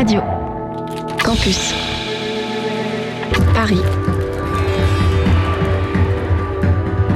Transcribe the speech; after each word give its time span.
Radio. 0.00 0.22
Campus. 1.22 1.74
Paris. 3.52 3.82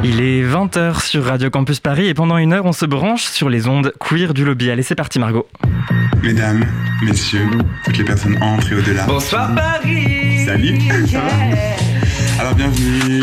Il 0.04 0.20
est 0.20 0.42
20h 0.42 1.00
sur 1.02 1.24
Radio 1.24 1.48
Campus 1.48 1.80
Paris 1.80 2.08
et 2.08 2.12
pendant 2.12 2.36
une 2.36 2.52
heure, 2.52 2.66
on 2.66 2.74
se 2.74 2.84
branche 2.84 3.22
sur 3.22 3.48
les 3.48 3.68
ondes 3.68 3.94
queer 3.98 4.34
du 4.34 4.44
lobby. 4.44 4.70
Allez, 4.70 4.82
c'est 4.82 4.94
parti, 4.94 5.18
Margot. 5.18 5.48
Mesdames, 6.22 6.66
messieurs, 7.02 7.48
toutes 7.86 7.96
les 7.96 8.04
personnes 8.04 8.36
entrent 8.42 8.70
et 8.70 8.74
au-delà. 8.74 9.06
Bonsoir 9.06 9.54
Paris 9.54 10.44
Salut 10.44 10.78
Alors 12.38 12.54
bienvenue 12.54 13.22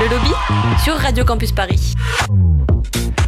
Le 0.00 0.08
lobby 0.08 0.30
sur 0.82 0.94
Radio 0.94 1.24
Campus 1.24 1.52
Paris. 1.52 1.94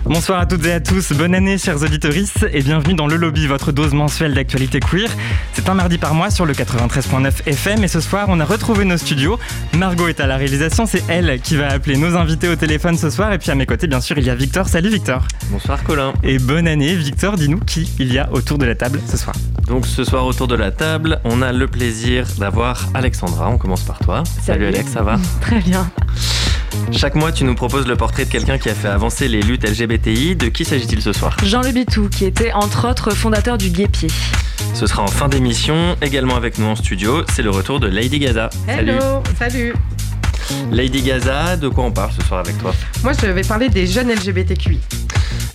Bonsoir 0.05 0.41
à 0.41 0.47
toutes 0.47 0.65
et 0.67 0.73
à 0.73 0.81
tous, 0.81 1.13
bonne 1.13 1.35
année 1.35 1.57
chers 1.57 1.83
auditorices 1.83 2.45
et 2.53 2.63
bienvenue 2.63 2.95
dans 2.95 3.07
Le 3.07 3.17
Lobby, 3.17 3.47
votre 3.47 3.73
dose 3.73 3.95
mensuelle 3.95 4.35
d'actualité 4.35 4.81
queer. 4.81 5.09
C'est 5.53 5.69
un 5.69 5.75
mardi 5.75 5.99
par 5.99 6.15
mois 6.15 6.31
sur 6.31 6.47
le 6.47 6.53
93.9 6.53 7.47
FM 7.47 7.85
et 7.85 7.89
ce 7.89 8.01
soir 8.01 8.27
on 8.29 8.39
a 8.41 8.45
retrouvé 8.45 8.85
nos 8.85 8.97
studios. 8.97 9.39
Margot 9.77 10.09
est 10.09 10.21
à 10.21 10.27
la 10.27 10.37
réalisation, 10.37 10.87
c'est 10.87 11.03
elle 11.09 11.41
qui 11.41 11.57
va 11.57 11.69
appeler 11.69 11.97
nos 11.97 12.17
invités 12.17 12.49
au 12.49 12.57
téléphone 12.57 12.97
ce 12.97 13.11
soir 13.11 13.33
et 13.33 13.39
puis 13.39 13.51
à 13.51 13.55
mes 13.55 13.67
côtés 13.67 13.87
bien 13.87 14.01
sûr 14.01 14.19
il 14.19 14.25
y 14.25 14.31
a 14.31 14.35
Victor. 14.35 14.69
Salut 14.69 14.91
Victor 14.91 15.27
Bonsoir 15.51 15.83
Colin 15.85 16.13
Et 16.23 16.39
bonne 16.39 16.69
année 16.69 16.95
Victor, 16.95 17.37
dis-nous 17.37 17.61
qui 17.61 17.91
il 17.99 18.13
y 18.13 18.19
a 18.19 18.31
autour 18.33 18.59
de 18.59 18.67
la 18.67 18.75
table 18.75 19.01
ce 19.07 19.17
soir 19.17 19.35
Donc 19.69 19.87
ce 19.87 20.05
soir 20.05 20.27
autour 20.27 20.49
de 20.49 20.55
la 20.55 20.71
table, 20.71 21.21
on 21.25 21.41
a 21.41 21.53
le 21.53 21.67
plaisir 21.67 22.27
d'avoir 22.39 22.89
Alexandra, 22.95 23.49
on 23.49 23.59
commence 23.59 23.83
par 23.83 23.99
toi. 23.99 24.23
Salut, 24.43 24.67
Alex, 24.67 24.91
ça 24.93 25.03
va? 25.03 25.19
Très 25.41 25.61
bien. 25.61 25.91
Chaque 26.93 27.15
mois, 27.15 27.33
tu 27.33 27.45
nous 27.45 27.55
proposes 27.55 27.87
le 27.87 27.97
portrait 27.97 28.25
de 28.25 28.31
quelqu'un 28.31 28.59
qui 28.59 28.69
a 28.69 28.75
fait 28.75 28.89
avancer 28.89 29.29
les 29.29 29.43
luttes 29.43 29.69
LGBTI. 29.69 30.37
De 30.37 30.49
qui 30.49 30.65
s'agit-il 30.65 31.03
ce 31.03 31.13
soir 31.13 31.37
Jean 31.43 31.63
Le 31.63 31.71
Bitou, 31.71 32.09
qui 32.09 32.25
était 32.25 32.53
entre 32.53 32.89
autres 32.89 33.11
fondateur 33.15 33.59
du 33.59 33.71
Guépier. 33.71 34.09
Ce 34.75 34.87
sera 34.87 35.03
en 35.03 35.09
fin 35.09 35.29
d'émission, 35.29 35.97
également 36.03 36.37
avec 36.37 36.59
nous 36.59 36.67
en 36.67 36.77
studio, 36.77 37.23
c'est 37.33 37.43
le 37.43 37.51
retour 37.51 37.81
de 37.81 37.87
Lady 37.87 38.19
Gaza. 38.19 38.51
Hello, 38.67 39.23
salut. 39.39 39.75
Lady 40.71 41.03
Gaza, 41.03 41.57
de 41.57 41.69
quoi 41.69 41.85
on 41.85 41.93
parle 41.93 42.13
ce 42.13 42.23
soir 42.27 42.41
avec 42.41 42.59
toi 42.59 42.75
Moi, 43.03 43.13
je 43.13 43.27
vais 43.27 43.43
parler 43.43 43.69
des 43.69 43.87
jeunes 43.87 44.11
LGBTQI. 44.13 44.81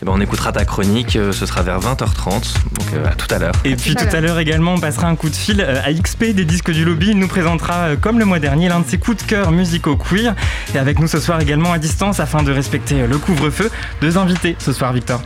Eh 0.02 0.06
ben, 0.06 0.14
on 0.16 0.22
écoutera 0.22 0.52
ta 0.52 0.64
chronique, 0.64 1.16
euh, 1.16 1.32
ce 1.32 1.46
sera 1.46 1.62
vers 1.62 1.80
20h30, 1.80 2.54
donc 2.74 2.94
euh, 2.94 3.06
à 3.06 3.16
tout 3.16 3.34
à 3.34 3.38
l'heure. 3.38 3.54
Et 3.66 3.76
puis 3.76 3.96
tout 3.96 4.06
à 4.12 4.22
l'heure 4.22 4.40
également, 4.40 4.76
on 4.76 4.80
passera 4.80 5.08
un 5.08 5.16
coup 5.16 5.30
de 5.30 5.36
fil 5.36 5.62
euh, 5.62 5.82
à 5.84 5.92
XP 5.92 6.34
des 6.34 6.46
disques 6.46 6.72
du 6.72 6.86
lobby. 6.86 7.10
Il 7.10 7.20
nous 7.20 7.28
présentera, 7.28 7.96
comme 7.98 8.20
le 8.20 8.26
mois 8.26 8.40
dernier, 8.40 8.70
l'un 8.70 8.80
de 8.80 8.88
ses 8.88 8.98
coups 8.98 9.24
de 9.24 9.30
cœur 9.30 9.52
musicaux 9.52 9.98
queer. 9.98 10.36
Et 10.74 10.78
avec 10.78 11.00
nous 11.00 11.08
ce 11.08 11.20
soir 11.20 11.42
également 11.42 11.74
à 11.74 11.80
distance, 11.80 12.20
afin 12.20 12.44
de 12.44 12.52
respecter 12.52 13.08
le 13.08 13.18
couvre-feu, 13.18 13.70
deux 14.02 14.18
invités 14.18 14.56
ce 14.60 14.72
soir, 14.72 14.94
Victor. 14.94 15.22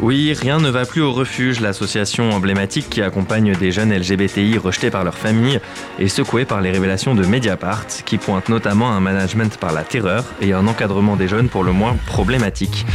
Oui, 0.00 0.34
rien 0.34 0.58
ne 0.58 0.70
va 0.70 0.84
plus 0.84 1.02
au 1.02 1.12
refuge, 1.12 1.60
l'association 1.60 2.30
emblématique 2.30 2.88
qui 2.90 3.02
accompagne 3.02 3.54
des 3.56 3.72
jeunes 3.72 3.94
LGBTI 3.94 4.58
rejetés 4.58 4.90
par 4.90 5.04
leur 5.04 5.16
famille 5.16 5.60
et 5.98 6.08
secoués 6.08 6.44
par 6.44 6.60
les 6.60 6.70
révélations 6.70 7.14
de 7.14 7.24
Mediapart, 7.24 7.86
qui 8.04 8.18
pointe 8.18 8.48
notamment 8.48 8.92
un 8.92 9.00
management 9.00 9.56
par 9.56 9.72
la 9.72 9.82
terreur 9.82 10.24
et 10.40 10.52
un 10.52 10.66
encadrement 10.66 11.16
des 11.16 11.28
jeunes 11.28 11.48
pour 11.48 11.64
le 11.64 11.72
moins 11.72 11.96
problématique. 12.06 12.86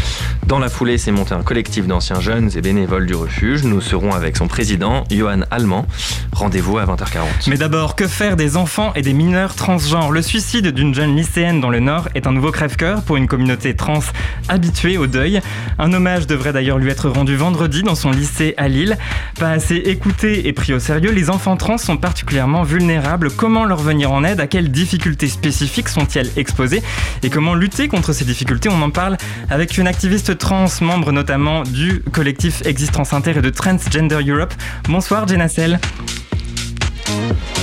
Dans 0.45 0.59
la 0.59 0.69
foulée, 0.69 0.97
s'est 1.01 1.12
monté 1.12 1.34
un 1.34 1.41
collectif 1.41 1.88
d'anciens 1.88 2.19
jeunes 2.19 2.51
et 2.56 2.62
bénévoles 2.62 3.07
du 3.07 3.16
refuge. 3.16 3.63
Nous 3.63 3.81
serons 3.81 4.12
avec 4.12 4.38
son 4.38 4.47
président, 4.47 5.03
Johan 5.09 5.39
Allemand. 5.50 5.88
Rendez-vous 6.31 6.78
à 6.78 6.85
20h40. 6.85 7.50
Mais 7.50 7.57
d'abord, 7.57 7.95
que 7.95 8.07
faire 8.07 8.35
des 8.35 8.56
enfants 8.56 8.94
et 8.94 9.01
des 9.01 9.13
mineurs 9.13 9.56
transgenres? 9.56 10.12
Le 10.12 10.22
suicide 10.22 10.67
d'une 10.67 10.94
jeune 10.94 11.16
lycéenne 11.16 11.59
dans 11.59 11.72
le 11.72 11.79
Nord 11.79 12.09
est 12.13 12.28
un 12.28 12.31
nouveau 12.31 12.51
crève-cœur 12.51 13.01
pour 13.01 13.17
une 13.17 13.28
communauté 13.28 13.75
trans 13.75 14.00
habituée 14.47 15.00
au 15.00 15.07
deuil. 15.07 15.41
Un 15.79 15.91
hommage 15.91 16.28
devrait 16.28 16.53
d'ailleurs 16.53 16.78
lui 16.78 16.91
être 16.91 17.09
rendu 17.09 17.35
vendredi 17.35 17.81
dans 17.81 17.95
son 17.95 18.12
lycée 18.12 18.53
à 18.57 18.68
Lille. 18.68 18.95
Pas 19.39 19.50
assez 19.50 19.78
écoutés 19.78 20.47
et 20.47 20.53
pris 20.53 20.72
au 20.72 20.79
sérieux, 20.79 21.12
les 21.12 21.31
enfants 21.31 21.57
trans 21.57 21.79
sont 21.79 21.97
particulièrement 21.97 22.62
vulnérables. 22.62 23.31
Comment 23.31 23.66
leur 23.66 23.79
venir 23.79 24.12
en 24.12 24.23
aide? 24.23 24.39
À 24.39 24.45
quelles 24.45 24.69
difficultés 24.69 25.29
spécifiques 25.29 25.89
sont-elles 25.89 26.29
exposées 26.38 26.83
Et 27.23 27.31
comment 27.31 27.56
lutter 27.56 27.88
contre 27.88 28.13
ces 28.13 28.23
difficultés? 28.23 28.69
On 28.69 28.81
en 28.83 28.91
parle 28.91 29.18
avec 29.50 29.79
une 29.79 29.88
activiste 29.88 30.38
trans, 30.38 30.68
membre 30.81 31.12
notamment 31.12 31.64
du 31.64 32.02
collectif 32.12 32.66
Exist 32.66 32.92
Trans 32.92 33.14
Inter 33.14 33.38
et 33.38 33.42
de 33.42 33.50
Transgender 33.50 34.19
Europe. 34.28 34.53
Bonsoir 34.88 35.28
Jenna 35.28 35.47
Sell. 35.47 35.80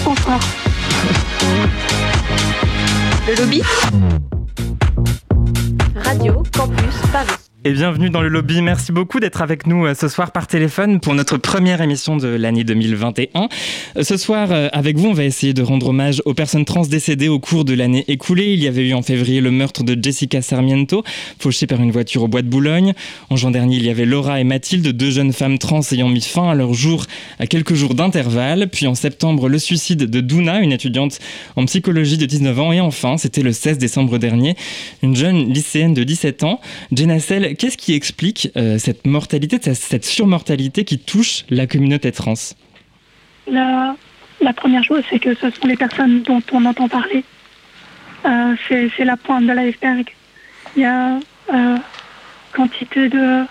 Bonsoir. 0.05 0.41
Le 3.29 3.41
lobby 3.41 3.63
Radio 5.95 6.43
Campus 6.53 6.97
Paris. 7.13 7.48
Et 7.65 7.73
bienvenue 7.73 8.09
dans 8.09 8.23
le 8.23 8.29
lobby. 8.29 8.63
Merci 8.63 8.93
beaucoup 8.93 9.19
d'être 9.19 9.43
avec 9.43 9.67
nous 9.67 9.85
euh, 9.85 9.93
ce 9.93 10.07
soir 10.07 10.31
par 10.31 10.47
téléphone 10.47 11.01
pour 11.01 11.13
notre 11.15 11.39
première 11.39 11.83
émission 11.83 12.17
de 12.17 12.29
l'année 12.29 12.63
2021. 12.63 13.49
Euh, 13.97 14.05
Ce 14.05 14.17
soir, 14.17 14.53
euh, 14.53 14.69
avec 14.71 14.97
vous, 14.97 15.09
on 15.09 15.13
va 15.13 15.25
essayer 15.25 15.55
de 15.55 15.63
rendre 15.63 15.89
hommage 15.89 16.23
aux 16.25 16.35
personnes 16.35 16.65
trans 16.65 16.83
décédées 16.83 17.27
au 17.27 17.41
cours 17.41 17.65
de 17.65 17.75
l'année 17.75 18.05
écoulée. 18.07 18.53
Il 18.53 18.63
y 18.63 18.69
avait 18.69 18.89
eu 18.89 18.95
en 18.95 19.03
février 19.03 19.41
le 19.41 19.51
meurtre 19.51 19.83
de 19.83 20.01
Jessica 20.01 20.41
Sarmiento, 20.41 21.03
fauchée 21.41 21.67
par 21.67 21.83
une 21.83 21.91
voiture 21.91 22.23
au 22.23 22.29
bois 22.29 22.43
de 22.43 22.47
Boulogne. 22.47 22.95
En 23.29 23.35
juin 23.35 23.51
dernier, 23.51 23.75
il 23.75 23.85
y 23.85 23.91
avait 23.91 24.07
Laura 24.07 24.39
et 24.39 24.45
Mathilde, 24.45 24.87
deux 24.87 25.11
jeunes 25.11 25.33
femmes 25.33 25.59
trans 25.59 25.81
ayant 25.91 26.09
mis 26.09 26.21
fin 26.21 26.49
à 26.51 26.55
leur 26.55 26.75
jour 26.75 27.07
à 27.41 27.49
quelques 27.49 27.75
jours 27.75 27.97
d'intervalle. 27.97 28.69
Puis 28.71 28.87
en 28.87 28.95
septembre, 28.95 29.49
le 29.49 29.59
suicide 29.59 30.09
de 30.09 30.21
Duna, 30.21 30.61
une 30.61 30.73
étudiante 30.73 31.19
en 31.57 31.65
psychologie 31.65 32.19
de 32.19 32.27
19 32.27 32.61
ans. 32.61 32.73
Et 32.73 32.81
enfin, 32.81 33.17
c'était 33.17 33.43
le 33.43 33.53
16 33.53 33.79
décembre 33.79 34.19
dernier, 34.19 34.55
une 35.03 35.17
jeune 35.17 35.53
lycéenne 35.53 35.93
de 35.93 36.05
17 36.05 36.45
ans, 36.45 36.61
Jenna 36.93 37.19
Sell. 37.19 37.48
Qu'est-ce 37.55 37.77
qui 37.77 37.95
explique 37.95 38.51
euh, 38.57 38.79
cette 38.79 39.07
mortalité, 39.07 39.59
cette- 39.75 40.05
surmortalité 40.05 40.85
qui 40.85 40.99
touche 40.99 41.45
la 41.51 41.67
communauté 41.67 42.13
trans? 42.13 42.35
La, 43.51 44.53
première 44.55 44.85
chose, 44.85 45.03
c'est 45.11 45.19
que 45.19 45.35
ce 45.35 45.51
sont 45.51 45.67
les 45.67 45.77
personnes 45.77 46.23
dont 46.23 46.43
on 46.53 46.65
entend 46.65 46.89
parler. 46.89 47.25
Euh, 48.25 48.55
c'est 48.69 49.05
la 49.05 49.17
pointe 49.17 49.47
de 49.47 49.53
l'iceberg. 49.53 50.07
Il 50.77 50.83
y 50.83 50.85
a 50.85 51.19
euh, 51.53 51.77
quantité 52.53 53.09
de 53.09 53.45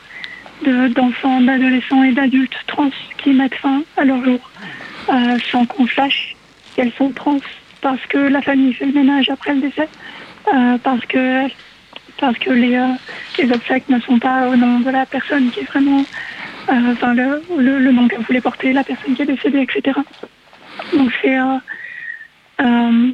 de- 0.65 0.87
d'enfants, 0.87 1.39
d'adolescents 1.41 2.03
et 2.03 2.13
d'adultes 2.13 2.55
trans 2.65 2.89
qui 3.19 3.29
mettent 3.29 3.53
fin 3.55 3.83
à 3.95 4.05
leur 4.05 4.23
jour 4.25 4.39
euh, 5.09 5.37
sans 5.51 5.65
qu'on 5.67 5.87
sache 5.87 6.35
qu'elles 6.75 6.91
sont 6.97 7.11
trans 7.11 7.37
parce 7.81 8.03
que 8.07 8.17
la 8.17 8.41
famille 8.41 8.73
fait 8.73 8.87
le 8.87 8.93
ménage 8.93 9.29
après 9.29 9.53
le 9.53 9.61
décès, 9.61 9.87
parce 10.83 11.05
que 11.05 11.47
parce 12.19 12.37
que 12.37 12.49
les, 12.51 12.75
euh, 12.75 12.93
les 13.37 13.51
obsèques 13.51 13.89
ne 13.89 13.99
sont 13.99 14.19
pas 14.19 14.49
au 14.49 14.55
nom 14.55 14.79
de 14.79 14.89
la 14.89 15.05
personne 15.05 15.49
qui 15.51 15.61
est 15.61 15.63
vraiment, 15.63 16.05
euh, 16.69 16.93
enfin 16.93 17.13
le, 17.13 17.43
le, 17.57 17.79
le 17.79 17.91
nom 17.91 18.07
que 18.07 18.15
voulait 18.17 18.41
porter 18.41 18.73
la 18.73 18.83
personne 18.83 19.15
qui 19.15 19.21
est 19.21 19.25
décédée, 19.25 19.61
etc. 19.61 19.99
Donc 20.93 21.11
c'est, 21.21 21.37
euh, 21.39 23.11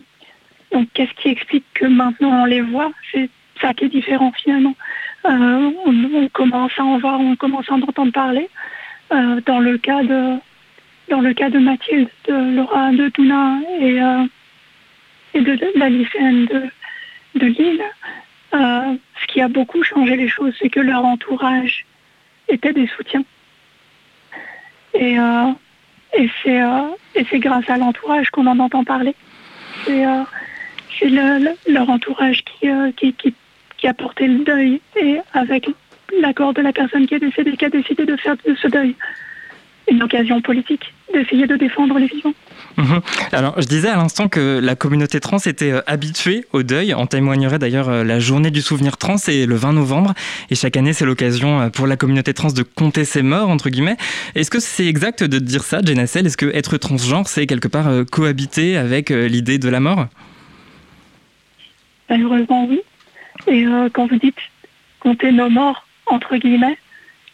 donc 0.72 0.88
qu'est-ce 0.94 1.14
qui 1.22 1.30
explique 1.30 1.66
que 1.74 1.86
maintenant 1.86 2.44
on 2.44 2.46
les 2.46 2.62
voit? 2.62 2.92
C'est 3.12 3.30
ça 3.62 3.74
qui 3.74 3.86
est 3.86 3.90
différent 3.90 4.32
finalement. 4.32 4.76
On, 5.26 6.28
commence 6.34 6.72
à 6.78 6.84
en 6.84 6.98
voir, 6.98 7.20
on 7.20 7.36
commence 7.36 7.70
à 7.70 7.74
en 7.74 7.82
entendre 7.82 8.12
parler. 8.12 8.50
Dans 9.10 9.60
le 9.60 9.78
cas 9.78 10.04
de, 10.04 10.38
dans 11.10 11.22
le 11.22 11.34
cas 11.34 11.50
de 11.50 11.60
Mathilde, 11.60 12.10
de 12.28 12.56
Laura, 12.56 12.92
de 12.92 13.10
Duna 13.10 13.60
et 13.80 14.00
et 15.36 15.42
de, 15.42 15.56
de 15.56 16.46
de, 16.48 16.70
de 17.36 17.46
Lille. 17.46 17.84
Euh, 18.54 18.96
ce 19.22 19.28
qui 19.28 19.42
a 19.42 19.48
beaucoup 19.48 19.84
changé 19.84 20.16
les 20.16 20.28
choses, 20.28 20.54
c'est 20.60 20.70
que 20.70 20.80
leur 20.80 21.04
entourage 21.06 21.86
était 22.48 22.74
des 22.74 22.88
soutiens. 22.88 23.24
Et, 24.94 25.18
euh, 25.20 25.52
euh, 26.46 26.90
c'est 27.30 27.40
grâce 27.40 27.68
à 27.70 27.78
l'entourage 27.78 28.30
qu'on 28.30 28.46
en 28.46 28.60
entend 28.60 28.84
parler. 28.84 29.16
C'est 29.86 30.04
c'est 31.00 31.10
le- 31.10 31.40
le- 31.44 31.74
leur 31.74 31.90
entourage 31.90 32.44
qui, 32.44 32.68
a 33.88 33.94
porté 33.94 34.28
le 34.28 34.44
deuil 34.44 34.80
et 34.96 35.18
avec 35.34 35.68
l'accord 36.22 36.54
de 36.54 36.62
la 36.62 36.72
personne 36.72 37.08
qui 37.08 37.16
est 37.16 37.20
décédée, 37.20 37.58
qui 37.58 37.66
a 37.66 37.70
décidé 37.70 38.06
de 38.06 38.16
faire 38.16 38.36
ce 38.46 38.68
deuil. 38.68 38.96
Une 39.90 40.02
occasion 40.02 40.42
politique 40.42 40.94
d'essayer 41.14 41.48
de 41.48 41.56
défendre 41.56 42.00
les 42.00 42.08
vivants. 42.08 42.34
Mhm. 42.78 43.02
Alors, 43.32 43.54
je 43.62 43.68
disais 43.68 43.90
à 43.90 43.96
l'instant 43.96 44.28
que 44.28 44.60
la 44.62 44.76
communauté 44.76 45.20
trans 45.20 45.38
était 45.38 45.72
euh, 45.72 45.82
habituée 45.86 46.46
au 46.54 46.64
deuil. 46.64 46.94
En 46.94 47.06
témoignerait 47.06 47.60
d'ailleurs 47.60 47.90
euh, 47.90 48.04
la 48.04 48.20
journée 48.20 48.50
du 48.50 48.62
souvenir 48.62 48.98
trans, 48.98 49.18
c'est 49.18 49.46
le 49.46 49.56
20 49.56 49.74
novembre. 49.74 50.14
Et 50.50 50.56
chaque 50.56 50.76
année, 50.76 50.94
c'est 50.94 51.06
l'occasion 51.06 51.62
euh, 51.62 51.70
pour 51.70 51.86
la 51.86 51.98
communauté 51.98 52.34
trans 52.34 52.52
de 52.52 52.64
compter 52.64 53.06
ses 53.06 53.22
morts, 53.22 53.50
entre 53.50 53.70
guillemets. 53.70 53.98
Est-ce 54.34 54.50
que 54.50 54.60
c'est 54.60 54.88
exact 54.88 55.24
de 55.24 55.38
dire 55.38 55.64
ça, 55.64 55.82
Jenacel 55.84 56.26
Est-ce 56.26 56.38
que 56.38 56.48
être 56.48 56.78
transgenre, 56.78 57.28
c'est 57.28 57.46
quelque 57.46 57.68
part 57.68 57.90
cohabiter 58.12 58.78
avec 58.78 59.10
l'idée 59.10 59.60
de 59.60 59.70
la 59.70 59.80
mort? 59.80 60.08
Malheureusement, 62.10 62.66
oui. 62.68 62.82
Et 63.48 63.66
quand 63.94 64.08
vous 64.08 64.18
dites 64.18 64.38
compter 65.00 65.32
nos 65.32 65.50
morts, 65.50 65.86
entre 66.06 66.38
guillemets, 66.38 66.78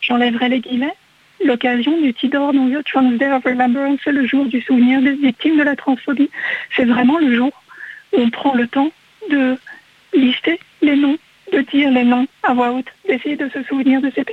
j'enlèverai 0.02 0.50
les 0.50 0.60
guillemets 0.60 0.96
l'occasion 1.44 2.00
du 2.02 2.14
Tidor 2.14 2.54
Trans 2.86 3.12
Day 3.12 3.32
of 3.32 3.44
Remembrance, 3.44 4.04
le 4.06 4.26
jour 4.26 4.46
du 4.46 4.62
souvenir 4.62 5.02
des 5.02 5.14
victimes 5.14 5.58
de 5.58 5.64
la 5.64 5.76
transphobie. 5.76 6.30
C'est 6.76 6.86
vraiment 6.86 7.18
le 7.18 7.34
jour 7.36 7.52
où 8.14 8.20
on 8.20 8.30
prend 8.30 8.54
le 8.54 8.68
temps 8.68 8.92
de 9.30 9.58
lister 10.14 10.60
les 10.82 10.96
noms, 10.96 11.18
de 11.54 11.62
dire 11.62 11.92
les 11.92 12.04
noms 12.04 12.28
à 12.44 12.54
voix 12.54 12.72
haute, 12.72 12.88
d'essayer 13.08 13.36
de 13.36 13.50
se 13.50 13.64
souvenir 13.64 14.02
de 14.02 14.12
ces, 14.16 14.26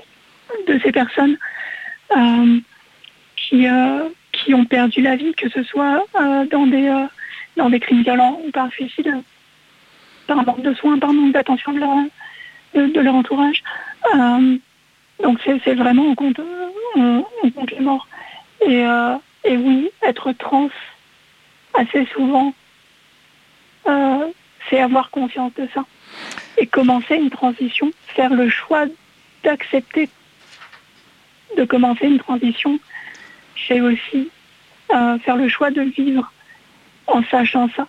de 0.67 0.79
ces 0.83 0.93
personnes 0.93 1.37
euh, 2.17 2.59
qui, 3.37 3.67
euh, 3.69 4.09
qui 4.33 4.55
ont 4.55 4.65
perdu 4.65 5.03
la 5.03 5.17
vie, 5.17 5.35
que 5.35 5.49
ce 5.49 5.63
soit 5.63 6.05
euh, 6.21 6.47
dans, 6.47 6.67
des, 6.67 6.93
dans 7.57 7.71
des 7.71 7.81
crimes 7.81 8.03
violents 8.03 8.41
ou 8.45 8.51
par 8.51 8.71
suicide, 8.71 9.13
par 10.27 10.45
manque 10.45 10.63
de 10.63 10.75
soins, 10.75 10.99
par 10.99 11.13
manque 11.13 11.33
d'attention 11.33 11.73
de 11.73 11.81
leur, 11.81 11.97
de, 12.75 13.01
leur 13.01 13.15
entourage. 13.15 13.63
donc 15.23 15.39
c'est 15.45 15.75
vraiment, 15.75 16.05
on 16.05 16.15
compte, 16.15 16.41
euh, 16.97 17.23
et, 19.45 19.57
oui, 19.57 19.91
être 20.03 20.33
trans, 20.33 20.71
assez 21.75 22.07
souvent, 22.07 22.55
euh, 23.87 24.27
c'est 24.69 24.81
avoir 24.81 25.11
conscience 25.11 25.53
de 25.55 25.69
ça. 25.73 25.85
Et 26.59 26.67
commencer 26.67 27.17
une 27.17 27.31
transition, 27.31 27.93
faire 28.09 28.33
le 28.33 28.49
choix 28.49 28.87
d'accepter 29.45 30.09
de 31.57 31.65
commencer 31.65 32.07
une 32.07 32.19
transition, 32.19 32.79
c'est 33.69 33.81
aussi 33.81 34.31
euh, 34.93 35.19
faire 35.19 35.37
le 35.37 35.49
choix 35.49 35.71
de 35.71 35.83
vivre 35.83 36.33
en 37.07 37.23
sachant 37.25 37.69
ça. 37.77 37.87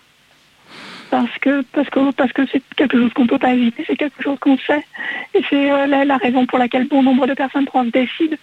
Parce 1.10 1.38
que 1.38 1.62
parce 1.72 1.88
que 1.88 2.10
parce 2.12 2.32
que 2.32 2.46
c'est 2.52 2.62
quelque 2.76 2.98
chose 2.98 3.12
qu'on 3.14 3.22
ne 3.22 3.28
peut 3.28 3.38
pas 3.38 3.54
éviter, 3.54 3.82
c'est 3.86 3.96
quelque 3.96 4.22
chose 4.22 4.38
qu'on 4.38 4.58
sait. 4.58 4.84
Et 5.32 5.42
c'est 5.48 5.86
la, 5.86 6.04
la, 6.04 6.16
raison 6.18 6.44
pour 6.44 6.58
laquelle 6.58 6.86
bon 6.86 7.02
nombre 7.02 7.26
de 7.26 7.32
personnes 7.32 7.64
trans 7.64 7.84
décident 7.84 8.36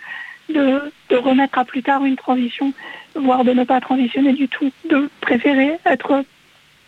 de, 0.50 0.92
remettre 1.16 1.58
à 1.58 1.66
plus 1.66 1.84
tard 1.84 2.04
une 2.06 2.16
transition, 2.16 2.74
voire 3.16 3.44
de 3.44 3.52
ne 3.52 3.64
pas 3.64 3.80
transitionner 3.82 4.34
du 4.34 4.48
tout, 4.48 4.72
de 4.90 5.10
préférer 5.22 5.72
être 5.86 6.24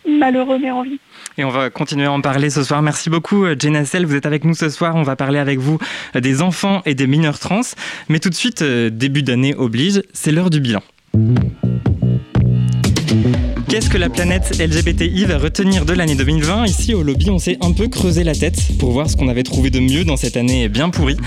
malheureux 0.08 0.58
mais 0.62 0.72
en 0.72 0.84
vie. 0.84 1.00
Et 1.38 1.44
on 1.44 1.50
va 1.50 1.70
continuer 1.70 2.06
à 2.06 2.12
en 2.12 2.22
parler 2.22 2.50
ce 2.50 2.64
soir. 2.64 2.82
Merci 2.82 3.10
beaucoup 3.10 3.46
Jenna 3.60 3.86
Sell, 3.86 4.06
vous 4.06 4.16
êtes 4.16 4.26
avec 4.26 4.44
nous 4.44 4.54
ce 4.54 4.70
soir. 4.70 4.96
On 4.96 5.04
va 5.04 5.16
parler 5.16 5.40
avec 5.40 5.60
vous 5.60 5.78
des 6.16 6.42
enfants 6.42 6.82
et 6.86 6.96
des 6.96 7.08
mineurs 7.08 7.40
trans. 7.40 7.62
Mais 8.10 8.20
tout 8.20 8.30
de 8.30 8.36
suite, 8.36 8.62
euh, 8.62 8.90
début 8.90 9.24
d'année 9.24 9.54
oblige, 9.56 10.02
c'est 10.14 10.32
l'heure 10.32 10.50
du 10.50 10.60
bilan. 10.60 10.82
Qu'est-ce 13.70 13.90
que 13.90 13.98
la 13.98 14.10
planète 14.10 14.62
LGBTI 14.62 15.26
va 15.26 15.38
retenir 15.38 15.84
de 15.86 15.92
l'année 15.92 16.16
2020 16.16 16.68
Ici 16.68 16.94
au 16.94 17.04
lobby, 17.04 17.30
on 17.30 17.38
s'est 17.38 17.58
un 17.60 17.74
peu 17.74 17.90
creusé 17.90 18.24
la 18.24 18.34
tête 18.34 18.56
pour 18.80 18.92
voir 18.92 19.10
ce 19.10 19.18
qu'on 19.18 19.28
avait 19.28 19.44
trouvé 19.44 19.70
de 19.70 19.82
mieux 19.82 20.06
dans 20.06 20.16
cette 20.16 20.38
année 20.38 20.70
bien 20.70 20.90
pourrie. 20.90 21.18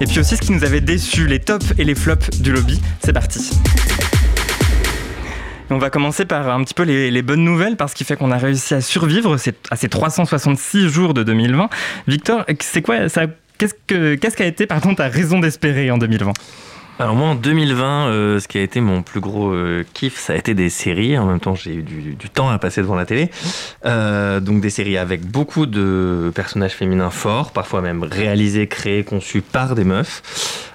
Et 0.00 0.06
puis 0.06 0.18
aussi 0.18 0.36
ce 0.36 0.40
qui 0.40 0.50
nous 0.50 0.64
avait 0.64 0.80
déçu, 0.80 1.28
les 1.28 1.38
tops 1.38 1.72
et 1.78 1.84
les 1.84 1.94
flops 1.94 2.30
du 2.40 2.50
lobby. 2.50 2.80
C'est 3.04 3.12
parti. 3.12 3.48
On 5.70 5.78
va 5.78 5.88
commencer 5.88 6.24
par 6.24 6.48
un 6.48 6.64
petit 6.64 6.74
peu 6.74 6.82
les, 6.82 7.22
bonnes 7.22 7.44
nouvelles 7.44 7.76
parce 7.76 7.94
qu'il 7.94 8.04
fait 8.04 8.16
qu'on 8.16 8.32
a 8.32 8.38
réussi 8.38 8.74
à 8.74 8.80
survivre 8.80 9.36
à 9.70 9.76
ces 9.76 9.88
366 9.88 10.88
jours 10.88 11.14
de 11.14 11.22
2020. 11.22 11.68
Victor, 12.08 12.44
c'est 12.58 12.82
quoi 12.82 13.08
ça 13.08 13.26
Qu'est-ce 13.56 14.36
qu'a 14.36 14.46
été 14.46 14.66
pardon, 14.66 14.96
ta 14.96 15.06
raison 15.06 15.38
d'espérer 15.38 15.92
en 15.92 15.98
2020 15.98 16.32
alors 17.00 17.16
moi 17.16 17.30
en 17.30 17.34
2020, 17.34 18.06
euh, 18.06 18.38
ce 18.38 18.46
qui 18.46 18.56
a 18.56 18.62
été 18.62 18.80
mon 18.80 19.02
plus 19.02 19.18
gros 19.18 19.50
euh, 19.50 19.84
kiff, 19.94 20.16
ça 20.16 20.32
a 20.32 20.36
été 20.36 20.54
des 20.54 20.70
séries. 20.70 21.18
En 21.18 21.26
même 21.26 21.40
temps, 21.40 21.56
j'ai 21.56 21.74
eu 21.74 21.82
du, 21.82 22.30
temps 22.30 22.50
à 22.50 22.58
passer 22.58 22.82
devant 22.82 22.94
la 22.94 23.04
télé. 23.04 23.30
Euh, 23.84 24.38
donc 24.38 24.60
des 24.60 24.70
séries 24.70 24.96
avec 24.96 25.26
beaucoup 25.26 25.66
de 25.66 26.30
personnages 26.34 26.74
féminins 26.74 27.10
forts, 27.10 27.50
parfois 27.50 27.80
même 27.80 28.04
réalisés, 28.04 28.68
créés, 28.68 29.02
conçus 29.02 29.40
par 29.40 29.74
des 29.74 29.82
meufs. 29.82 30.22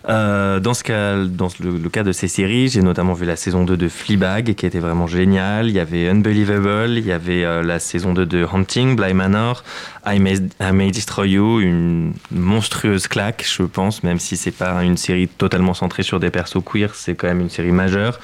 dans 0.06 0.60
le, 0.60 1.89
cas 1.89 2.04
de 2.04 2.12
ces 2.12 2.27
séries, 2.27 2.68
j'ai 2.68 2.81
notamment 2.81 3.13
vu 3.13 3.25
la 3.25 3.38
saison 3.38 3.63
2 3.63 3.77
de 3.77 3.88
Fleabag, 3.88 4.56
qui 4.56 4.65
était 4.65 4.80
vraiment 4.80 5.07
géniale. 5.07 5.69
Il 5.69 5.74
y 5.74 5.80
avait 5.80 6.10
Unbelievable, 6.10 6.98
il 6.98 7.06
y 7.06 7.13
avait 7.13 7.63
la 7.63 7.80
saison 7.80 8.13
2 8.13 8.25
de 8.25 8.45
Hunting, 8.51 8.98
Bly 8.98 9.13
Manor, 9.13 9.63
I 10.06 10.19
May, 10.19 10.36
I 10.60 10.72
May 10.74 10.92
Destroy 10.92 11.30
You, 11.30 11.62
une 11.62 12.13
monstrueuse 12.31 13.07
claque, 13.07 13.45
je 13.48 13.63
pense, 13.63 14.04
même 14.04 14.19
si 14.19 14.36
c'est 14.36 14.51
pas 14.51 14.83
une 14.83 14.98
série 14.98 15.27
totalement 15.27 15.74
centrée 15.74 16.04
sur 16.09 16.19
des 16.19 16.31
persos 16.31 16.63
queer, 16.65 16.95
c'est 16.95 17.15
quand 17.15 17.27
même 17.27 17.39
une 17.39 17.51
série 17.51 17.71
majeure. 17.71 18.19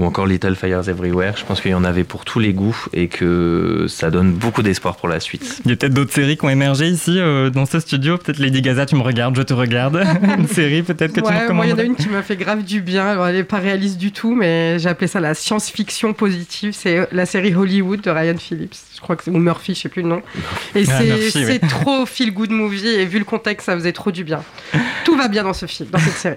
Ou 0.00 0.04
encore 0.06 0.26
Little 0.26 0.56
Fires 0.56 0.88
Everywhere. 0.88 1.34
Je 1.36 1.44
pense 1.44 1.60
qu'il 1.60 1.72
y 1.72 1.74
en 1.74 1.84
avait 1.84 2.04
pour 2.04 2.24
tous 2.24 2.38
les 2.38 2.54
goûts 2.54 2.86
et 2.94 3.08
que 3.08 3.84
ça 3.86 4.10
donne 4.10 4.32
beaucoup 4.32 4.62
d'espoir 4.62 4.96
pour 4.96 5.08
la 5.08 5.20
suite. 5.20 5.60
Il 5.66 5.70
y 5.70 5.74
a 5.74 5.76
peut-être 5.76 5.92
d'autres 5.92 6.14
séries 6.14 6.38
qui 6.38 6.44
ont 6.46 6.48
émergé 6.48 6.88
ici 6.88 7.18
euh, 7.18 7.50
dans 7.50 7.66
ce 7.66 7.80
studio. 7.80 8.16
Peut-être 8.16 8.38
Lady 8.38 8.62
Gaza, 8.62 8.86
tu 8.86 8.96
me 8.96 9.02
regardes, 9.02 9.36
je 9.36 9.42
te 9.42 9.52
regarde. 9.52 10.02
une 10.38 10.48
série 10.48 10.82
peut-être 10.82 11.12
que 11.12 11.20
tu 11.20 11.30
me 11.30 11.52
Moi, 11.52 11.66
il 11.66 11.70
y 11.70 11.72
en 11.74 11.78
a 11.78 11.82
une 11.82 11.96
qui 11.96 12.08
m'a 12.08 12.22
fait 12.22 12.36
grave 12.36 12.64
du 12.64 12.80
bien. 12.80 13.08
Alors, 13.08 13.26
elle 13.26 13.36
n'est 13.36 13.44
pas 13.44 13.58
réaliste 13.58 13.98
du 13.98 14.10
tout, 14.10 14.34
mais 14.34 14.78
j'ai 14.78 14.88
appelé 14.88 15.06
ça 15.06 15.20
la 15.20 15.34
science-fiction 15.34 16.14
positive. 16.14 16.72
C'est 16.72 17.06
la 17.12 17.26
série 17.26 17.54
Hollywood 17.54 18.00
de 18.00 18.10
Ryan 18.10 18.38
Phillips. 18.38 18.76
Je 18.94 19.00
crois 19.02 19.16
que 19.16 19.24
c'est 19.24 19.30
ou 19.30 19.38
Murphy, 19.38 19.74
je 19.74 19.80
sais 19.80 19.88
plus 19.90 20.00
le 20.00 20.08
nom. 20.08 20.22
Et 20.74 20.84
ah, 20.88 21.00
c'est 21.30 21.58
trop 21.58 22.06
feel 22.06 22.32
good 22.32 22.50
movie 22.50 22.88
et 22.88 23.04
vu 23.04 23.18
le 23.18 23.26
contexte, 23.26 23.66
ça 23.66 23.74
faisait 23.74 23.92
trop 23.92 24.12
du 24.12 24.24
bien. 24.24 24.42
Tout 25.04 25.16
va 25.16 25.28
bien 25.28 25.42
dans 25.42 25.52
ce 25.52 25.66
film, 25.66 25.90
dans 25.90 25.98
cette 25.98 26.14
série. 26.14 26.36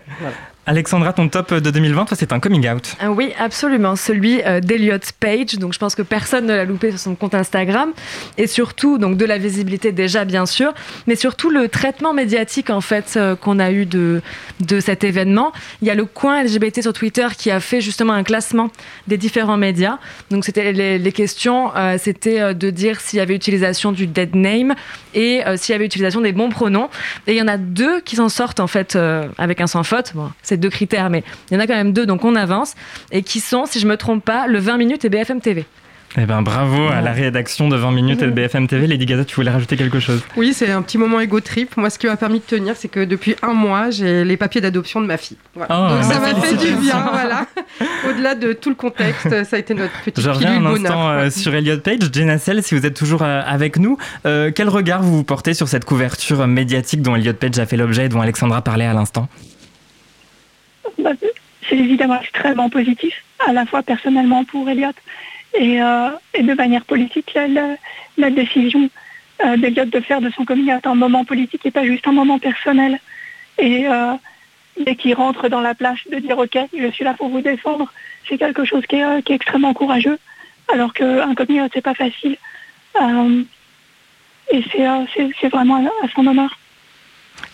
Alexandra, 0.65 1.11
ton 1.11 1.27
top 1.27 1.53
de 1.53 1.71
2020, 1.71 2.05
toi, 2.05 2.17
c'est 2.17 2.31
un 2.31 2.39
coming 2.39 2.69
out. 2.69 2.95
Ah 3.01 3.11
oui, 3.11 3.33
absolument. 3.37 3.52
Celui 3.53 4.41
euh, 4.43 4.59
d'Eliot 4.59 4.97
Page. 5.19 5.55
Donc, 5.59 5.73
je 5.73 5.79
pense 5.79 5.95
que 5.95 6.01
personne 6.01 6.45
ne 6.45 6.55
l'a 6.55 6.65
loupé 6.65 6.89
sur 6.91 6.99
son 6.99 7.15
compte 7.15 7.35
Instagram. 7.35 7.91
Et 8.37 8.47
surtout, 8.47 8.97
donc, 8.97 9.17
de 9.17 9.25
la 9.25 9.37
visibilité 9.37 9.91
déjà, 9.91 10.25
bien 10.25 10.45
sûr, 10.45 10.73
mais 11.07 11.15
surtout 11.15 11.49
le 11.49 11.69
traitement 11.69 12.13
médiatique, 12.13 12.69
en 12.69 12.81
fait, 12.81 13.13
euh, 13.15 13.35
qu'on 13.35 13.59
a 13.59 13.71
eu 13.71 13.85
de, 13.85 14.21
de 14.59 14.79
cet 14.79 15.03
événement. 15.03 15.51
Il 15.81 15.87
y 15.87 15.91
a 15.91 15.95
le 15.95 16.05
coin 16.05 16.43
LGBT 16.43 16.81
sur 16.81 16.93
Twitter 16.93 17.27
qui 17.37 17.51
a 17.51 17.59
fait 17.59 17.81
justement 17.81 18.13
un 18.13 18.23
classement 18.23 18.69
des 19.07 19.17
différents 19.17 19.57
médias. 19.57 19.99
Donc, 20.31 20.45
c'était 20.45 20.71
les, 20.71 21.11
questions, 21.11 21.71
euh, 21.75 21.97
c'était 21.99 22.55
de 22.55 22.69
dire 22.71 22.99
s'il 22.99 23.19
y 23.19 23.21
avait 23.21 23.35
utilisation 23.35 23.91
du 23.91 24.07
dead 24.07 24.35
name 24.35 24.73
et 25.13 25.41
s'il 25.57 25.73
y 25.73 25.75
avait 25.75 25.85
utilisation 25.85 26.21
des 26.21 26.31
bons 26.31 26.49
pronoms. 26.49 26.89
Et 27.27 27.33
il 27.33 27.37
y 27.37 27.41
en 27.41 27.47
a 27.47 27.57
deux 27.57 28.01
qui 28.01 28.15
s'en 28.15 28.29
sortent, 28.29 28.59
en 28.59 28.67
fait, 28.67 28.97
avec 29.37 29.61
un 29.61 29.67
sans 29.67 29.83
faute. 29.83 30.13
Bon, 30.15 30.31
deux 30.57 30.69
critères, 30.69 31.09
mais 31.09 31.23
il 31.49 31.55
y 31.55 31.57
en 31.57 31.59
a 31.59 31.67
quand 31.67 31.75
même 31.75 31.93
deux, 31.93 32.05
donc 32.05 32.25
on 32.25 32.35
avance, 32.35 32.75
et 33.11 33.21
qui 33.21 33.39
sont, 33.43 33.65
si 33.65 33.79
je 33.79 33.87
me 33.87 33.97
trompe 33.97 34.23
pas, 34.23 34.47
le 34.47 34.59
20 34.59 34.77
minutes 34.77 35.05
et 35.05 35.09
BFM 35.09 35.41
TV. 35.41 35.65
Eh 36.15 36.25
ben 36.27 36.43
bravo 36.43 36.89
à 36.89 37.01
la 37.01 37.11
rédaction 37.11 37.69
de 37.69 37.75
20 37.75 37.91
minutes 37.91 38.21
et 38.21 38.27
de 38.27 38.31
BFM 38.31 38.67
TV. 38.67 38.85
Lady 38.85 39.07
Gaza, 39.07 39.25
tu 39.25 39.35
voulais 39.35 39.49
rajouter 39.49 39.77
quelque 39.77 39.99
chose? 39.99 40.21
Oui, 40.37 40.53
c'est 40.53 40.69
un 40.69 40.83
petit 40.83 40.99
moment 40.99 41.19
ego 41.19 41.39
trip. 41.39 41.75
Moi, 41.75 41.89
ce 41.89 41.97
qui 41.97 42.05
m'a 42.05 42.17
permis 42.17 42.37
de 42.37 42.43
tenir, 42.43 42.75
c'est 42.75 42.87
que 42.87 43.03
depuis 43.03 43.35
un 43.41 43.53
mois, 43.53 43.89
j'ai 43.89 44.23
les 44.23 44.37
papiers 44.37 44.61
d'adoption 44.61 45.01
de 45.01 45.07
ma 45.07 45.17
fille. 45.17 45.37
Oh, 45.55 45.59
Donc 45.59 46.03
ça 46.03 46.19
m'a 46.19 46.35
fait 46.35 46.55
du 46.55 46.71
bien, 46.75 47.09
voilà. 47.11 47.47
Au-delà 48.09 48.35
de 48.35 48.53
tout 48.53 48.69
le 48.69 48.75
contexte, 48.75 49.43
ça 49.43 49.55
a 49.55 49.59
été 49.59 49.73
notre 49.73 49.93
petit 50.03 50.21
Je 50.21 50.29
reviens 50.29 50.63
un 50.63 50.65
instant 50.67 51.09
euh, 51.09 51.29
sur 51.31 51.55
Elliot 51.55 51.79
Page. 51.79 52.01
Jenna 52.13 52.37
Sell, 52.37 52.61
si 52.61 52.75
vous 52.75 52.85
êtes 52.85 52.95
toujours 52.95 53.23
euh, 53.23 53.41
avec 53.43 53.79
nous, 53.79 53.97
euh, 54.27 54.51
quel 54.53 54.69
regard 54.69 55.01
vous, 55.01 55.17
vous 55.17 55.23
portez 55.23 55.55
sur 55.55 55.67
cette 55.67 55.85
couverture 55.85 56.45
médiatique 56.45 57.01
dont 57.01 57.15
Elliot 57.15 57.33
Page 57.33 57.57
a 57.57 57.65
fait 57.65 57.77
l'objet 57.77 58.05
et 58.05 58.09
dont 58.09 58.21
Alexandra 58.21 58.61
parlait 58.61 58.85
à 58.85 58.93
l'instant? 58.93 59.27
Bah, 60.99 61.09
c'est 61.73 61.79
évidemment 61.79 62.21
extrêmement 62.21 62.69
positif, 62.69 63.23
à 63.47 63.51
la 63.51 63.65
fois 63.65 63.81
personnellement 63.81 64.43
pour 64.43 64.69
Elliot 64.69 64.91
et, 65.55 65.81
euh, 65.81 66.09
de 66.39 66.53
manière 66.53 66.85
politique. 66.85 67.35
La, 68.17 68.29
décision 68.29 68.89
euh, 69.43 69.57
de 69.57 69.99
faire 69.99 70.21
de 70.21 70.29
son 70.29 70.45
coming 70.45 70.71
un 70.83 70.95
moment 70.95 71.25
politique 71.25 71.65
et 71.65 71.71
pas 71.71 71.83
juste 71.83 72.07
un 72.07 72.11
moment 72.11 72.37
personnel. 72.37 72.99
Et 73.57 73.87
euh, 73.87 74.13
dès 74.79 74.95
qu'il 74.95 75.15
rentre 75.15 75.49
dans 75.49 75.61
la 75.61 75.73
plage, 75.73 76.05
de 76.11 76.19
dire 76.19 76.37
ok, 76.37 76.57
je 76.77 76.91
suis 76.91 77.03
là 77.03 77.15
pour 77.15 77.29
vous 77.29 77.41
défendre, 77.41 77.91
c'est 78.29 78.37
quelque 78.37 78.65
chose 78.65 78.85
qui 78.85 78.97
est, 78.97 79.29
extrêmement 79.31 79.73
courageux, 79.73 80.19
alors 80.71 80.93
qu'un 80.93 81.33
coming 81.33 81.61
out 81.61 81.71
c'est 81.73 81.81
pas 81.81 81.95
facile. 81.95 82.37
et 84.51 84.63
c'est 85.41 85.49
vraiment 85.49 85.83
à 86.03 86.07
son 86.13 86.27
honneur. 86.27 86.59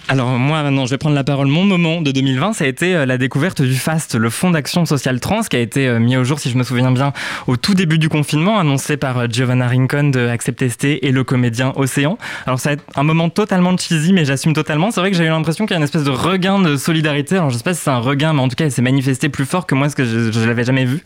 Alors 0.10 0.28
moi 0.40 0.64
maintenant 0.64 0.86
je 0.86 0.90
vais 0.90 0.98
prendre 0.98 1.16
la 1.16 1.24
parole. 1.24 1.46
Mon 1.46 1.66
moment 1.66 2.02
de 2.02 2.12
2020 2.12 2.54
ça 2.54 2.66
a 2.66 2.68
été 2.68 2.96
euh, 2.96 3.06
la 3.06 3.20
découverte 3.20 3.62
du 3.62 3.76
FAST, 3.76 4.16
le 4.16 4.32
Fonds 4.32 4.50
d'action 4.50 4.86
sociale 4.88 5.20
trans 5.20 5.42
qui 5.44 5.56
a 5.56 5.60
été 5.60 5.88
euh, 5.88 6.00
mis 6.00 6.18
au 6.18 6.24
jour 6.24 6.40
si 6.40 6.50
je 6.50 6.58
me 6.58 6.64
souviens 6.64 6.90
bien 6.90 7.14
au 7.46 7.58
tout 7.58 7.76
début 7.76 8.00
du 8.00 8.10
confinement 8.10 8.58
annoncé 8.58 8.98
par 8.98 9.20
euh, 9.20 9.28
Giovanna 9.30 9.68
Rincon 9.68 10.10
de 10.10 10.28
Accept 10.28 10.84
et 10.84 11.12
le 11.12 11.24
comédien 11.24 11.74
Océan. 11.76 12.18
Alors 12.48 12.60
ça 12.60 12.70
va 12.70 12.74
être 12.74 12.84
un 12.96 13.04
moment 13.04 13.30
totalement 13.30 13.78
cheesy 13.78 14.12
mais 14.12 14.26
j'assume 14.26 14.54
totalement. 14.54 14.90
C'est 14.90 15.00
vrai 15.00 15.12
que 15.12 15.18
j'ai 15.18 15.26
eu 15.26 15.30
l'impression 15.30 15.68
qu'il 15.68 15.76
y 15.76 15.76
a 15.76 15.78
une 15.78 15.84
espèce 15.84 16.04
de 16.04 16.10
regain 16.10 16.58
de 16.58 16.76
solidarité. 16.76 17.36
Alors 17.36 17.52
je 17.52 17.58
sais 17.58 17.64
pas 17.64 17.76
si 17.76 17.82
c'est 17.82 17.92
un 17.92 18.00
regain 18.00 18.34
mais 18.34 18.42
en 18.42 18.48
tout 18.48 18.56
cas 18.56 18.66
il 18.66 18.72
s'est 18.72 18.82
manifesté 18.82 19.30
plus 19.30 19.46
fort 19.46 19.68
que 19.68 19.76
moi 19.76 19.90
ce 19.90 19.96
que 19.96 20.06
je, 20.06 20.32
je 20.32 20.40
l'avais 20.40 20.64
jamais 20.64 20.86
vu. 20.86 21.04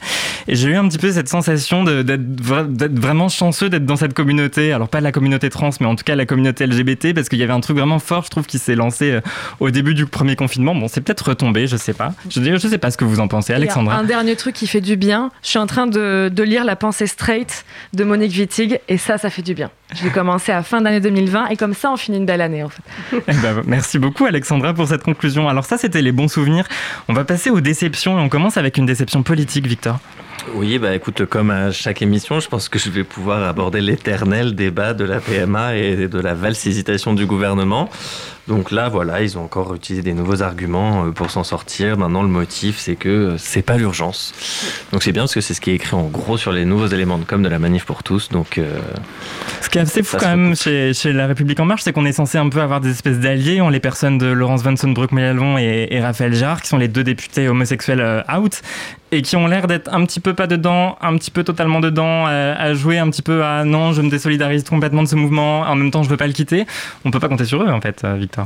Et 0.48 0.56
j'ai 0.56 0.70
eu 0.70 0.76
un 0.76 0.88
petit 0.88 0.98
peu 0.98 1.12
cette 1.12 1.28
sensation 1.28 1.84
d'être 1.84 3.00
vraiment 3.00 3.28
chanceux 3.28 3.70
d'être 3.70 3.86
dans 3.86 3.98
cette 3.98 4.14
communauté. 4.14 4.72
Alors 4.72 4.88
pas 4.88 5.02
la 5.02 5.12
communauté 5.12 5.50
trans 5.50 5.72
mais 5.82 5.88
en 5.88 5.98
tout 5.98 6.06
cas 6.06 6.16
la 6.16 6.26
communauté 6.26 6.66
LGBT 6.68 7.14
parce 7.14 7.28
qu'il 7.28 7.40
y 7.40 7.44
avait 7.44 7.52
un 7.52 7.60
truc 7.60 7.76
vraiment 7.76 8.00
fort 8.00 8.24
je 8.24 8.30
trouve 8.30 8.46
qui 8.46 8.60
s'est 8.60 8.73
lancé 8.76 9.12
euh, 9.12 9.22
au 9.60 9.70
début 9.70 9.94
du 9.94 10.06
premier 10.06 10.36
confinement. 10.36 10.76
Bon, 10.76 10.88
c'est 10.88 11.02
peut-être 11.02 11.30
retombé, 11.30 11.68
je 11.68 11.78
sais 11.78 11.94
pas. 11.94 12.14
Je 12.30 12.40
ne 12.40 12.58
sais 12.58 12.78
pas 12.78 12.92
ce 12.92 12.98
que 12.98 13.06
vous 13.06 13.20
en 13.20 13.28
pensez, 13.28 13.54
Alexandra. 13.54 13.96
Un 13.96 14.04
dernier 14.04 14.36
truc 14.36 14.56
qui 14.56 14.68
fait 14.68 14.82
du 14.82 14.96
bien. 14.96 15.32
Je 15.42 15.50
suis 15.50 15.60
en 15.60 15.68
train 15.68 15.88
de, 15.88 16.32
lire 16.44 16.64
La 16.66 16.76
pensée 16.76 17.08
straight 17.08 17.66
de 17.94 18.04
Monique 18.04 18.34
Wittig 18.34 18.80
et 18.88 18.98
ça, 18.98 19.18
ça 19.18 19.30
fait 19.30 19.42
du 19.42 19.54
bien. 19.54 19.70
Je 19.96 20.04
vais 20.04 20.10
commencer 20.10 20.52
à 20.52 20.64
fin 20.64 20.82
d'année 20.82 21.00
2020 21.00 21.48
et 21.48 21.58
comme 21.58 21.74
ça, 21.74 21.92
on 21.92 21.98
finit 21.98 22.18
une 22.18 22.26
belle 22.26 22.42
année 22.42 22.64
en 22.64 22.70
fait. 22.70 22.84
Eh 23.28 23.34
ben, 23.42 23.62
merci 23.66 24.00
beaucoup, 24.00 24.26
Alexandra, 24.26 24.74
pour 24.74 24.88
cette 24.88 25.04
conclusion. 25.04 25.48
Alors, 25.48 25.66
ça, 25.66 25.78
c'était 25.78 26.02
les 26.02 26.12
bons 26.12 26.28
souvenirs. 26.28 26.68
On 27.08 27.14
va 27.14 27.24
passer 27.24 27.50
aux 27.50 27.62
déceptions 27.62 28.20
et 28.20 28.22
on 28.22 28.30
commence 28.30 28.58
avec 28.58 28.78
une 28.78 28.86
déception 28.86 29.24
politique, 29.24 29.68
Victor. 29.68 30.00
Oui, 30.56 30.78
bah 30.78 30.94
écoute, 30.94 31.26
comme 31.26 31.52
à 31.52 31.72
chaque 31.72 32.02
émission, 32.02 32.40
je 32.40 32.48
pense 32.50 32.70
que 32.70 32.78
je 32.78 32.90
vais 32.90 33.04
pouvoir 33.04 33.44
aborder 33.44 33.82
l'éternel 33.82 34.56
débat 34.56 34.94
de 34.94 35.06
la 35.06 35.20
PMA 35.20 35.76
et 35.76 36.08
de 36.08 36.20
la 36.20 36.34
valse 36.34 36.66
hésitation 36.68 37.14
du 37.14 37.26
gouvernement. 37.26 37.90
Donc 38.48 38.72
là, 38.72 38.90
voilà, 38.90 39.22
ils 39.22 39.38
ont 39.38 39.44
encore 39.44 39.74
utilisé 39.74 40.02
des 40.02 40.14
nouveaux 40.14 40.42
arguments 40.42 41.06
euh, 41.06 41.12
pour 41.12 41.32
s'en 41.32 41.46
sortir. 41.46 41.98
Maintenant, 41.98 42.24
le 42.24 42.28
motif, 42.28 42.78
c'est 42.78 42.96
que 42.96 43.10
euh, 43.10 43.38
c'est 43.38 43.62
pas 43.62 43.78
l'urgence. 43.78 44.34
Donc 44.92 45.02
c'est 45.02 45.14
bien 45.14 45.24
parce 45.24 45.34
que 45.34 45.40
c'est 45.40 45.54
ce 45.54 45.62
qui 45.62 45.72
est 45.72 45.76
écrit 45.76 45.96
en 45.96 46.08
gros 46.08 46.38
sur 46.38 46.52
les 46.52 46.66
nouveaux 46.66 46.88
éléments 46.88 47.18
de 47.18 47.24
com 47.24 47.42
de 47.42 47.48
la 47.48 47.58
manif 47.58 47.86
pour 47.86 48.04
tous. 48.04 48.30
Donc 48.30 48.58
euh, 48.58 48.80
ce 49.62 49.70
qui 49.70 49.78
est 49.78 49.82
assez 49.82 50.04
fou 50.04 50.18
quand 50.20 50.36
même 50.36 50.56
chez, 50.58 50.94
La 51.14 51.28
République 51.28 51.60
en 51.62 51.66
marche, 51.66 51.84
c'est 51.84 51.94
qu'on 51.94 52.06
est 52.06 52.12
censé 52.12 52.38
un 52.38 52.50
peu 52.50 52.60
avoir 52.60 52.82
des 52.82 52.90
espèces 52.90 53.20
d'alliés 53.20 53.62
en 53.62 53.70
les 53.70 53.80
personnes 53.80 54.18
de 54.18 54.26
Laurence 54.26 54.62
von 54.62 54.76
Sonbruck 54.76 55.14
Mélalon 55.14 55.58
et, 55.58 55.88
et 55.92 56.02
Raphaël 56.02 56.34
Gérard, 56.34 56.62
qui 56.62 56.68
sont 56.68 56.78
les 56.78 56.90
deux 56.90 57.06
députés 57.06 57.48
homosexuels 57.48 58.26
out 58.36 58.62
et 59.14 59.22
qui 59.22 59.36
ont 59.36 59.48
l'air 59.48 59.68
d'être 59.68 59.94
un 59.94 60.04
petit 60.06 60.20
peu 60.20 60.34
pas 60.34 60.48
dedans, 60.48 60.98
un 61.00 61.16
petit 61.18 61.30
peu 61.30 61.44
totalement 61.44 61.80
dedans, 61.80 62.26
à, 62.26 62.74
jouer 62.74 62.98
un 62.98 63.10
petit 63.12 63.22
peu 63.22 63.44
à 63.44 63.64
non, 63.64 63.94
je 63.94 64.02
me 64.02 64.10
désolidarise 64.10 64.64
complètement 64.64 65.04
de 65.04 65.08
ce 65.08 65.16
mouvement, 65.16 65.62
en 65.62 65.76
même 65.76 65.92
temps 65.92 66.02
je 66.02 66.10
veux 66.10 66.18
pas 66.18 66.26
le 66.26 66.34
quitter. 66.34 66.66
On 67.06 67.12
peut 67.12 67.20
pas 67.20 67.30
compter 67.30 67.46
sur 67.46 67.62
eux 67.62 67.70
en 67.70 67.80
fait, 67.80 68.04
Victor 68.18 68.33
다. 68.34 68.46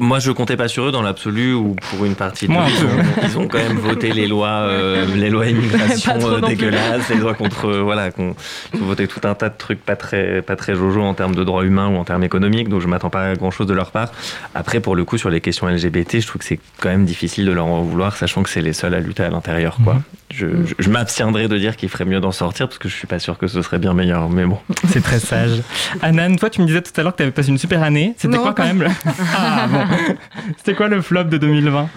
Moi, 0.00 0.18
je 0.18 0.30
comptais 0.32 0.56
pas 0.56 0.68
sur 0.68 0.84
eux 0.84 0.92
dans 0.92 1.02
l'absolu 1.02 1.54
ou 1.54 1.74
pour 1.74 2.04
une 2.04 2.14
partie 2.14 2.48
de 2.48 2.52
ils, 2.52 3.38
ont, 3.38 3.48
quand 3.48 3.58
même 3.58 3.78
voté 3.78 4.12
les 4.12 4.26
lois, 4.26 4.48
euh, 4.48 5.06
les 5.14 5.30
lois 5.30 5.46
immigration 5.50 6.14
euh, 6.22 6.40
dégueulasses, 6.40 7.08
les 7.08 7.16
lois 7.16 7.34
contre, 7.34 7.66
euh, 7.66 7.80
voilà, 7.82 8.10
qu'on 8.10 8.34
ils 8.74 8.82
ont 8.82 8.86
voté 8.86 9.06
tout 9.06 9.20
un 9.24 9.34
tas 9.34 9.48
de 9.48 9.56
trucs 9.56 9.84
pas 9.84 9.96
très, 9.96 10.42
pas 10.42 10.56
très 10.56 10.74
jojo 10.74 11.02
en 11.02 11.14
termes 11.14 11.34
de 11.34 11.44
droits 11.44 11.64
humains 11.64 11.88
ou 11.88 11.96
en 11.96 12.04
termes 12.04 12.24
économiques. 12.24 12.68
Donc, 12.68 12.80
je 12.80 12.86
m'attends 12.86 13.10
pas 13.10 13.30
à 13.30 13.34
grand 13.34 13.50
chose 13.50 13.66
de 13.66 13.74
leur 13.74 13.90
part. 13.90 14.12
Après, 14.54 14.80
pour 14.80 14.96
le 14.96 15.04
coup, 15.04 15.18
sur 15.18 15.30
les 15.30 15.40
questions 15.40 15.66
LGBT, 15.66 16.20
je 16.20 16.26
trouve 16.26 16.40
que 16.40 16.46
c'est 16.46 16.60
quand 16.80 16.88
même 16.88 17.04
difficile 17.04 17.46
de 17.46 17.52
leur 17.52 17.66
en 17.66 17.82
vouloir, 17.82 18.16
sachant 18.16 18.42
que 18.42 18.50
c'est 18.50 18.62
les 18.62 18.72
seuls 18.72 18.94
à 18.94 19.00
lutter 19.00 19.22
à 19.22 19.30
l'intérieur, 19.30 19.78
quoi. 19.82 19.94
Mhm. 19.94 20.02
Je, 20.30 20.46
je, 20.78 20.90
m'abstiendrai 20.90 21.48
de 21.48 21.56
dire 21.56 21.74
qu'il 21.76 21.88
ferait 21.88 22.04
mieux 22.04 22.20
d'en 22.20 22.32
sortir 22.32 22.68
parce 22.68 22.76
que 22.76 22.86
je 22.86 22.94
suis 22.94 23.06
pas 23.06 23.18
sûr 23.18 23.38
que 23.38 23.46
ce 23.46 23.62
serait 23.62 23.78
bien 23.78 23.94
meilleur, 23.94 24.28
mais 24.28 24.44
bon. 24.44 24.58
C'est 24.88 25.02
très 25.02 25.20
sage. 25.20 25.62
Anan, 26.02 26.36
toi, 26.36 26.50
tu 26.50 26.60
me 26.60 26.66
disais 26.66 26.82
tout 26.82 26.92
à 26.98 27.02
l'heure 27.02 27.12
que 27.12 27.18
tu 27.18 27.22
avais 27.22 27.32
passé 27.32 27.48
une 27.48 27.56
super 27.56 27.82
année. 27.82 28.14
C'était 28.18 28.36
quoi 28.36 28.52
quand 28.52 28.64
même 28.64 28.86
ah, 29.36 29.67
C'était 30.56 30.74
quoi 30.74 30.88
le 30.88 31.00
flop 31.00 31.24
de 31.24 31.38
2020 31.38 31.88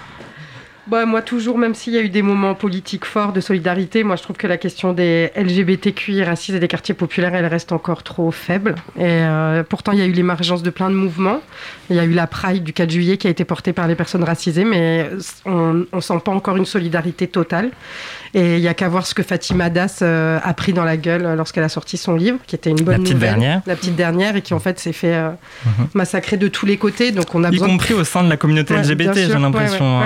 bah, 0.88 1.06
moi, 1.06 1.22
toujours, 1.22 1.60
même 1.60 1.76
s'il 1.76 1.94
y 1.94 1.98
a 1.98 2.02
eu 2.02 2.10
des 2.10 2.24
moments 2.24 2.56
politiques 2.56 3.06
forts 3.06 3.34
de 3.34 3.40
solidarité, 3.40 4.04
moi, 4.04 4.16
je 4.16 4.24
trouve 4.24 4.36
que 4.36 4.48
la 4.48 4.58
question 4.58 4.94
des 4.94 5.32
LGBTQI 5.36 6.24
racistes 6.24 6.58
et 6.58 6.60
des 6.60 6.68
quartiers 6.68 6.96
populaires, 6.96 7.36
elle 7.36 7.46
reste 7.46 7.72
encore 7.72 8.02
trop 8.02 8.32
faible. 8.32 8.76
Et 8.98 9.04
euh, 9.04 9.64
pourtant, 9.64 9.92
il 9.92 10.00
y 10.00 10.02
a 10.02 10.06
eu 10.06 10.12
l'émergence 10.12 10.64
de 10.64 10.70
plein 10.72 10.90
de 10.90 10.96
mouvements. 10.96 11.40
Il 11.92 11.96
y 11.96 12.00
a 12.00 12.04
eu 12.04 12.12
la 12.14 12.26
Pride 12.26 12.64
du 12.64 12.74
4 12.74 12.90
juillet 12.90 13.18
qui 13.18 13.28
a 13.28 13.30
été 13.30 13.46
portée 13.46 13.74
par 13.74 13.88
les 13.88 13.96
personnes 13.96 14.24
racisées, 14.24 14.66
mais 14.66 15.08
on 15.46 15.86
ne 15.94 16.02
sent 16.02 16.20
pas 16.26 16.32
encore 16.32 16.58
une 16.58 16.66
solidarité 16.66 17.28
totale. 17.28 17.70
Et 18.34 18.56
il 18.56 18.62
n'y 18.62 18.68
a 18.68 18.74
qu'à 18.74 18.88
voir 18.88 19.06
ce 19.06 19.14
que 19.14 19.24
Fatima 19.24 19.70
Das 19.70 20.00
euh, 20.02 20.40
a 20.42 20.54
pris 20.54 20.72
dans 20.72 20.86
la 20.86 20.96
gueule 20.96 21.36
lorsqu'elle 21.36 21.64
a 21.64 21.70
sorti 21.70 21.98
son 21.98 22.16
livre, 22.16 22.38
qui 22.48 22.56
était 22.56 22.70
une 22.70 22.78
bonne 22.78 22.98
la 22.98 23.00
petite 23.00 23.20
Dernière. 23.20 23.62
La 23.68 23.76
petite 23.76 23.96
dernière, 23.96 24.36
et 24.38 24.42
qui 24.42 24.54
en 24.54 24.60
fait 24.60 24.80
s'est 24.80 24.94
fait 24.94 25.16
euh, 25.16 25.30
mhm. 25.66 25.88
massacrer 25.94 26.38
de 26.38 26.48
tous 26.48 26.66
les 26.66 26.78
côtés. 26.78 27.12
Donc 27.12 27.36
on 27.36 27.44
a 27.44 27.50
y 27.52 27.58
compris 27.58 27.94
au 27.94 28.04
sein 28.04 28.24
de 28.24 28.30
la 28.30 28.38
communauté 28.38 28.74
LGBT, 28.78 29.16
j'ai 29.16 29.28
l'impression. 29.28 30.02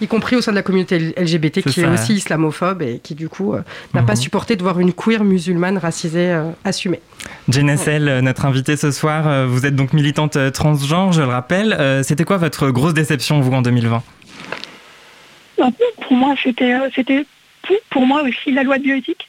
y 0.00 0.06
compris 0.06 0.36
au 0.36 0.40
sein 0.40 0.52
de 0.52 0.56
la 0.56 0.62
communauté 0.62 0.98
LGBT 1.16 1.62
qui 1.62 1.80
est 1.80 1.86
aussi 1.86 2.14
islamophobe 2.14 2.82
et 2.82 3.00
qui 3.02 3.14
du 3.14 3.28
coup 3.28 3.52
euh, 3.52 3.62
n'a 3.92 4.02
pas 4.02 4.14
mhm. 4.14 4.20
supporté 4.20 4.56
de 4.56 4.62
voir 4.62 4.80
une 4.80 4.92
queer 4.92 5.22
musulmane 5.22 5.76
racisée 5.76 6.40
assumée. 6.64 7.00
Jane 7.48 7.68
Essel, 7.68 8.20
notre 8.20 8.46
invitée 8.46 8.76
ce 8.76 8.90
soir, 8.90 9.46
vous 9.46 9.66
êtes 9.66 9.76
donc 9.76 9.92
militante 9.92 10.38
transgenre, 10.52 11.12
je 11.12 11.20
le 11.20 11.28
rappelle. 11.28 12.02
C'était 12.02 12.24
quoi 12.24 12.38
votre 12.38 12.70
grosse 12.70 12.94
déception, 12.94 13.40
vous, 13.40 13.52
en 13.52 13.62
2020 13.62 14.02
bah, 15.58 15.64
Pour 16.02 16.16
moi, 16.16 16.34
c'était 16.42 16.72
pour 17.90 18.06
moi 18.06 18.22
aussi 18.22 18.52
la 18.52 18.62
loi 18.62 18.78
de 18.78 18.82
bioéthique. 18.84 19.28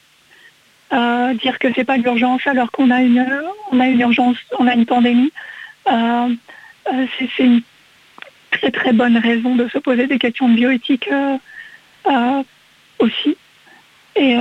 Euh, 0.91 1.33
dire 1.35 1.59
que 1.59 1.67
c'est 1.75 1.83
pas 1.83 1.97
l'urgence 1.97 2.41
alors 2.47 2.71
qu'on 2.71 2.89
a 2.89 3.01
une 3.01 3.23
on 3.71 3.79
a 3.79 3.87
une 3.87 3.99
urgence, 3.99 4.37
on 4.57 4.65
a 4.67 4.73
une 4.73 4.85
pandémie. 4.85 5.31
Euh, 5.87 6.29
euh, 6.91 7.05
c'est 7.19 7.43
une 7.43 7.61
très 8.49 8.71
très 8.71 8.91
bonne 8.91 9.17
raison 9.17 9.55
de 9.55 9.67
se 9.69 9.77
poser 9.77 10.07
des 10.07 10.17
questions 10.17 10.49
de 10.49 10.55
bioéthique 10.55 11.09
aussi. 12.97 13.37
Et, 14.15 14.35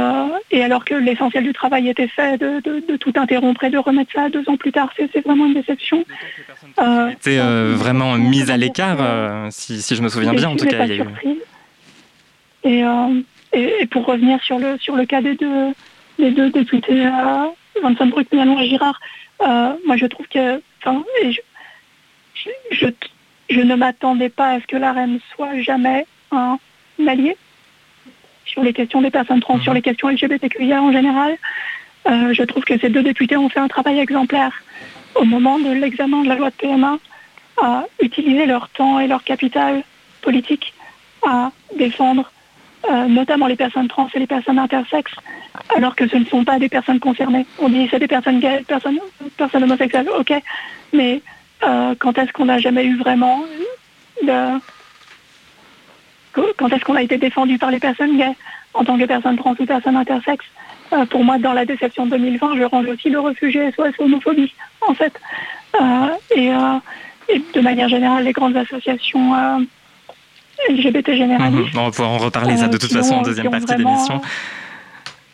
alors 0.62 0.84
que 0.84 0.94
l'essentiel 0.94 1.44
du 1.44 1.52
travail 1.52 1.88
était 1.88 2.08
fait, 2.08 2.38
de, 2.38 2.96
tout 2.96 3.12
interrompre 3.14 3.62
et 3.64 3.70
de 3.70 3.78
remettre 3.78 4.12
ça 4.12 4.28
deux 4.28 4.42
ans 4.48 4.56
plus 4.56 4.72
tard, 4.72 4.90
c'est 4.96 5.24
vraiment 5.24 5.46
une 5.46 5.54
déception. 5.54 6.04
C'était 7.12 7.38
vraiment 7.38 8.16
mise 8.16 8.50
à 8.50 8.56
l'écart, 8.56 9.50
si, 9.50 9.94
je 9.94 10.02
me 10.02 10.08
souviens 10.08 10.32
bien 10.32 10.48
en 10.48 10.56
tout 10.56 10.66
cas. 10.66 10.86
Il 10.86 10.96
y 10.96 11.00
a 11.00 11.04
eu... 11.04 11.08
Et, 12.64 12.82
et, 13.52 13.86
pour 13.86 14.06
revenir 14.06 14.42
sur 14.42 14.58
le, 14.58 14.78
sur 14.78 14.96
le 14.96 15.06
cas 15.06 15.20
des 15.20 15.34
deux, 15.34 15.72
des 16.18 16.30
deux 16.30 16.50
députés, 16.50 17.06
euh, 17.06 17.46
Vincent 17.82 18.06
Bruck, 18.06 18.26
et 18.32 18.68
Girard, 18.68 19.00
euh, 19.42 19.72
moi 19.86 19.96
je 19.96 20.06
trouve 20.06 20.26
que, 20.28 20.60
je, 20.84 21.40
je, 22.70 22.86
je, 23.50 23.60
ne 23.60 23.74
m'attendais 23.74 24.28
pas 24.28 24.50
à 24.50 24.60
ce 24.60 24.66
que 24.66 24.76
la 24.76 24.92
reine 24.92 25.18
soit 25.34 25.60
jamais 25.60 26.06
un 26.30 26.58
allié 27.06 27.36
sur 28.44 28.62
les 28.62 28.72
questions 28.72 29.02
des 29.02 29.10
personnes 29.10 29.40
trans, 29.40 29.60
sur 29.60 29.74
les 29.74 29.82
questions 29.82 30.08
LGBTQIA 30.08 30.82
en 30.82 30.92
général. 30.92 31.36
Euh, 32.08 32.32
je 32.32 32.42
trouve 32.42 32.64
que 32.64 32.78
ces 32.78 32.88
deux 32.88 33.02
députés 33.02 33.36
ont 33.36 33.48
fait 33.48 33.60
un 33.60 33.68
travail 33.68 33.98
exemplaire 33.98 34.62
au 35.14 35.24
moment 35.24 35.58
de 35.58 35.70
l'examen 35.70 36.22
de 36.22 36.28
la 36.28 36.36
loi 36.36 36.50
de 36.50 36.54
PMA 36.54 36.98
à 37.62 37.84
utiliser 38.00 38.46
leur 38.46 38.68
temps 38.70 38.98
et 39.00 39.06
leur 39.06 39.24
capital 39.24 39.82
politique 40.22 40.72
à 41.26 41.50
défendre 41.76 42.30
euh, 42.84 43.06
notamment 43.06 43.48
les 43.48 43.56
personnes 43.56 43.88
trans 43.88 44.08
et 44.14 44.18
les 44.20 44.26
personnes 44.26 44.58
intersexes, 44.58 45.14
alors 45.74 45.96
que 45.96 46.06
ce 46.06 46.16
ne 46.16 46.24
sont 46.24 46.44
pas 46.44 46.60
des 46.60 46.68
personnes 46.68 47.00
concernées. 47.00 47.44
On 47.58 47.68
dit 47.68 47.88
c'est 47.90 47.98
des 47.98 48.06
personnes 48.06 48.38
gays, 48.38 48.62
personnes, 48.68 49.00
personnes 49.36 49.64
homosexuelles, 49.64 50.08
ok, 50.16 50.32
mais 50.92 51.20
euh, 51.64 51.94
quand 51.98 52.16
est-ce 52.18 52.32
qu'on 52.32 52.44
n'a 52.44 52.58
jamais 52.58 52.84
eu 52.84 52.96
vraiment 52.96 53.44
de... 54.22 54.60
Quand 56.56 56.68
est-ce 56.72 56.84
qu'on 56.84 56.94
a 56.94 57.02
été 57.02 57.18
défendu 57.18 57.58
par 57.58 57.72
les 57.72 57.80
personnes 57.80 58.16
gays 58.16 58.36
en 58.74 58.84
tant 58.84 58.96
que 58.96 59.04
personnes 59.06 59.36
trans 59.36 59.56
ou 59.58 59.66
personnes 59.66 59.96
intersexes? 59.96 60.46
Euh, 60.92 61.04
Pour 61.06 61.24
moi, 61.24 61.38
dans 61.38 61.52
la 61.52 61.64
déception 61.64 62.06
2020, 62.06 62.58
je 62.58 62.62
range 62.62 62.86
aussi 62.86 63.10
le 63.10 63.18
réfugié 63.18 63.72
SOS 63.72 63.98
homophobie, 63.98 64.54
en 64.86 64.94
fait. 64.94 65.18
et, 66.36 66.50
et, 67.28 67.42
de 67.54 67.60
manière 67.60 67.88
générale, 67.88 68.22
les 68.22 68.32
grandes 68.32 68.56
associations 68.56 69.66
LGBT 70.70 71.14
généraliste. 71.14 71.74
Mhm. 71.74 71.80
on 71.80 71.84
va 71.84 71.90
pouvoir 71.90 72.10
en 72.10 72.18
reparler 72.18 72.56
ça 72.56 72.68
de 72.68 72.76
toute 72.76 72.92
façon 72.92 73.16
en 73.16 73.22
deuxième 73.22 73.50
partie 73.50 73.74
d'émission. 73.76 74.20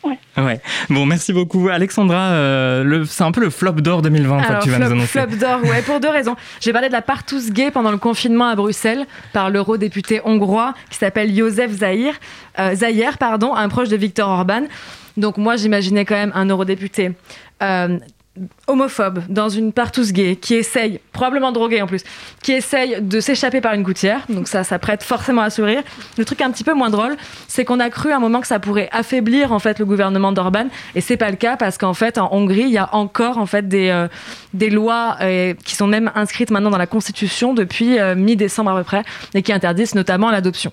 Ouais. 0.04 0.18
ouais. 0.36 0.60
Bon, 0.90 1.06
merci 1.06 1.32
beaucoup. 1.32 1.68
Alexandra, 1.68 2.32
euh, 2.32 3.04
c'est 3.06 3.24
un 3.24 3.32
peu 3.32 3.40
le 3.40 3.50
flop 3.50 3.72
d'or 3.72 4.02
2020 4.02 4.42
que 4.42 4.62
tu 4.62 4.70
vas 4.70 4.78
nous 4.78 4.92
annoncer. 4.92 5.06
Flop 5.06 5.36
d'or, 5.36 5.62
ouais, 5.64 5.82
pour 5.82 6.00
deux 6.00 6.10
raisons. 6.10 6.36
J'ai 6.60 6.72
parlé 6.72 6.88
de 6.88 6.92
la 6.92 7.02
partouze 7.02 7.50
gay 7.50 7.70
pendant 7.70 7.90
le 7.90 7.96
confinement 7.96 8.48
à 8.48 8.54
Bruxelles 8.54 9.06
par 9.32 9.50
l'eurodéputé 9.50 10.20
hongrois 10.24 10.74
qui 10.90 10.98
s'appelle 10.98 11.34
Josef 11.34 11.70
Zahir, 11.70 12.14
euh, 12.58 12.74
Zahir, 12.74 13.18
pardon, 13.18 13.54
un 13.54 13.68
proche 13.68 13.88
de 13.88 13.96
Viktor 13.96 14.28
Orban. 14.28 14.64
Donc 15.16 15.38
moi, 15.38 15.56
j'imaginais 15.56 16.04
quand 16.04 16.16
même 16.16 16.32
un 16.34 16.46
eurodéputé 16.46 17.12
euh, 17.62 17.98
homophobe 18.66 19.22
dans 19.28 19.48
une 19.48 19.72
partouze 19.72 20.12
gay 20.12 20.36
qui 20.36 20.54
essaye, 20.54 21.00
probablement 21.12 21.52
droguée 21.52 21.80
en 21.82 21.86
plus, 21.86 22.02
qui 22.42 22.52
essaye 22.52 23.00
de 23.00 23.20
s'échapper 23.20 23.60
par 23.60 23.74
une 23.74 23.82
gouttière, 23.82 24.24
donc 24.28 24.48
ça, 24.48 24.64
ça 24.64 24.78
prête 24.78 25.02
forcément 25.02 25.42
à 25.42 25.50
sourire. 25.50 25.82
Le 26.18 26.24
truc 26.24 26.40
un 26.40 26.50
petit 26.50 26.64
peu 26.64 26.74
moins 26.74 26.90
drôle, 26.90 27.16
c'est 27.46 27.64
qu'on 27.64 27.78
a 27.78 27.90
cru 27.90 28.10
à 28.10 28.16
un 28.16 28.20
moment 28.20 28.40
que 28.40 28.46
ça 28.46 28.58
pourrait 28.58 28.88
affaiblir 28.92 29.52
en 29.52 29.58
fait 29.58 29.78
le 29.78 29.84
gouvernement 29.84 30.32
d'Orban, 30.32 30.66
et 30.94 31.00
c'est 31.00 31.16
pas 31.16 31.30
le 31.30 31.36
cas 31.36 31.56
parce 31.56 31.78
qu'en 31.78 31.94
fait 31.94 32.18
en 32.18 32.32
Hongrie 32.32 32.62
il 32.62 32.72
y 32.72 32.78
a 32.78 32.92
encore 32.94 33.38
en 33.38 33.46
fait 33.46 33.68
des, 33.68 33.90
euh, 33.90 34.08
des 34.52 34.70
lois 34.70 35.16
euh, 35.20 35.54
qui 35.64 35.76
sont 35.76 35.86
même 35.86 36.10
inscrites 36.14 36.50
maintenant 36.50 36.70
dans 36.70 36.78
la 36.78 36.86
constitution 36.86 37.54
depuis 37.54 37.98
euh, 37.98 38.14
mi-décembre 38.16 38.70
à 38.72 38.78
peu 38.78 38.84
près, 38.84 39.04
et 39.34 39.42
qui 39.42 39.52
interdisent 39.52 39.94
notamment 39.94 40.30
l'adoption. 40.30 40.72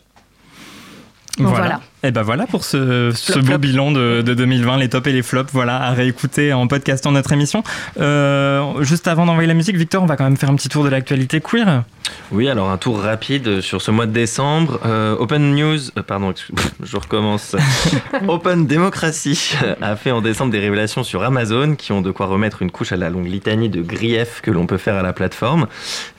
voilà. 1.38 1.82
Et 2.04 2.10
ben 2.10 2.24
voilà 2.24 2.48
pour 2.48 2.64
ce, 2.64 3.12
ce 3.14 3.38
beau 3.38 3.60
bilan 3.60 3.92
de, 3.92 4.24
de, 4.24 4.34
2020, 4.34 4.78
les 4.78 4.90
tops 4.90 5.08
et 5.08 5.12
les 5.12 5.22
flops. 5.22 5.52
Voilà, 5.54 5.84
à 5.84 5.92
réécouter 5.92 6.52
en 6.52 6.66
podcastant 6.66 7.12
notre 7.12 7.32
émission. 7.32 7.64
Euh, 8.00 8.84
juste 8.84 9.08
avant 9.08 9.28
d'envoyer 9.28 9.48
la 9.48 9.54
musique, 9.54 9.76
Victor, 9.76 10.02
on 10.02 10.08
va 10.08 10.18
quand 10.18 10.24
même 10.24 10.38
faire 10.38 10.50
un 10.50 10.56
petit 10.56 10.70
tour 10.70 10.84
de 10.84 10.90
l'actualité 10.90 11.42
queer. 11.42 11.84
Oui, 12.32 12.50
alors 12.50 12.70
un 12.70 12.78
tour 12.78 13.00
rapide 13.00 13.62
sur 13.62 13.82
ce 13.82 13.92
mois 13.92 14.08
de 14.08 14.12
décembre. 14.12 14.80
Euh, 14.86 15.16
Open 15.20 15.54
News, 15.54 15.78
euh, 15.98 16.02
pardon, 16.02 16.34
je 16.84 16.98
recommence. 16.98 17.56
Open 18.28 18.66
Democracy 18.66 19.54
a 19.82 19.96
fait 19.96 20.12
en 20.12 20.22
décembre 20.22 20.52
des 20.52 20.60
révélations 20.60 21.04
sur 21.04 21.24
Amazon 21.24 21.76
qui 21.76 21.92
ont 21.92 22.02
de 22.02 22.10
quoi 22.10 22.26
remettre 22.26 22.64
une 22.64 22.72
couche 22.72 22.94
à 22.94 22.98
la 22.98 23.12
longue 23.12 23.28
litanie 23.28 23.70
de 23.70 23.82
griefs 23.82 24.42
que 24.42 24.50
l'on 24.50 24.66
peut 24.66 24.78
faire 24.78 24.96
à 24.96 25.04
la 25.04 25.14
plateforme. 25.14 25.68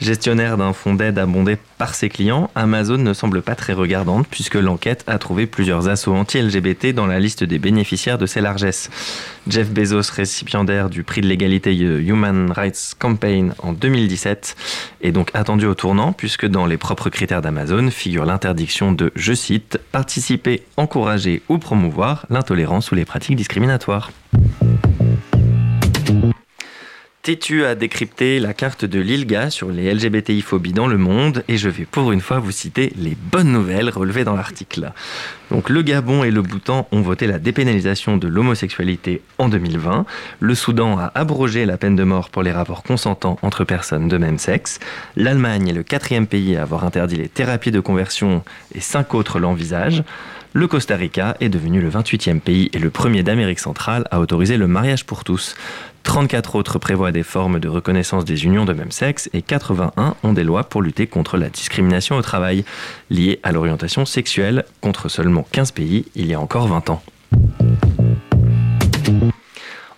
Gestionnaire 0.01 0.57
d'un 0.57 0.73
fonds 0.73 0.95
d'aide 0.95 1.19
abondé 1.19 1.57
par 1.79 1.95
ses 1.95 2.09
clients, 2.09 2.51
Amazon 2.55 2.99
ne 2.99 3.13
semble 3.15 3.43
pas 3.43 3.55
très 3.55 3.73
regardante 3.73 4.27
puisque 4.31 4.55
l'enquête 4.55 5.05
a 5.07 5.19
trouvé 5.19 5.47
plusieurs 5.47 5.72
assauts 5.81 6.15
anti-LGBT 6.15 6.95
dans 6.95 7.07
la 7.07 7.19
liste 7.19 7.45
des 7.45 7.59
bénéficiaires 7.59 8.19
de 8.19 8.27
ces 8.27 8.41
largesses. 8.41 8.91
Jeff 9.49 9.71
Bezos, 9.71 10.13
récipiendaire 10.13 10.89
du 10.89 11.03
prix 11.03 11.21
de 11.21 11.27
l'égalité 11.27 11.75
Human 11.75 12.51
Rights 12.53 12.95
Campaign 12.99 13.55
en 13.59 13.73
2017, 13.73 14.57
est 15.03 15.13
donc 15.13 15.31
attendu 15.35 15.67
au 15.67 15.75
tournant 15.75 16.13
puisque 16.13 16.47
dans 16.47 16.67
les 16.67 16.77
propres 16.77 17.11
critères 17.11 17.43
d'Amazon 17.43 17.91
figure 17.91 18.25
l'interdiction 18.25 18.93
de, 18.93 19.13
je 19.17 19.33
cite, 19.33 19.79
participer, 19.91 20.63
encourager 20.77 21.43
ou 21.49 21.59
promouvoir 21.59 22.27
l'intolérance 22.31 22.93
ou 22.93 22.95
les 22.95 23.05
pratiques 23.05 23.37
discriminatoires. 23.37 24.11
Tétu 27.23 27.65
a 27.65 27.77
décrypté 27.77 28.41
la 28.41 28.53
carte 28.53 28.85
de 28.85 28.99
l'ILGA 28.99 29.49
sur 29.49 29.71
les 29.71 29.95
LGBTI-phobies 29.95 30.73
dans 30.73 30.89
le 30.89 30.99
monde 30.99 31.45
et 31.47 31.57
je 31.57 31.69
vais 31.69 31.85
pour 31.85 32.11
une 32.11 32.21
fois 32.21 32.41
vous 32.41 32.51
citer 32.51 32.93
les 32.97 33.15
bonnes 33.17 33.53
nouvelles 33.53 33.91
relevées 33.91 34.25
dans 34.25 34.35
l'article. 34.35 34.91
Donc 35.53 35.71
le 35.71 35.83
Gabon 35.83 36.25
et 36.25 36.33
le 36.33 36.43
Bhoutan 36.43 36.89
ont 36.91 37.01
voté 37.01 37.29
la 37.29 37.39
dépénalisation 37.39 38.17
de 38.17 38.27
l'homosexualité 38.27 39.23
en 39.39 39.49
2020. 39.49 40.05
Le 40.41 40.55
Soudan 40.57 40.99
a 40.99 41.13
abrogé 41.15 41.65
la 41.65 41.77
peine 41.77 41.95
de 41.95 42.03
mort 42.03 42.29
pour 42.29 42.43
les 42.43 42.51
rapports 42.51 42.83
consentants 42.83 43.39
entre 43.43 43.63
personnes 43.63 44.09
de 44.09 44.19
même 44.19 44.39
sexe. 44.39 44.81
L'Allemagne 45.15 45.69
est 45.69 45.75
le 45.75 45.85
quatrième 45.85 46.27
pays 46.27 46.57
à 46.57 46.63
avoir 46.63 46.83
interdit 46.83 47.19
les 47.19 47.29
thérapies 47.29 47.71
de 47.71 47.79
conversion 47.79 48.43
et 48.75 48.81
cinq 48.81 49.15
autres 49.15 49.39
l'envisagent. 49.39 50.03
Le 50.55 50.67
Costa 50.67 50.97
Rica 50.97 51.35
est 51.41 51.49
devenu 51.49 51.81
le 51.81 51.89
28e 51.89 52.41
pays 52.41 52.69
et 52.75 52.79
le 52.79 52.91
premier 52.91 53.23
d'Amérique 53.23 53.59
centrale 53.59 54.07
à 54.11 54.21
autoriser 54.21 54.59
le 54.59 54.67
mariage 54.67 55.07
pour 55.07 55.25
tous. 55.25 55.55
34 56.03 56.57
autres 56.57 56.79
prévoient 56.79 57.13
des 57.13 57.23
formes 57.23 57.61
de 57.61 57.69
reconnaissance 57.69 58.25
des 58.25 58.45
unions 58.45 58.65
de 58.65 58.73
même 58.73 58.91
sexe 58.91 59.31
et 59.33 59.43
81 59.43 60.17
ont 60.23 60.33
des 60.33 60.45
lois 60.45 60.65
pour 60.65 60.83
lutter 60.83 61.07
contre 61.07 61.37
la 61.37 61.49
discrimination 61.49 62.17
au 62.17 62.23
travail 62.23 62.65
liée 63.11 63.41
à 63.43 63.53
l'orientation 63.53 64.05
sexuelle, 64.05 64.65
contre 64.81 65.09
seulement 65.09 65.47
15 65.53 65.73
pays 65.73 66.07
il 66.15 66.27
y 66.27 66.35
a 66.35 66.41
encore 66.41 66.69
20 66.69 66.91
ans. 66.91 67.03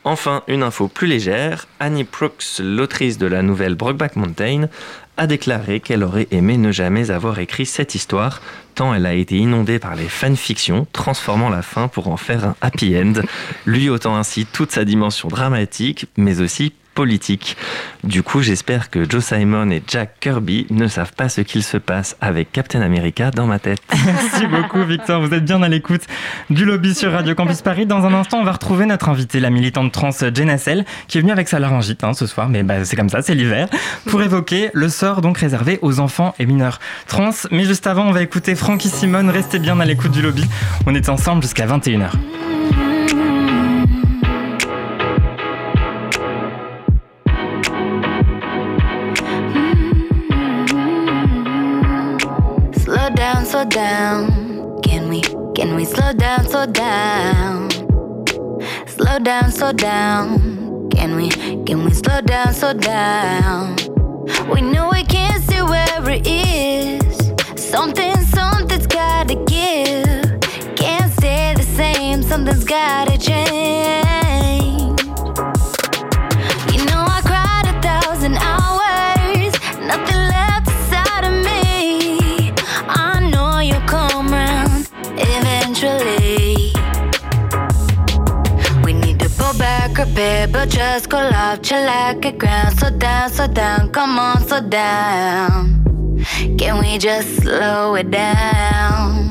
Enfin, 0.06 0.42
une 0.49 0.62
info 0.62 0.88
plus 0.88 1.06
légère, 1.06 1.66
Annie 1.80 2.04
Brooks, 2.04 2.61
l'autrice 2.61 3.16
de 3.16 3.26
la 3.26 3.40
nouvelle 3.40 3.75
Brokeback 3.75 4.16
Mountain, 4.16 4.68
a 5.16 5.26
déclaré 5.26 5.80
qu'elle 5.80 6.02
aurait 6.02 6.28
aimé 6.30 6.56
ne 6.56 6.73
jamais 6.73 7.11
avoir 7.11 7.38
écrit 7.38 7.66
cette 7.66 7.94
histoire, 7.94 8.42
tant 8.75 8.94
elle 8.94 9.06
a 9.06 9.14
été 9.14 9.37
inondée 9.37 9.78
par 9.78 9.94
les 9.94 10.09
fanfictions, 10.09 10.87
transformant 10.92 11.50
la 11.50 11.62
fin 11.62 11.88
pour 11.88 12.09
en 12.09 12.16
faire 12.16 12.44
un 12.44 12.56
happy 12.61 12.97
end, 12.99 13.23
lui 13.66 13.88
ôtant 13.88 14.16
ainsi 14.16 14.47
toute 14.47 14.73
sa 14.73 14.85
dimension 14.85 15.28
dramatique, 15.28 16.06
mais 16.16 16.40
aussi 16.40 16.73
politique. 16.94 17.56
Du 18.02 18.22
coup, 18.22 18.40
j'espère 18.40 18.90
que 18.90 19.08
Joe 19.08 19.24
Simon 19.24 19.70
et 19.70 19.82
Jack 19.86 20.20
Kirby 20.20 20.66
ne 20.70 20.88
savent 20.88 21.12
pas 21.12 21.28
ce 21.28 21.40
qu'il 21.40 21.62
se 21.62 21.76
passe 21.76 22.16
avec 22.20 22.52
Captain 22.52 22.80
America 22.80 23.30
dans 23.30 23.46
ma 23.46 23.58
tête. 23.58 23.80
Merci 24.06 24.46
beaucoup, 24.46 24.82
Victor. 24.84 25.20
Vous 25.20 25.34
êtes 25.34 25.44
bien 25.44 25.62
à 25.62 25.68
l'écoute 25.68 26.02
du 26.50 26.64
lobby 26.64 26.94
sur 26.94 27.12
Radio 27.12 27.34
Campus 27.34 27.62
Paris. 27.62 27.86
Dans 27.86 28.04
un 28.04 28.14
instant, 28.14 28.38
on 28.38 28.44
va 28.44 28.52
retrouver 28.52 28.86
notre 28.86 29.08
invitée, 29.08 29.40
la 29.40 29.50
militante 29.50 29.92
trans 29.92 30.10
Jen 30.12 30.48
Hassel, 30.48 30.84
qui 31.08 31.18
est 31.18 31.20
venue 31.20 31.32
avec 31.32 31.48
sa 31.48 31.58
laryngite 31.58 32.04
hein, 32.04 32.14
ce 32.14 32.26
soir, 32.26 32.48
mais 32.48 32.62
bah, 32.62 32.84
c'est 32.84 32.96
comme 32.96 33.08
ça, 33.08 33.22
c'est 33.22 33.34
l'hiver, 33.34 33.68
pour 34.06 34.22
évoquer 34.22 34.70
le 34.72 34.88
sort 34.88 35.20
donc 35.20 35.38
réservé 35.38 35.78
aux 35.82 36.00
enfants 36.00 36.34
et 36.38 36.46
mineurs 36.46 36.80
trans. 37.06 37.30
Mais 37.50 37.64
juste 37.64 37.86
avant, 37.86 38.06
on 38.06 38.12
va 38.12 38.22
écouter 38.22 38.54
Frankie 38.54 38.88
Simone. 38.88 39.30
Restez 39.30 39.58
bien 39.58 39.80
à 39.80 39.84
l'écoute 39.84 40.12
du 40.12 40.22
lobby. 40.22 40.44
On 40.86 40.94
est 40.94 41.08
ensemble 41.08 41.42
jusqu'à 41.42 41.66
21h. 41.66 42.10
Down? 53.75 54.81
Can 54.83 55.09
we, 55.09 55.21
can 55.57 55.75
we 55.75 55.85
slow 55.85 56.12
down, 56.12 56.47
slow 56.47 56.64
down? 56.64 57.69
Slow 58.87 59.19
down, 59.19 59.50
slow 59.50 59.73
down. 59.73 60.89
Can 60.91 61.17
we, 61.17 61.28
can 61.65 61.84
we 61.84 61.91
slow 61.93 62.21
down, 62.21 62.54
slow 62.54 62.75
down? 62.75 63.75
We 64.49 64.60
know 64.60 64.91
we 64.93 65.02
can't 65.02 65.43
see 65.43 65.60
where 65.60 66.08
it 66.08 66.25
is. 66.25 67.17
Something, 67.56 68.15
something's 68.26 68.87
gotta 68.87 69.34
give. 69.34 70.41
Can't 70.76 71.13
stay 71.15 71.54
the 71.56 71.67
same, 71.75 72.23
something's 72.23 72.65
gotta 72.65 73.19
change. 73.19 74.03
A 90.04 90.14
bit, 90.14 90.52
but 90.52 90.69
just 90.69 91.08
go 91.08 91.19
off, 91.19 91.60
chillax, 91.60 92.25
it 92.25 92.38
ground. 92.38 92.78
Slow 92.78 92.90
down, 92.90 93.30
slow 93.30 93.47
down, 93.47 93.90
come 93.90 94.19
on, 94.19 94.47
slow 94.47 94.60
down. 94.60 96.17
Can 96.58 96.80
we 96.80 96.99
just 96.99 97.43
slow 97.43 97.95
it 97.95 98.10
down? 98.10 99.30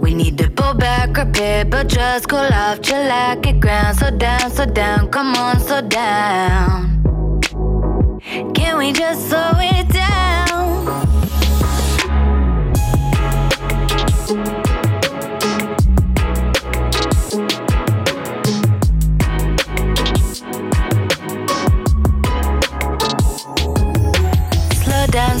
We 0.00 0.14
need 0.14 0.36
to 0.38 0.50
pull 0.50 0.74
back 0.74 1.16
a 1.16 1.24
bit, 1.24 1.70
but 1.70 1.86
just 1.88 2.28
cool 2.28 2.38
off, 2.38 2.80
chillax, 2.80 3.46
it 3.46 3.60
ground. 3.60 3.98
Slow 3.98 4.10
down, 4.10 4.50
slow 4.50 4.66
down, 4.66 5.08
come 5.10 5.34
on, 5.36 5.60
slow 5.60 5.80
down. 5.80 7.02
Can 8.54 8.78
we 8.78 8.92
just 8.92 9.28
slow 9.28 9.52
it 9.56 9.88
down? 9.88 10.47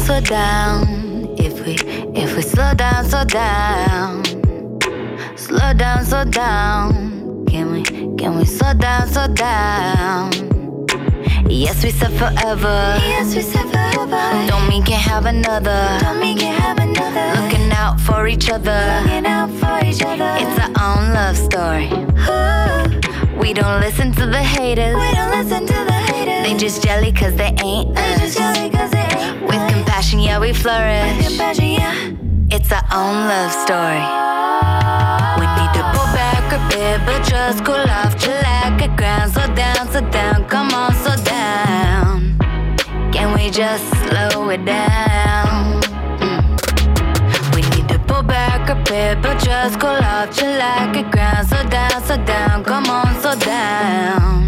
Slow 0.08 0.20
down. 0.20 1.34
If 1.36 1.66
we, 1.66 1.74
if 2.18 2.34
we 2.34 2.40
slow 2.40 2.72
down, 2.72 3.04
slow 3.04 3.24
down. 3.24 4.24
Slow 5.36 5.74
down, 5.74 6.02
slow 6.06 6.24
down. 6.24 7.44
Can 7.44 7.72
we, 7.72 7.82
can 7.82 8.38
we 8.38 8.46
slow 8.46 8.72
down, 8.72 9.06
slow 9.06 9.28
down? 9.28 10.32
Yes, 11.46 11.84
we 11.84 11.90
said 11.90 12.12
forever. 12.12 12.96
Yes, 13.04 13.36
we 13.36 13.42
said 13.42 13.68
forever. 13.68 14.46
Don't 14.48 14.66
mean 14.66 14.82
can't 14.82 15.02
have 15.02 15.26
another. 15.26 15.98
Don't 16.00 16.18
mean 16.20 16.38
can't 16.38 16.58
have 16.58 16.78
another. 16.78 17.42
Looking 17.42 17.70
out 17.72 18.00
for 18.00 18.26
each 18.26 18.48
other. 18.48 19.02
Looking 19.02 19.26
out 19.26 19.50
for 19.60 19.84
each 19.84 20.02
other. 20.02 20.30
It's 20.40 20.58
our 20.58 20.72
own 20.88 21.12
love 21.12 21.36
story. 21.36 21.88
We 23.38 23.52
don't 23.52 23.82
listen 23.82 24.12
to 24.12 24.24
the 24.24 24.42
haters. 24.42 24.96
We 24.96 25.12
don't 25.12 25.30
listen 25.32 25.66
to 25.66 25.84
the 25.84 25.92
haters. 25.92 26.48
They 26.48 26.56
just 26.56 26.82
jelly 26.82 27.12
cause 27.12 27.36
they 27.36 27.54
ain't 27.62 27.94
they 27.94 28.14
us. 28.14 28.20
Just 28.20 28.38
jelly 28.38 28.70
cause 28.70 28.97
they 30.00 30.18
ain't 30.18 30.20
With 30.20 30.20
compassion, 30.20 30.20
yeah, 30.20 30.38
we 30.38 30.52
flourish. 30.52 31.26
It's 32.50 32.72
our 32.72 32.84
own 32.92 33.26
love 33.26 33.52
story. 33.52 34.04
We 35.38 35.46
need 35.58 35.72
to 35.74 35.82
pull 35.92 36.08
back 36.14 36.52
a 36.52 36.60
bit, 36.68 37.04
but 37.04 37.26
just 37.26 37.64
cool 37.64 37.74
off, 37.74 38.14
chillax, 38.16 38.78
get 38.78 38.96
ground, 38.96 39.32
slow 39.32 39.54
down, 39.54 39.88
slow 39.90 40.08
down, 40.10 40.44
come 40.46 40.72
on, 40.72 40.94
slow 40.94 41.16
down. 41.24 42.38
Can 43.12 43.34
we 43.34 43.50
just 43.50 43.84
slow 44.06 44.50
it 44.50 44.64
down? 44.64 45.82
Mm. 46.20 47.54
We 47.54 47.62
need 47.76 47.88
to 47.88 47.98
pull 47.98 48.22
back 48.22 48.68
a 48.70 48.76
bit, 48.84 49.20
but 49.20 49.42
just 49.42 49.80
cool 49.80 49.90
off, 49.90 50.30
chillax, 50.30 50.94
get 50.94 51.10
ground, 51.10 51.48
slow 51.48 51.64
down, 51.68 52.02
slow 52.04 52.24
down, 52.24 52.64
come 52.64 52.86
on, 52.86 53.20
slow 53.20 53.34
down. 53.34 54.47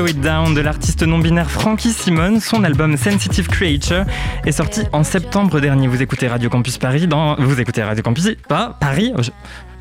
Slow 0.00 0.08
It 0.08 0.20
Down 0.22 0.54
de 0.54 0.62
l'artiste 0.62 1.02
non-binaire 1.02 1.50
Frankie 1.50 1.92
Simone. 1.92 2.40
Son 2.40 2.64
album 2.64 2.96
Sensitive 2.96 3.48
Creature 3.48 4.06
est 4.46 4.52
sorti 4.52 4.80
en 4.94 5.04
septembre 5.04 5.60
dernier. 5.60 5.88
Vous 5.88 6.00
écoutez 6.00 6.26
Radio 6.26 6.48
Campus 6.48 6.78
Paris 6.78 7.06
dans... 7.06 7.36
Vous 7.36 7.60
écoutez 7.60 7.82
Radio 7.82 8.02
Campus... 8.02 8.30
Pas 8.48 8.78
Paris 8.80 9.12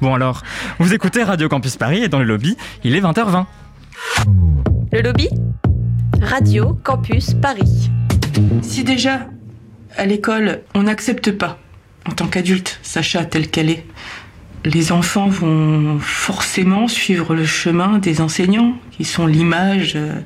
Bon 0.01 0.13
alors, 0.13 0.43
vous 0.77 0.93
écoutez 0.93 1.23
Radio 1.23 1.47
Campus 1.47 1.77
Paris 1.77 2.03
et 2.03 2.09
dans 2.09 2.19
le 2.19 2.25
lobby, 2.25 2.57
il 2.83 2.97
est 2.97 2.99
20h20. 2.99 3.45
Le 4.91 5.01
lobby? 5.01 5.29
Radio 6.21 6.77
Campus 6.83 7.33
Paris. 7.35 7.89
Si 8.61 8.83
déjà, 8.83 9.27
à 9.95 10.05
l'école, 10.05 10.63
on 10.75 10.83
n'accepte 10.83 11.31
pas, 11.31 11.59
en 12.05 12.11
tant 12.11 12.27
qu'adulte, 12.27 12.77
Sacha 12.83 13.23
telle 13.23 13.49
qu'elle 13.49 13.69
est, 13.69 13.85
les 14.65 14.91
enfants 14.91 15.27
vont 15.27 15.99
forcément 15.99 16.87
suivre 16.87 17.35
le 17.35 17.45
chemin 17.45 17.97
des 17.97 18.21
enseignants, 18.21 18.73
qui 18.91 19.05
sont 19.05 19.25
l'image, 19.25 19.93
euh, 19.95 20.19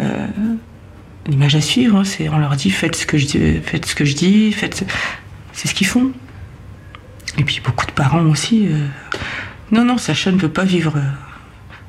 euh, 0.00 0.26
l'image 1.26 1.54
à 1.54 1.60
suivre. 1.60 1.98
Hein. 1.98 2.28
on 2.32 2.38
leur 2.38 2.56
dit 2.56 2.70
faites 2.70 2.96
ce 2.96 3.06
que 3.06 3.18
je 3.18 3.26
dis, 3.26 3.60
faites 3.64 3.86
ce 3.86 3.94
que 3.94 4.04
je 4.04 4.14
dis, 4.14 4.52
faites. 4.52 4.84
C'est 5.52 5.68
ce 5.68 5.74
qu'ils 5.74 5.86
font. 5.86 6.10
Et 7.38 7.44
puis 7.44 7.60
beaucoup 7.64 7.86
de 7.86 7.92
parents 7.92 8.26
aussi. 8.26 8.66
Euh, 8.66 8.86
non, 9.70 9.84
non, 9.84 9.96
Sacha 9.96 10.32
ne 10.32 10.38
peut 10.38 10.48
pas 10.48 10.64
vivre. 10.64 10.94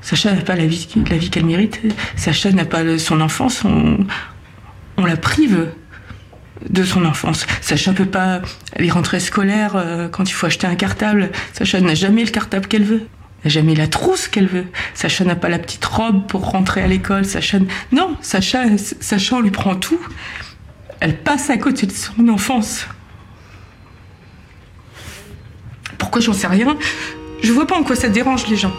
Sacha 0.02 0.34
n'a 0.34 0.42
pas 0.42 0.56
la 0.56 0.68
vie, 0.68 0.88
la 1.10 1.18
vie 1.18 1.30
qu'elle 1.30 1.46
mérite. 1.46 1.82
Sacha 2.16 2.52
n'a 2.52 2.66
pas 2.66 2.98
son 2.98 3.20
enfance. 3.22 3.64
On 3.66 5.06
la 5.06 5.18
prive 5.18 5.70
de 6.70 6.84
son 6.84 7.06
enfance. 7.06 7.46
Sacha 7.62 7.94
peut 7.94 8.06
pas 8.06 8.42
les 8.78 8.90
rentrées 8.90 9.20
scolaires 9.20 9.74
euh, 9.76 10.08
quand 10.08 10.30
il 10.30 10.34
faut 10.34 10.46
acheter 10.46 10.68
un 10.68 10.76
cartable. 10.76 11.32
Sacha 11.54 11.80
n'a 11.82 11.96
jamais 11.96 12.24
le 12.24 12.32
cartable 12.32 12.68
qu'elle 12.68 12.84
veut. 12.84 13.08
N'a 13.44 13.50
jamais 13.50 13.76
la 13.76 13.88
trousse 13.88 14.28
qu'elle 14.28 14.48
veut. 14.48 14.66
Sacha 14.94 15.26
n'a 15.26 15.36
pas 15.36 15.50
la 15.50 15.60
petite 15.60 15.84
robe 15.86 16.28
pour 16.28 16.50
rentrer 16.50 16.82
à 16.82 16.88
l'école. 16.88 17.26
Sacha 17.26 17.60
non, 17.92 18.16
Sacha, 18.22 18.64
Sacha 18.78 19.36
on 19.36 19.42
lui 19.42 19.52
prend 19.52 19.76
tout. 19.76 20.00
Elle 21.00 21.18
passe 21.18 21.50
à 21.50 21.58
côté 21.58 21.86
de 21.86 21.92
son 21.92 22.30
enfance. 22.30 22.88
Pourquoi 25.98 26.22
j'en 26.22 26.34
sais 26.34 26.48
rien? 26.48 26.78
Je 27.42 27.52
vois 27.52 27.68
pas 27.68 27.78
en 27.78 27.84
quoi 27.84 27.96
ça 27.96 28.08
dérange 28.08 28.48
les 28.48 28.56
gens. 28.56 28.74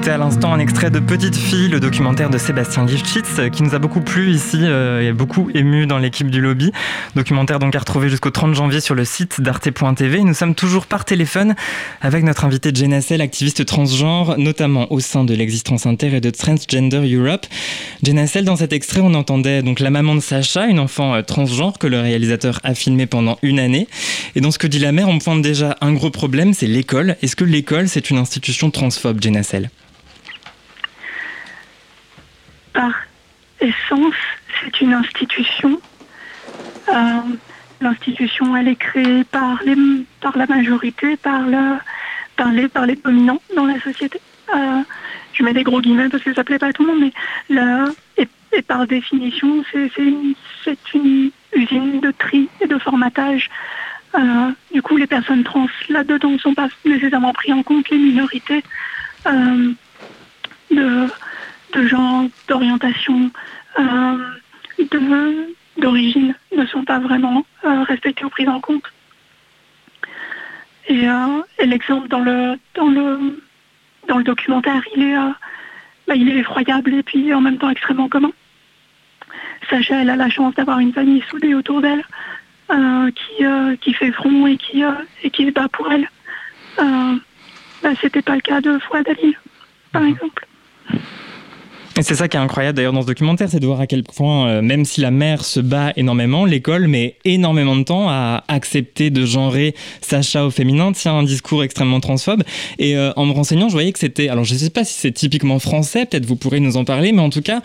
On 0.00 0.02
écoutait 0.02 0.14
à 0.14 0.18
l'instant 0.18 0.54
un 0.54 0.58
extrait 0.60 0.90
de 0.90 0.98
Petite 0.98 1.36
fille, 1.36 1.68
le 1.68 1.78
documentaire 1.78 2.30
de 2.30 2.38
Sébastien 2.38 2.86
Lifchitz, 2.86 3.38
euh, 3.38 3.48
qui 3.50 3.62
nous 3.62 3.74
a 3.74 3.78
beaucoup 3.78 4.00
plu 4.00 4.30
ici 4.30 4.56
euh, 4.62 5.06
et 5.06 5.12
beaucoup 5.12 5.50
ému 5.52 5.86
dans 5.86 5.98
l'équipe 5.98 6.30
du 6.30 6.40
lobby. 6.40 6.72
Documentaire 7.16 7.58
donc 7.58 7.76
à 7.76 7.80
retrouver 7.80 8.08
jusqu'au 8.08 8.30
30 8.30 8.54
janvier 8.54 8.80
sur 8.80 8.94
le 8.94 9.04
site 9.04 9.42
d'arte.tv. 9.42 10.24
Nous 10.24 10.32
sommes 10.32 10.54
toujours 10.54 10.86
par 10.86 11.04
téléphone 11.04 11.54
avec 12.00 12.24
notre 12.24 12.46
invité 12.46 12.72
Jenassel, 12.74 13.20
activiste 13.20 13.66
transgenre, 13.66 14.38
notamment 14.38 14.90
au 14.90 15.00
sein 15.00 15.24
de 15.24 15.34
l'Existence 15.34 15.84
Inter 15.84 16.16
et 16.16 16.22
de 16.22 16.30
Transgender 16.30 17.02
Europe. 17.14 17.44
Jenassel, 18.02 18.46
dans 18.46 18.56
cet 18.56 18.72
extrait, 18.72 19.02
on 19.02 19.12
entendait 19.12 19.62
donc 19.62 19.80
la 19.80 19.90
maman 19.90 20.14
de 20.14 20.20
Sacha, 20.20 20.64
une 20.64 20.78
enfant 20.78 21.12
euh, 21.12 21.20
transgenre 21.20 21.76
que 21.78 21.86
le 21.86 22.00
réalisateur 22.00 22.58
a 22.64 22.74
filmé 22.74 23.04
pendant 23.04 23.38
une 23.42 23.58
année. 23.58 23.86
Et 24.34 24.40
dans 24.40 24.50
ce 24.50 24.58
que 24.58 24.66
dit 24.66 24.78
la 24.78 24.92
mère, 24.92 25.10
on 25.10 25.18
pointe 25.18 25.42
déjà 25.42 25.76
un 25.82 25.92
gros 25.92 26.10
problème, 26.10 26.54
c'est 26.54 26.66
l'école. 26.66 27.16
Est-ce 27.20 27.36
que 27.36 27.44
l'école, 27.44 27.86
c'est 27.86 28.08
une 28.08 28.16
institution 28.16 28.70
transphobe, 28.70 29.22
Jenassel 29.22 29.68
par 32.72 32.92
essence, 33.60 34.14
c'est 34.60 34.80
une 34.80 34.94
institution. 34.94 35.80
Euh, 36.88 37.20
l'institution, 37.80 38.56
elle 38.56 38.68
est 38.68 38.76
créée 38.76 39.24
par, 39.24 39.60
la 39.64 40.46
majorité, 40.46 41.16
par, 41.16 41.42
les, 42.52 42.68
par 42.68 42.86
dominants 43.04 43.40
dans 43.54 43.66
la 43.66 43.80
société. 43.80 44.20
Euh, 44.54 44.82
je 45.32 45.42
mets 45.42 45.52
des 45.52 45.62
gros 45.62 45.80
guillemets 45.80 46.08
parce 46.08 46.22
que 46.22 46.34
ça 46.34 46.44
plaît 46.44 46.58
pas 46.58 46.68
à 46.68 46.72
tout 46.72 46.84
le 46.84 46.92
monde, 46.92 47.10
mais 47.48 48.62
par 48.62 48.86
définition, 48.86 49.64
c'est 49.72 49.90
une, 49.98 51.30
usine 51.52 52.00
de 52.00 52.12
tri 52.12 52.48
et 52.60 52.66
de 52.66 52.78
formatage. 52.78 53.50
Euh, 54.14 54.50
du 54.72 54.82
coup, 54.82 54.96
les 54.96 55.06
personnes 55.06 55.44
trans 55.44 55.66
là-dedans 55.88 56.30
ne 56.30 56.38
sont 56.38 56.54
pas 56.54 56.68
nécessairement 56.84 57.32
prises 57.32 57.54
en 57.54 57.62
compte, 57.62 57.88
les 57.90 57.98
minorités 57.98 58.62
de 61.72 61.86
genre, 61.86 62.24
d'orientation, 62.48 63.30
euh, 63.78 64.16
d'origine 65.76 66.34
ne 66.56 66.66
sont 66.66 66.84
pas 66.84 66.98
vraiment 66.98 67.44
euh, 67.64 67.82
respectés 67.84 68.24
ou 68.24 68.30
pris 68.30 68.48
en 68.48 68.60
compte. 68.60 68.84
Et, 70.88 71.08
euh, 71.08 71.42
l'exemple 71.64 72.08
dans 72.08 72.20
le, 72.20 72.58
dans, 72.74 72.88
le, 72.88 73.42
dans 74.08 74.18
le 74.18 74.24
documentaire, 74.24 74.82
il 74.96 75.02
est, 75.02 75.16
bah, 76.08 76.14
il 76.16 76.28
est 76.28 76.38
effroyable 76.38 76.94
et 76.94 77.02
puis 77.02 77.32
en 77.32 77.40
même 77.40 77.58
temps 77.58 77.70
extrêmement 77.70 78.08
commun. 78.08 78.32
Sacha, 79.68 80.00
elle 80.00 80.10
a 80.10 80.16
la 80.16 80.30
chance 80.30 80.54
d'avoir 80.54 80.80
une 80.80 80.92
famille 80.92 81.22
soudée 81.30 81.54
autour 81.54 81.80
d'elle, 81.80 82.04
qui, 83.14 83.44
qui 83.80 83.94
fait 83.94 84.12
front 84.12 84.46
et 84.46 84.56
qui, 84.56 84.82
et 85.22 85.30
qui 85.30 85.46
se 85.46 85.50
bat 85.50 85.68
pour 85.68 85.92
elle. 85.92 86.08
Bah, 86.76 87.90
C'était 88.00 88.22
pas 88.22 88.34
le 88.34 88.40
cas 88.40 88.60
de 88.60 88.78
Fouad 88.78 89.08
Ali, 89.08 89.36
par 89.92 90.04
exemple. 90.04 90.46
Et 91.98 92.02
c'est 92.02 92.14
ça 92.14 92.28
qui 92.28 92.36
est 92.36 92.40
incroyable 92.40 92.76
d'ailleurs 92.76 92.92
dans 92.92 93.02
ce 93.02 93.06
documentaire, 93.08 93.48
c'est 93.50 93.58
de 93.58 93.66
voir 93.66 93.80
à 93.80 93.86
quel 93.88 94.04
point, 94.04 94.46
euh, 94.46 94.62
même 94.62 94.84
si 94.84 95.00
la 95.00 95.10
mère 95.10 95.44
se 95.44 95.58
bat 95.58 95.92
énormément, 95.96 96.44
l'école 96.44 96.86
met 96.86 97.16
énormément 97.24 97.74
de 97.74 97.82
temps 97.82 98.08
à 98.08 98.44
accepter 98.46 99.10
de 99.10 99.26
genrer 99.26 99.74
Sacha 100.00 100.46
au 100.46 100.50
féminin, 100.50 100.92
tient 100.92 101.14
un 101.14 101.24
discours 101.24 101.64
extrêmement 101.64 101.98
transphobe. 101.98 102.44
Et 102.78 102.96
euh, 102.96 103.12
en 103.16 103.26
me 103.26 103.32
renseignant, 103.32 103.68
je 103.68 103.72
voyais 103.72 103.90
que 103.90 103.98
c'était, 103.98 104.28
alors 104.28 104.44
je 104.44 104.54
ne 104.54 104.58
sais 104.60 104.70
pas 104.70 104.84
si 104.84 104.94
c'est 104.94 105.10
typiquement 105.10 105.58
français, 105.58 106.06
peut-être 106.06 106.26
vous 106.26 106.36
pourrez 106.36 106.60
nous 106.60 106.76
en 106.76 106.84
parler, 106.84 107.10
mais 107.10 107.22
en 107.22 107.28
tout 107.28 107.42
cas, 107.42 107.60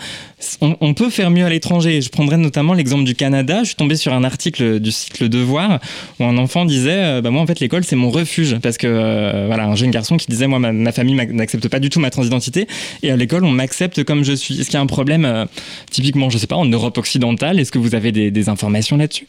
on, 0.59 0.93
peut 0.95 1.09
faire 1.09 1.29
mieux 1.29 1.45
à 1.45 1.49
l'étranger. 1.49 2.01
Je 2.01 2.09
prendrais 2.09 2.38
notamment 2.38 2.73
l'exemple 2.73 3.03
du 3.03 3.15
Canada. 3.15 3.59
Je 3.59 3.67
suis 3.67 3.75
tombé 3.75 3.95
sur 3.95 4.11
un 4.11 4.23
article 4.23 4.79
du 4.79 4.91
site 4.91 5.19
Le 5.19 5.29
Devoir 5.29 5.79
où 6.19 6.25
un 6.25 6.38
enfant 6.38 6.65
disait, 6.65 7.03
euh, 7.03 7.21
bah 7.21 7.29
moi 7.29 7.41
en 7.41 7.47
fait 7.47 7.59
l'école 7.59 7.83
c'est 7.83 7.95
mon 7.95 8.09
refuge 8.09 8.57
parce 8.59 8.77
que 8.77 9.45
voilà 9.47 9.65
un 9.65 9.75
jeune 9.75 9.91
garçon 9.91 10.17
qui 10.17 10.27
disait 10.27 10.47
moi 10.47 10.59
ma, 10.59 10.71
ma 10.71 10.91
famille 10.91 11.15
n'accepte 11.15 11.67
pas 11.67 11.79
du 11.79 11.89
tout 11.89 11.99
ma 11.99 12.09
transidentité 12.09 12.67
et 13.03 13.11
à 13.11 13.15
l'école 13.15 13.45
on 13.45 13.51
m'accepte 13.51 14.03
comme 14.03 14.23
je. 14.25 14.33
Est-ce 14.33 14.45
qu'il 14.65 14.73
y 14.73 14.77
a 14.77 14.81
un 14.81 14.85
problème, 14.85 15.25
euh, 15.25 15.45
typiquement, 15.89 16.29
je 16.29 16.38
sais 16.38 16.47
pas, 16.47 16.55
en 16.55 16.65
Europe 16.65 16.97
occidentale? 16.97 17.59
Est-ce 17.59 17.71
que 17.71 17.79
vous 17.79 17.95
avez 17.95 18.11
des, 18.11 18.49
informations 18.49 18.97
là-dessus? 18.97 19.27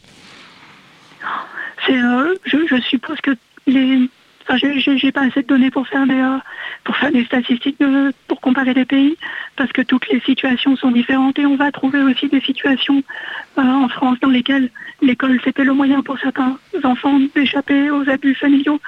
Euh, 1.89 2.35
je, 2.45 2.81
suppose 2.81 3.19
que 3.21 3.31
les. 3.65 4.09
Enfin, 4.49 4.57
j'ai 4.57 5.11
pas 5.11 5.25
assez 5.25 5.41
de 5.41 5.47
données 5.47 5.71
pour 5.71 5.87
faire 5.87 6.05
des, 6.07 6.13
euh, 6.13 6.37
pour 6.85 6.95
faire 6.95 7.11
des 7.11 7.25
statistiques 7.25 7.77
pour 8.27 8.39
comparer 8.39 8.73
les 8.73 8.85
pays, 8.85 9.17
parce 9.57 9.71
que 9.73 9.81
toutes 9.81 10.07
les 10.09 10.21
situations 10.21 10.77
sont 10.77 10.91
différentes 10.91 11.37
et 11.37 11.45
on 11.45 11.57
va 11.57 11.69
trouver 11.71 12.01
aussi 12.01 12.29
des 12.29 12.39
situations 12.39 13.03
en 13.57 13.89
France 13.89 14.17
dans 14.21 14.29
lesquelles 14.29 14.69
l'école 15.01 15.39
c'était 15.43 15.65
le 15.65 15.73
moyen 15.73 16.01
pour 16.01 16.17
certains 16.19 16.57
enfants 16.83 17.19
d'échapper 17.35 17.91
aux 17.91 18.07
abus 18.07 18.35
familiaux. 18.35 18.79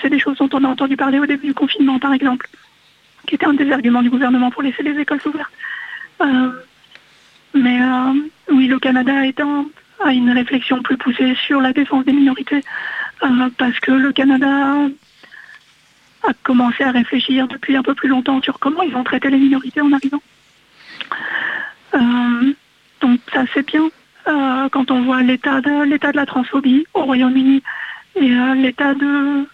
c'est 0.00 0.10
des 0.10 0.20
choses 0.20 0.38
dont 0.38 0.50
on 0.52 0.62
a 0.62 0.68
entendu 0.68 0.96
parler 0.96 1.18
au 1.18 1.26
début 1.26 1.48
du 1.48 1.54
confinement, 1.54 1.98
par 1.98 2.12
exemple 2.12 2.48
qui 3.30 3.36
était 3.36 3.46
un 3.46 3.54
des 3.54 3.70
arguments 3.70 4.02
du 4.02 4.10
gouvernement 4.10 4.50
pour 4.50 4.62
laisser 4.62 4.82
les 4.82 4.98
écoles 5.00 5.20
ouvertes. 5.24 5.52
Euh, 6.20 6.50
mais 7.54 7.80
euh, 7.80 8.12
oui, 8.50 8.66
le 8.66 8.80
Canada 8.80 9.24
est 9.24 9.40
a 9.40 10.12
une 10.12 10.30
réflexion 10.30 10.82
plus 10.82 10.96
poussée 10.96 11.36
sur 11.46 11.60
la 11.60 11.72
défense 11.72 12.04
des 12.04 12.12
minorités, 12.12 12.62
euh, 13.22 13.48
parce 13.56 13.78
que 13.78 13.92
le 13.92 14.12
Canada 14.12 14.88
a 16.22 16.32
commencé 16.42 16.82
à 16.82 16.90
réfléchir 16.90 17.46
depuis 17.46 17.76
un 17.76 17.82
peu 17.82 17.94
plus 17.94 18.08
longtemps 18.08 18.42
sur 18.42 18.58
comment 18.58 18.82
ils 18.82 18.92
vont 18.92 19.04
traiter 19.04 19.30
les 19.30 19.38
minorités 19.38 19.80
en 19.80 19.92
arrivant. 19.92 20.22
donc 23.00 23.20
ça 23.32 23.44
c'est 23.54 23.66
bien. 23.66 23.88
quand 24.72 24.90
on 24.90 25.02
voit 25.02 25.22
l'état 25.22 25.60
de 25.60 25.84
l'état 25.84 26.12
de 26.12 26.16
la 26.16 26.26
transphobie 26.26 26.86
au 26.94 27.02
Royaume-Uni 27.04 27.62
et 28.16 28.28
l'état 28.56 28.94
de 28.94 29.46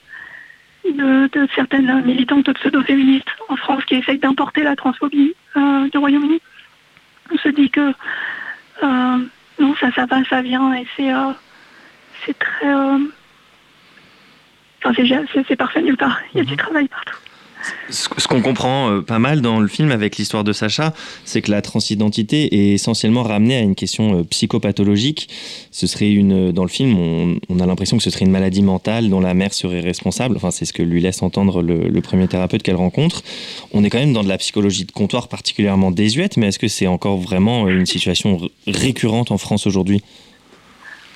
de, 0.92 1.48
certaines 1.54 2.04
militantes 2.04 2.52
pseudo-féministes 2.52 3.28
en 3.48 3.56
France 3.56 3.84
qui 3.84 3.96
essayent 3.96 4.18
d'importer 4.18 4.62
la 4.62 4.76
transphobie 4.76 5.34
euh, 5.56 5.88
du 5.88 5.98
Royaume-Uni. 5.98 6.40
On 7.32 7.38
se 7.38 7.48
dit 7.48 7.70
que 7.70 7.92
euh, 8.82 9.18
non, 9.58 9.74
ça, 9.80 9.90
ça 9.92 10.06
va, 10.06 10.24
ça 10.24 10.42
vient, 10.42 10.74
et 10.74 10.86
c'est 10.96 11.12
euh, 11.12 11.32
c'est 12.24 12.38
très... 12.38 12.72
Enfin, 14.84 15.04
c'est 15.48 15.56
parfait 15.56 15.82
nulle 15.82 15.96
part. 15.96 16.20
Il 16.32 16.38
y 16.38 16.40
a 16.40 16.44
du 16.44 16.56
travail 16.56 16.88
partout. 16.88 17.16
Ce 17.88 18.28
qu'on 18.28 18.42
comprend 18.42 18.90
euh, 18.90 19.00
pas 19.00 19.18
mal 19.18 19.40
dans 19.40 19.60
le 19.60 19.68
film 19.68 19.92
avec 19.92 20.16
l'histoire 20.16 20.44
de 20.44 20.52
Sacha, 20.52 20.92
c'est 21.24 21.40
que 21.40 21.50
la 21.50 21.62
transidentité 21.62 22.54
est 22.54 22.74
essentiellement 22.74 23.22
ramenée 23.22 23.56
à 23.56 23.60
une 23.60 23.74
question 23.74 24.18
euh, 24.20 24.24
psychopathologique. 24.24 25.28
Ce 25.70 25.86
serait 25.86 26.10
une, 26.10 26.52
dans 26.52 26.64
le 26.64 26.68
film, 26.68 26.96
on, 27.48 27.60
a 27.60 27.66
l'impression 27.66 27.96
que 27.96 28.02
ce 28.02 28.10
serait 28.10 28.24
une 28.24 28.30
maladie 28.30 28.62
mentale 28.62 29.08
dont 29.08 29.20
la 29.20 29.34
mère 29.34 29.54
serait 29.54 29.80
responsable. 29.80 30.36
Enfin, 30.36 30.50
c'est 30.50 30.64
ce 30.64 30.72
que 30.72 30.82
lui 30.82 31.00
laisse 31.00 31.22
entendre 31.22 31.62
le, 31.62 32.00
premier 32.00 32.28
thérapeute 32.28 32.62
qu'elle 32.62 32.76
rencontre. 32.76 33.22
On 33.72 33.82
est 33.82 33.90
quand 33.90 33.98
même 33.98 34.12
dans 34.12 34.22
de 34.22 34.28
la 34.28 34.38
psychologie 34.38 34.84
de 34.84 34.92
comptoir 34.92 35.28
particulièrement 35.28 35.90
désuète, 35.90 36.36
mais 36.36 36.48
est-ce 36.48 36.58
que 36.58 36.68
c'est 36.68 36.86
encore 36.86 37.18
vraiment 37.18 37.68
une 37.68 37.86
situation 37.86 38.40
récurrente 38.66 39.30
en 39.30 39.38
France 39.38 39.66
aujourd'hui? 39.66 40.02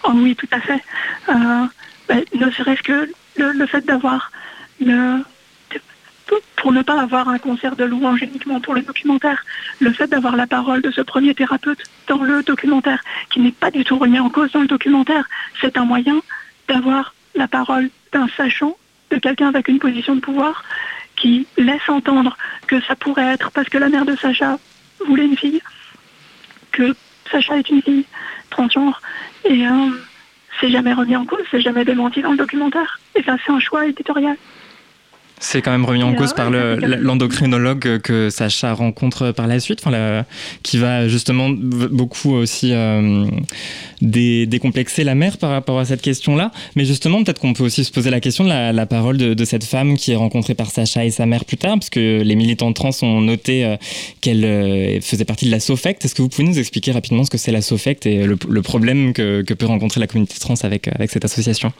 Oh 0.05 0.11
Oui, 0.15 0.35
tout 0.35 0.49
à 0.51 0.61
fait. 0.61 0.81
Euh, 1.29 1.67
ben, 2.09 2.25
ne 2.35 2.51
serait-ce 2.51 2.83
que 2.83 3.09
le 3.37 3.67
fait 3.67 3.87
d'avoir 3.87 4.33
le 4.81 5.23
pour 6.57 6.73
ne 6.73 6.83
pas 6.83 7.01
avoir 7.01 7.29
un 7.29 7.39
concert 7.39 7.77
de 7.77 7.85
louange 7.85 8.23
uniquement 8.23 8.61
pour 8.61 8.75
le 8.75 8.83
documentaire. 8.83 9.45
Le 9.81 9.93
fait 9.93 10.07
d'avoir 10.07 10.37
la 10.37 10.47
parole 10.47 10.83
de 10.83 10.91
ce 10.91 11.01
premier 11.01 11.35
thérapeute 11.35 11.83
dans 12.07 12.23
le 12.23 12.43
documentaire, 12.43 13.03
qui 13.31 13.41
n'est 13.41 13.53
pas 13.53 13.71
du 13.71 13.85
tout 13.85 13.99
remis 13.99 14.19
en 14.19 14.31
cause 14.31 14.53
dans 14.53 14.61
le 14.61 14.67
documentaire, 14.67 15.29
c'est 15.61 15.77
un 15.77 15.85
moyen 15.85 16.21
d'avoir 16.69 17.15
la 17.35 17.49
parole 17.49 17.91
d'un 18.13 18.29
sachant, 18.37 18.77
de 19.11 19.17
quelqu'un 19.17 19.49
avec 19.49 19.69
une 19.69 19.79
position 19.79 20.15
de 20.15 20.21
pouvoir, 20.21 20.65
qui 21.17 21.47
laisse 21.57 21.89
entendre 21.89 22.37
que 22.67 22.81
ça 22.83 22.97
pourrait 22.97 23.35
être 23.35 23.51
parce 23.51 23.69
que 23.69 23.79
la 23.79 23.89
mère 23.89 24.05
de 24.05 24.17
Sacha 24.17 24.59
voulait 25.07 25.27
une 25.27 25.37
fille, 25.37 25.61
que 26.73 26.95
Sacha 27.31 27.59
est 27.59 27.69
une 27.69 27.83
fille 27.83 28.05
transgenre, 28.51 29.01
et 29.45 29.67
euh, 29.67 29.91
c'est 30.61 30.71
jamais 30.71 30.93
remis 30.93 31.17
en 31.17 31.25
cause, 31.25 31.45
c'est 31.51 31.61
jamais 31.61 31.85
démenti 31.85 32.23
dans 32.23 32.33
le 32.33 32.37
documentaire. 32.37 33.01
Et 33.15 33.23
ça, 33.23 33.37
c'est 33.45 33.53
un 33.53 33.61
choix 33.61 33.87
éditorial. 33.87 34.37
C'est 35.43 35.63
quand 35.63 35.71
même 35.71 35.87
remis 35.87 36.03
en 36.03 36.15
cause 36.15 36.35
par 36.35 36.51
l'endocrinologue 36.51 37.99
que 38.03 38.29
Sacha 38.29 38.75
rencontre 38.75 39.33
par 39.33 39.47
la 39.47 39.59
suite, 39.59 39.81
enfin, 39.83 40.25
qui 40.63 40.77
va 40.77 41.09
justement 41.09 41.49
beaucoup 41.49 42.35
aussi 42.35 42.73
euh, 42.73 43.25
décomplexer 44.03 45.03
la 45.03 45.15
mère 45.15 45.39
par 45.39 45.51
rapport 45.51 45.79
à 45.79 45.87
cette 45.87 46.03
question-là. 46.03 46.53
Mais 46.77 46.85
justement, 46.85 47.25
peut-être 47.25 47.41
qu'on 47.41 47.55
peut 47.55 47.65
aussi 47.65 47.85
se 47.85 47.91
poser 47.91 48.11
la 48.11 48.21
question 48.21 48.45
de 48.45 48.51
la, 48.51 48.87
parole 48.87 49.17
de, 49.17 49.45
cette 49.47 49.65
femme 49.65 49.97
qui 49.97 50.13
est 50.13 50.17
rencontrée 50.17 50.55
par 50.55 50.71
Sacha 50.71 51.07
et 51.07 51.11
sa 51.11 51.25
mère 51.25 51.47
plus 51.47 51.57
tard, 51.57 51.75
parce 51.75 51.91
que 51.91 52.21
les 52.23 52.37
militants 52.37 52.73
trans 52.75 52.91
ont 53.01 53.23
noté 53.23 53.65
euh, 53.65 53.77
qu'elle 54.21 54.45
euh, 54.45 55.01
faisait 55.01 55.25
partie 55.25 55.47
de 55.47 55.51
la 55.51 55.61
SOFECT. 55.61 56.05
Est-ce 56.05 56.15
que 56.15 56.21
vous 56.21 56.29
pouvez 56.29 56.47
nous 56.47 56.59
expliquer 56.59 56.93
rapidement 56.93 57.25
ce 57.25 57.31
que 57.31 57.39
c'est 57.39 57.53
la 57.53 57.63
SOFECT 57.63 58.05
et 58.05 58.25
le, 58.25 58.37
problème 58.63 59.15
que, 59.15 59.41
que, 59.41 59.55
peut 59.55 59.67
rencontrer 59.67 60.01
la 60.01 60.07
communauté 60.07 60.35
trans 60.39 60.55
avec, 60.63 60.89
avec 60.89 61.11
cette 61.11 61.25
association? 61.25 61.73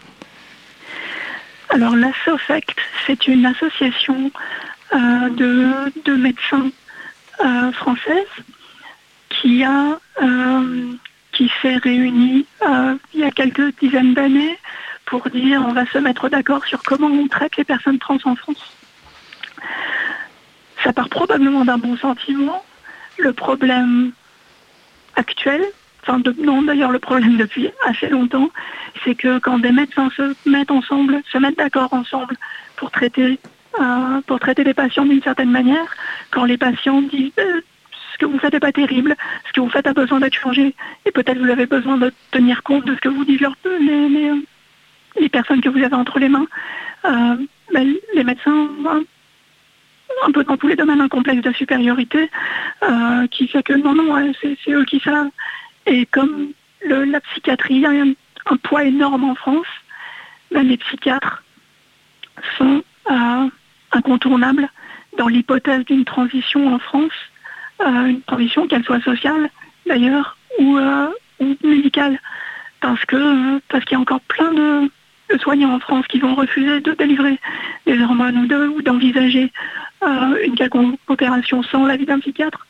Alors 1.71 1.95
la 1.95 2.11
SOFECT, 2.25 2.77
c'est 3.07 3.29
une 3.29 3.47
association 3.47 4.31
euh, 4.93 5.29
de, 6.05 6.15
médecins 6.15 6.71
euh, 7.45 7.73
françaises 7.73 8.27
qui 9.29 9.65
euh, 9.65 10.93
qui 11.33 11.51
s'est 11.63 11.77
réunie 11.77 12.45
il 13.15 13.21
y 13.21 13.23
a 13.23 13.31
quelques 13.31 13.79
dizaines 13.79 14.15
d'années 14.15 14.59
pour 15.07 15.31
dire 15.31 15.65
on 15.67 15.73
va 15.73 15.87
se 15.87 15.99
mettre 15.99 16.29
d'accord 16.29 16.65
sur 16.67 16.83
comment 16.83 17.07
on 17.07 17.29
traite 17.29 17.57
les 17.57 17.65
personnes 17.65 17.99
trans 17.99 18.19
en 18.25 18.35
France. 18.35 18.77
Ça 20.83 20.93
part 20.93 21.09
probablement 21.09 21.65
d'un 21.65 21.79
bon 21.79 21.97
sentiment. 21.97 22.65
Le 23.19 23.33
problème 23.33 24.13
actuel, 25.15 25.63
enfin 26.03 26.21
non 26.39 26.63
d'ailleurs 26.63 26.91
le 26.91 26.99
problème 26.99 27.37
depuis 27.37 27.71
assez 27.87 28.09
longtemps, 28.09 28.51
c'est 29.05 29.15
que 29.15 29.39
quand 29.39 29.59
des 29.59 29.73
médecins 29.73 30.11
se 30.17 30.35
mettent 30.49 30.71
ensemble, 30.71 31.23
se 31.33 31.39
mettent 31.39 31.59
d'accord 31.59 31.93
ensemble 31.93 32.37
pour 32.77 32.91
traiter 32.91 33.39
euh, 33.79 34.21
pour 34.27 34.41
traiter 34.41 34.65
les 34.65 34.75
patients 34.75 35.05
d'une 35.05 35.23
certaine 35.23 35.51
manière, 35.51 35.95
quand 36.33 36.45
les 36.45 36.59
patients 36.59 37.03
disent 37.03 37.31
euh, 37.39 37.61
ce 38.13 38.19
que 38.19 38.27
vous 38.27 38.39
faites 38.41 38.53
n'est 38.53 38.61
pas 38.61 38.73
terrible, 38.73 39.15
ce 39.47 39.53
que 39.53 39.61
vous 39.61 39.71
faites 39.71 39.87
a 39.87 39.93
besoin 39.93 40.19
d'être 40.19 40.35
changé, 40.35 40.75
et 41.07 41.13
peut-être 41.13 41.39
vous 41.39 41.49
avez 41.49 41.67
besoin 41.67 41.97
de 41.97 42.13
tenir 42.33 42.65
compte 42.65 42.85
de 42.85 42.97
ce 42.97 43.01
que 43.01 43.09
vous 43.09 43.25
disent 43.25 43.47
les, 43.81 44.09
les, 44.09 44.33
les 45.21 45.29
personnes 45.29 45.61
que 45.61 45.69
vous 45.69 45.79
avez 45.79 45.95
entre 45.95 46.19
les 46.19 46.29
mains, 46.29 46.49
euh, 47.05 47.37
ben, 47.73 47.95
les 48.15 48.25
médecins 48.25 48.69
un 50.27 50.33
peu 50.33 50.43
dans 50.43 50.57
tous 50.57 50.67
les 50.67 50.77
domaines 50.77 51.01
un 51.01 51.09
complexe 51.09 51.43
de 51.43 51.53
supériorité 51.53 52.29
qui 53.31 53.47
fait 53.47 53.63
que 53.63 53.73
non, 53.75 53.95
non, 53.95 54.33
c'est 54.43 54.73
eux 54.73 54.85
qui 54.85 54.99
savent. 54.99 55.31
Et 55.87 56.07
comme 56.07 56.49
la 56.85 57.21
psychiatrie 57.21 57.87
un, 58.47 58.57
poids 58.57 58.85
énorme 58.85 59.25
en 59.25 59.35
France, 59.35 59.67
ben, 60.51 60.67
les 60.67 60.77
psychiatres 60.77 61.43
sont 62.57 62.83
euh, 63.11 63.49
incontournables 63.93 64.69
dans 65.19 65.29
l'hypothèse 65.29 65.85
d'une 65.85 66.05
transition 66.05 66.75
en 66.75 66.79
France, 66.79 67.13
euh, 67.81 68.07
une 68.07 68.23
transition 68.23 68.67
qu'elle 68.67 68.85
soit 68.85 69.03
sociale 69.03 69.51
d'ailleurs 69.87 70.37
ou, 70.59 70.77
euh, 70.77 71.09
médicale, 71.63 72.21
parce 72.81 73.05
que 73.05 73.59
parce 73.69 73.85
qu'il 73.85 73.95
y 73.95 73.99
a 73.99 74.01
encore 74.01 74.21
plein 74.21 74.53
de, 74.53 74.91
soignants 75.41 75.75
en 75.75 75.79
France 75.79 76.07
qui 76.09 76.19
vont 76.19 76.35
refuser 76.35 76.81
de 76.81 76.93
délivrer 76.93 77.39
des 77.87 78.01
hormones 78.03 78.53
ou 78.75 78.83
d'envisager 78.83 79.53
une 80.03 80.55
quelconque 80.57 80.99
opération 81.07 81.63
sans 81.63 81.87
l'avis 81.87 82.05
d'un 82.05 82.19
psychiatre. 82.19 82.67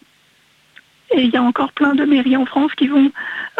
Et 1.12 1.22
il 1.22 1.30
y 1.30 1.36
a 1.36 1.42
encore 1.42 1.72
plein 1.72 1.94
de 1.94 2.04
mairies 2.04 2.36
en 2.36 2.46
France 2.46 2.72
qui 2.76 2.86
vont 2.86 3.10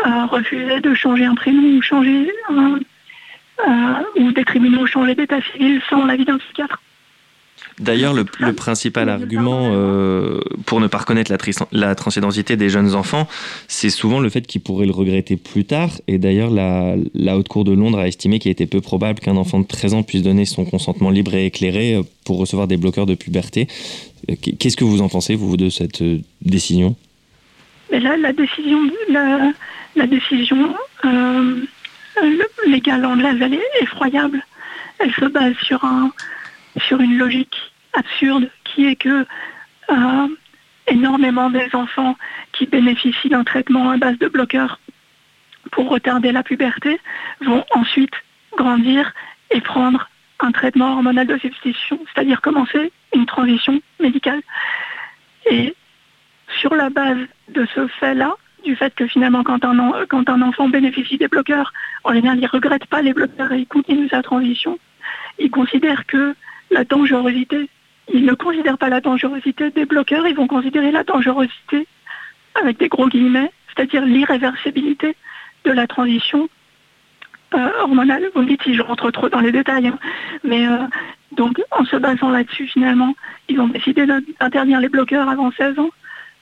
euh, 0.06 0.26
refuser 0.26 0.80
de 0.80 0.94
changer 0.94 1.24
un 1.24 1.34
prénom 1.34 1.76
ou 1.76 1.82
changer 1.82 2.30
euh, 2.50 3.92
ou 4.16 4.32
des 4.32 4.44
tribunaux 4.44 4.86
changer 4.86 5.14
d'état 5.14 5.40
civil 5.52 5.80
sans 5.88 6.06
l'avis 6.06 6.24
d'un 6.24 6.38
psychiatre. 6.38 6.80
D'ailleurs, 7.78 8.12
le, 8.12 8.24
principal 8.52 9.08
argument 9.08 9.70
euh, 9.72 10.40
pour 10.66 10.80
ne 10.80 10.86
pas 10.86 10.98
reconnaître 10.98 11.32
la, 11.32 11.38
la 11.72 11.94
transidentité 11.94 12.56
des 12.56 12.68
jeunes 12.68 12.94
enfants, 12.94 13.26
c'est 13.68 13.88
souvent 13.88 14.20
le 14.20 14.28
fait 14.28 14.46
qu'ils 14.46 14.60
pourraient 14.60 14.86
le 14.86 14.92
regretter 14.92 15.36
plus 15.36 15.64
tard. 15.64 15.90
Et 16.06 16.18
d'ailleurs, 16.18 16.50
la, 16.50 16.94
la, 17.14 17.38
Haute 17.38 17.48
Cour 17.48 17.64
de 17.64 17.72
Londres 17.72 17.98
a 17.98 18.06
estimé 18.06 18.38
qu'il 18.38 18.50
était 18.50 18.66
peu 18.66 18.82
probable 18.82 19.20
qu'un 19.20 19.36
enfant 19.36 19.60
de 19.60 19.66
13 19.66 19.94
ans 19.94 20.02
puisse 20.02 20.22
donner 20.22 20.44
son 20.44 20.66
consentement 20.66 21.10
libre 21.10 21.34
et 21.34 21.46
éclairé 21.46 21.98
pour 22.24 22.38
recevoir 22.38 22.68
des 22.68 22.76
bloqueurs 22.76 23.06
de 23.06 23.14
puberté. 23.14 23.66
Qu'est-ce 24.58 24.76
que 24.76 24.84
vous 24.84 25.00
en 25.00 25.08
pensez, 25.08 25.34
vous, 25.34 25.56
de 25.56 25.70
cette 25.70 26.02
décision? 26.42 26.96
Mais 27.90 28.00
là, 28.00 28.16
la 28.16 28.32
décision, 28.32 28.80
la, 29.08 29.52
la 29.96 30.06
décision 30.06 30.74
légale 32.66 33.04
anglaise, 33.04 33.38
elle 33.40 33.54
est 33.54 33.82
effroyable. 33.82 34.42
Elle 34.98 35.12
se 35.14 35.24
base 35.24 35.54
sur, 35.62 35.84
un, 35.84 36.12
sur 36.78 37.00
une 37.00 37.16
logique 37.16 37.56
absurde 37.92 38.50
qui 38.64 38.86
est 38.86 38.96
que 38.96 39.26
euh, 39.90 40.28
énormément 40.86 41.50
des 41.50 41.68
enfants 41.72 42.16
qui 42.52 42.66
bénéficient 42.66 43.28
d'un 43.28 43.44
traitement 43.44 43.90
à 43.90 43.96
base 43.96 44.18
de 44.18 44.28
bloqueurs 44.28 44.78
pour 45.72 45.88
retarder 45.88 46.32
la 46.32 46.42
puberté 46.42 46.98
vont 47.40 47.64
ensuite 47.70 48.14
grandir 48.56 49.12
et 49.50 49.60
prendre 49.60 50.08
un 50.40 50.52
traitement 50.52 50.94
hormonal 50.94 51.26
de 51.26 51.38
substitution, 51.38 52.00
c'est-à-dire 52.12 52.40
commencer 52.40 52.92
une 53.14 53.26
transition 53.26 53.80
médicale. 54.00 54.40
Sur 56.58 56.74
la 56.74 56.90
base 56.90 57.18
de 57.48 57.66
ce 57.74 57.86
fait-là, 57.86 58.34
du 58.64 58.76
fait 58.76 58.94
que 58.94 59.06
finalement 59.06 59.42
quand 59.42 59.64
un, 59.64 60.06
quand 60.08 60.28
un 60.28 60.42
enfant 60.42 60.68
bénéficie 60.68 61.18
des 61.18 61.28
bloqueurs, 61.28 61.72
en 62.04 62.12
général 62.12 62.38
il 62.38 62.42
ne 62.42 62.48
regrette 62.48 62.86
pas 62.86 63.02
les 63.02 63.12
bloqueurs 63.12 63.52
et 63.52 63.60
il 63.60 63.66
continue 63.66 64.08
sa 64.08 64.22
transition, 64.22 64.78
il 65.38 65.50
considère 65.50 66.06
que 66.06 66.34
la 66.70 66.84
dangerosité, 66.84 67.68
ils 68.12 68.24
ne 68.24 68.34
considèrent 68.34 68.78
pas 68.78 68.88
la 68.88 69.00
dangerosité 69.00 69.70
des 69.70 69.86
bloqueurs, 69.86 70.26
ils 70.26 70.36
vont 70.36 70.46
considérer 70.46 70.90
la 70.90 71.04
dangerosité 71.04 71.86
avec 72.60 72.78
des 72.78 72.88
gros 72.88 73.08
guillemets, 73.08 73.50
c'est-à-dire 73.68 74.04
l'irréversibilité 74.04 75.16
de 75.64 75.70
la 75.70 75.86
transition 75.86 76.48
euh, 77.54 77.70
hormonale. 77.80 78.30
Vous 78.34 78.42
me 78.42 78.46
dites 78.46 78.62
si 78.62 78.74
je 78.74 78.82
rentre 78.82 79.10
trop 79.10 79.28
dans 79.28 79.40
les 79.40 79.52
détails, 79.52 79.88
hein. 79.88 79.98
mais 80.44 80.66
euh, 80.66 80.78
donc 81.32 81.60
en 81.70 81.84
se 81.84 81.96
basant 81.96 82.30
là-dessus 82.30 82.66
finalement, 82.66 83.14
ils 83.48 83.60
ont 83.60 83.68
décidé 83.68 84.06
d'interdire 84.06 84.80
les 84.80 84.88
bloqueurs 84.88 85.28
avant 85.28 85.50
16 85.52 85.78
ans 85.78 85.90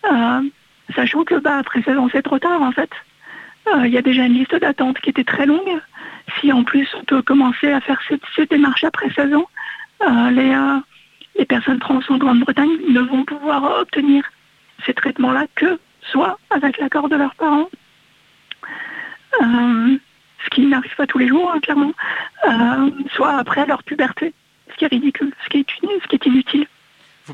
euh, 0.07 0.43
sachant 0.95 1.25
que 1.25 1.35
bah, 1.35 1.59
après 1.59 1.83
16 1.83 1.99
ans, 1.99 2.09
c'est 2.11 2.23
trop 2.23 2.39
tard 2.39 2.63
en 2.63 2.73
fait. 2.73 2.91
Euh, 3.69 3.87
il 3.87 3.93
y 3.93 3.99
a 3.99 4.03
déjà 4.03 4.25
une 4.25 4.35
liste 4.35 4.55
d'attente 4.55 4.99
qui 5.01 5.11
était 5.11 5.25
très 5.25 5.47
longue. 5.47 5.81
Si 6.41 6.53
en 6.53 6.65
plus 6.65 6.89
on 6.95 7.05
peut 7.05 7.23
commencer 7.23 7.71
à 7.71 7.81
faire 7.81 8.01
cette, 8.09 8.51
démarche 8.51 8.85
après 8.85 9.11
16 9.11 9.35
ans, 9.35 9.49
euh, 10.03 10.31
les, 10.31 11.45
personnes 11.47 11.79
trans 11.79 12.01
en 12.09 12.19
Grande-Bretagne 12.19 12.79
ne 12.91 13.01
vont 13.01 13.25
pouvoir 13.25 13.81
obtenir 13.81 14.23
ces 14.85 14.93
traitements-là 14.93 15.47
que 15.55 15.79
soit 16.03 16.39
avec 16.51 16.79
l'accord 16.79 17.09
de 17.09 17.17
leurs 17.17 17.35
parents, 17.37 17.69
ce 19.41 20.51
qui 20.51 20.67
n'arrive 20.67 20.95
pas 20.95 21.07
tous 21.07 21.19
les 21.19 21.29
jours, 21.29 21.51
hein, 21.51 21.61
clairement, 21.61 21.93
soit 23.13 23.37
après 23.37 23.65
leur 23.67 23.83
puberté, 23.83 24.35
ce 24.71 24.77
qui 24.77 24.85
est 24.85 24.89
ridicule, 24.89 25.33
ce 25.45 25.49
qui 25.49 25.65
est 26.13 26.27
inutile. 26.27 26.67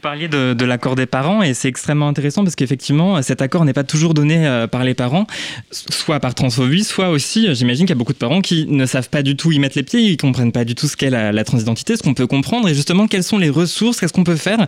Parliez 0.00 0.28
de, 0.28 0.64
l'accord 0.64 0.96
des 0.96 1.06
parents 1.06 1.42
et 1.42 1.54
c'est 1.54 1.68
extrêmement 1.68 2.08
intéressant 2.08 2.42
parce 2.42 2.56
qu'effectivement, 2.56 3.22
cet 3.22 3.42
accord 3.42 3.64
n'est 3.64 3.72
pas 3.72 3.84
toujours 3.84 4.14
donné 4.14 4.46
euh, 4.46 4.66
par 4.66 4.82
les 4.82 4.94
parents, 4.94 5.26
soit 5.70 6.20
par 6.20 6.34
transphobie, 6.34 6.84
soit 6.84 7.10
aussi, 7.10 7.46
euh, 7.46 7.54
j'imagine 7.54 7.86
qu'il 7.86 7.94
y 7.94 7.96
a 7.96 7.98
beaucoup 7.98 8.12
de 8.12 8.18
parents 8.18 8.40
qui 8.40 8.66
ne 8.66 8.86
savent 8.86 9.08
pas 9.08 9.22
du 9.22 9.36
tout 9.36 9.52
y 9.52 9.58
mettre 9.58 9.76
les 9.76 9.82
pieds, 9.82 10.00
ils 10.00 10.16
comprennent 10.16 10.52
pas 10.52 10.64
du 10.64 10.74
tout 10.74 10.88
ce 10.88 10.96
qu'est 10.96 11.10
la, 11.10 11.44
transidentité, 11.44 11.96
ce 11.96 12.02
qu'on 12.02 12.14
peut 12.14 12.26
comprendre 12.26 12.68
et 12.68 12.74
justement 12.74 13.06
quelles 13.06 13.22
sont 13.22 13.38
les 13.38 13.50
ressources, 13.50 14.00
qu'est-ce 14.00 14.12
qu'on 14.12 14.24
peut 14.24 14.36
faire 14.36 14.66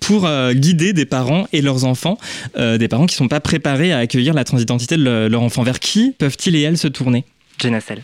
pour 0.00 0.26
euh, 0.26 0.52
guider 0.52 0.92
des 0.92 1.06
parents 1.06 1.46
et 1.52 1.62
leurs 1.62 1.84
enfants, 1.84 2.18
des 2.56 2.88
parents 2.88 3.06
qui 3.06 3.14
ne 3.14 3.18
sont 3.18 3.28
pas 3.28 3.40
préparés 3.40 3.92
à 3.92 3.98
accueillir 3.98 4.34
la 4.34 4.44
transidentité 4.44 4.96
de 4.96 5.28
leur 5.28 5.42
enfant. 5.42 5.62
Vers 5.62 5.78
qui 5.78 6.12
peuvent-ils 6.18 6.56
et 6.56 6.62
elles 6.62 6.78
se 6.78 6.88
tourner? 6.88 7.24
Jenacel 7.60 8.02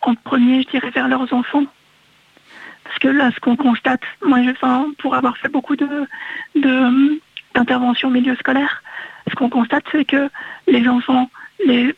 En 0.00 0.14
premier, 0.24 0.62
je 0.62 0.70
dirais 0.70 0.90
vers 0.90 1.08
leurs 1.08 1.32
enfants 1.32 1.64
parce 2.98 3.14
que 3.14 3.18
là, 3.18 3.30
ce 3.32 3.38
qu'on 3.38 3.54
constate, 3.54 4.00
moi, 4.24 4.42
je, 4.42 4.50
enfin, 4.50 4.86
pour 4.98 5.14
avoir 5.14 5.36
fait 5.36 5.48
beaucoup 5.48 5.76
de, 5.76 6.06
d'interventions 7.54 8.08
au 8.08 8.10
milieu 8.10 8.34
scolaire, 8.36 8.82
ce 9.28 9.34
qu'on 9.36 9.48
constate, 9.48 9.84
c'est 9.92 10.04
que 10.04 10.28
les 10.66 10.88
enfants, 10.88 11.30
les 11.64 11.94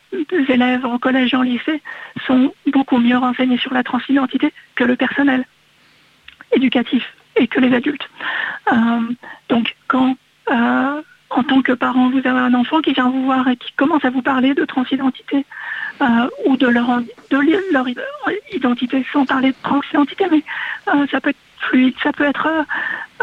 élèves 0.47 0.85
en 0.85 0.99
collège 0.99 1.33
et 1.33 1.37
en 1.37 1.41
lycée 1.41 1.81
sont 2.27 2.53
beaucoup 2.67 2.99
mieux 2.99 3.17
renseignés 3.17 3.57
sur 3.57 3.73
la 3.73 3.83
transidentité 3.83 4.53
que 4.75 4.83
le 4.83 4.95
personnel 4.95 5.45
éducatif 6.51 7.03
et 7.35 7.47
que 7.47 7.59
les 7.59 7.73
adultes. 7.73 8.07
Euh, 8.71 9.01
donc, 9.49 9.75
quand 9.87 10.15
euh, 10.51 11.01
en 11.31 11.43
tant 11.43 11.61
que 11.61 11.71
parent, 11.71 12.09
vous 12.09 12.19
avez 12.19 12.29
un 12.29 12.53
enfant 12.53 12.81
qui 12.81 12.93
vient 12.93 13.09
vous 13.09 13.23
voir 13.23 13.47
et 13.47 13.55
qui 13.55 13.71
commence 13.73 14.03
à 14.03 14.09
vous 14.09 14.21
parler 14.21 14.53
de 14.53 14.65
transidentité, 14.65 15.45
euh, 16.01 16.05
ou 16.45 16.57
de 16.57 16.67
leur, 16.67 17.01
de 17.29 17.71
leur 17.71 17.85
identité 18.51 19.05
sans 19.11 19.25
parler 19.25 19.51
de 19.51 19.55
transidentité, 19.63 20.25
mais 20.29 20.43
euh, 20.93 21.07
ça 21.09 21.21
peut 21.21 21.29
être 21.29 21.37
fluide, 21.59 21.95
ça 22.03 22.11
peut 22.11 22.25
être... 22.25 22.47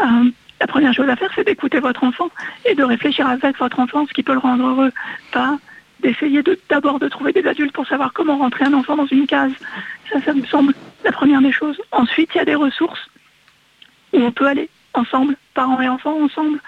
Euh, 0.01 0.29
la 0.61 0.67
première 0.67 0.93
chose 0.93 1.07
à 1.07 1.15
faire, 1.15 1.31
c'est 1.35 1.45
d'écouter 1.45 1.79
votre 1.79 2.03
enfant 2.03 2.29
et 2.65 2.75
de 2.75 2.83
réfléchir 2.83 3.25
avec 3.27 3.57
votre 3.59 3.79
enfant 3.79 4.05
ce 4.05 4.13
qui 4.13 4.23
peut 4.23 4.33
le 4.33 4.39
rendre 4.39 4.65
heureux, 4.65 4.91
pas 5.31 5.57
d'essayer 6.01 6.43
d'abord 6.69 6.99
de, 6.99 7.07
trouver 7.07 7.31
des 7.31 7.45
adultes 7.47 7.73
pour 7.73 7.87
savoir 7.87 8.11
comment 8.11 8.37
rentrer 8.37 8.65
un 8.65 8.73
enfant 8.73 8.97
dans 8.97 9.05
une 9.05 9.25
case. 9.25 9.53
Ça, 10.11 10.21
ça 10.21 10.33
me 10.33 10.45
semble 10.45 10.73
la 11.05 11.11
première 11.11 11.41
des 11.41 11.51
choses. 11.51 11.79
Ensuite, 11.91 12.31
il 12.35 12.39
y 12.39 12.41
a 12.41 12.45
des 12.45 12.55
ressources 12.55 13.09
où 14.11 14.19
on 14.19 14.31
peut 14.31 14.47
aller 14.47 14.69
ensemble, 14.93 15.35
parents 15.53 15.81
et 15.81 15.87
enfants 15.87 16.17
ensemble. 16.21 16.59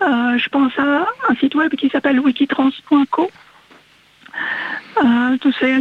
je 0.00 0.48
pense 0.48 0.72
à 0.78 1.06
un 1.28 1.34
site 1.36 1.54
web 1.54 1.74
qui 1.74 1.88
s'appelle 1.88 2.20
wikitrans.co 2.20 3.30
euh, 4.98 5.36
c'est 5.58 5.80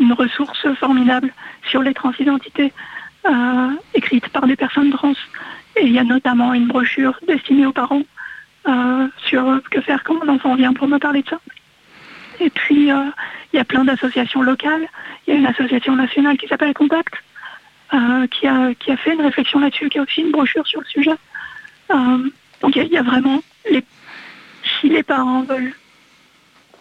une 0.00 0.12
ressource 0.12 0.66
formidable 0.74 1.32
sur 1.68 1.82
les 1.82 1.94
transidentités 1.94 2.72
euh, 3.26 3.70
écrite 3.94 4.28
par 4.28 4.46
des 4.46 4.56
personnes 4.56 4.90
trans. 4.90 5.14
Et 5.76 5.86
il 5.86 5.92
y 5.92 5.98
a 5.98 6.04
notamment 6.04 6.54
une 6.54 6.66
brochure 6.66 7.18
destinée 7.26 7.66
aux 7.66 7.72
parents 7.72 8.02
euh, 8.68 9.08
sur 9.26 9.60
que 9.70 9.80
faire 9.80 10.02
quand 10.04 10.24
mon 10.24 10.32
enfant 10.32 10.54
vient 10.56 10.72
pour 10.72 10.88
me 10.88 10.98
parler 10.98 11.22
de 11.22 11.28
ça. 11.28 11.40
Et 12.40 12.50
puis, 12.50 12.88
il 12.88 13.56
y 13.56 13.58
a 13.58 13.64
plein 13.64 13.84
d'associations 13.84 14.42
locales. 14.42 14.86
Il 15.26 15.34
y 15.34 15.36
a 15.36 15.40
une 15.40 15.46
association 15.46 15.94
nationale 15.94 16.36
qui 16.36 16.48
s'appelle 16.48 16.74
Contact, 16.74 17.14
qui, 18.30 18.46
a, 18.46 18.74
qui 18.74 18.90
a 18.90 18.96
fait 18.96 19.14
une 19.14 19.20
réflexion 19.22 19.60
là-dessus, 19.60 19.88
qui 19.88 19.98
a 19.98 20.02
aussi 20.02 20.22
une 20.22 20.30
brochure 20.30 20.66
sur 20.66 20.80
le 20.80 20.86
sujet. 20.86 21.14
donc, 21.90 22.76
il 22.76 22.86
y, 22.86 22.96
a 22.96 23.02
vraiment, 23.02 23.42
si 24.80 24.88
les 24.88 25.02
parents 25.02 25.42
veulent 25.42 25.74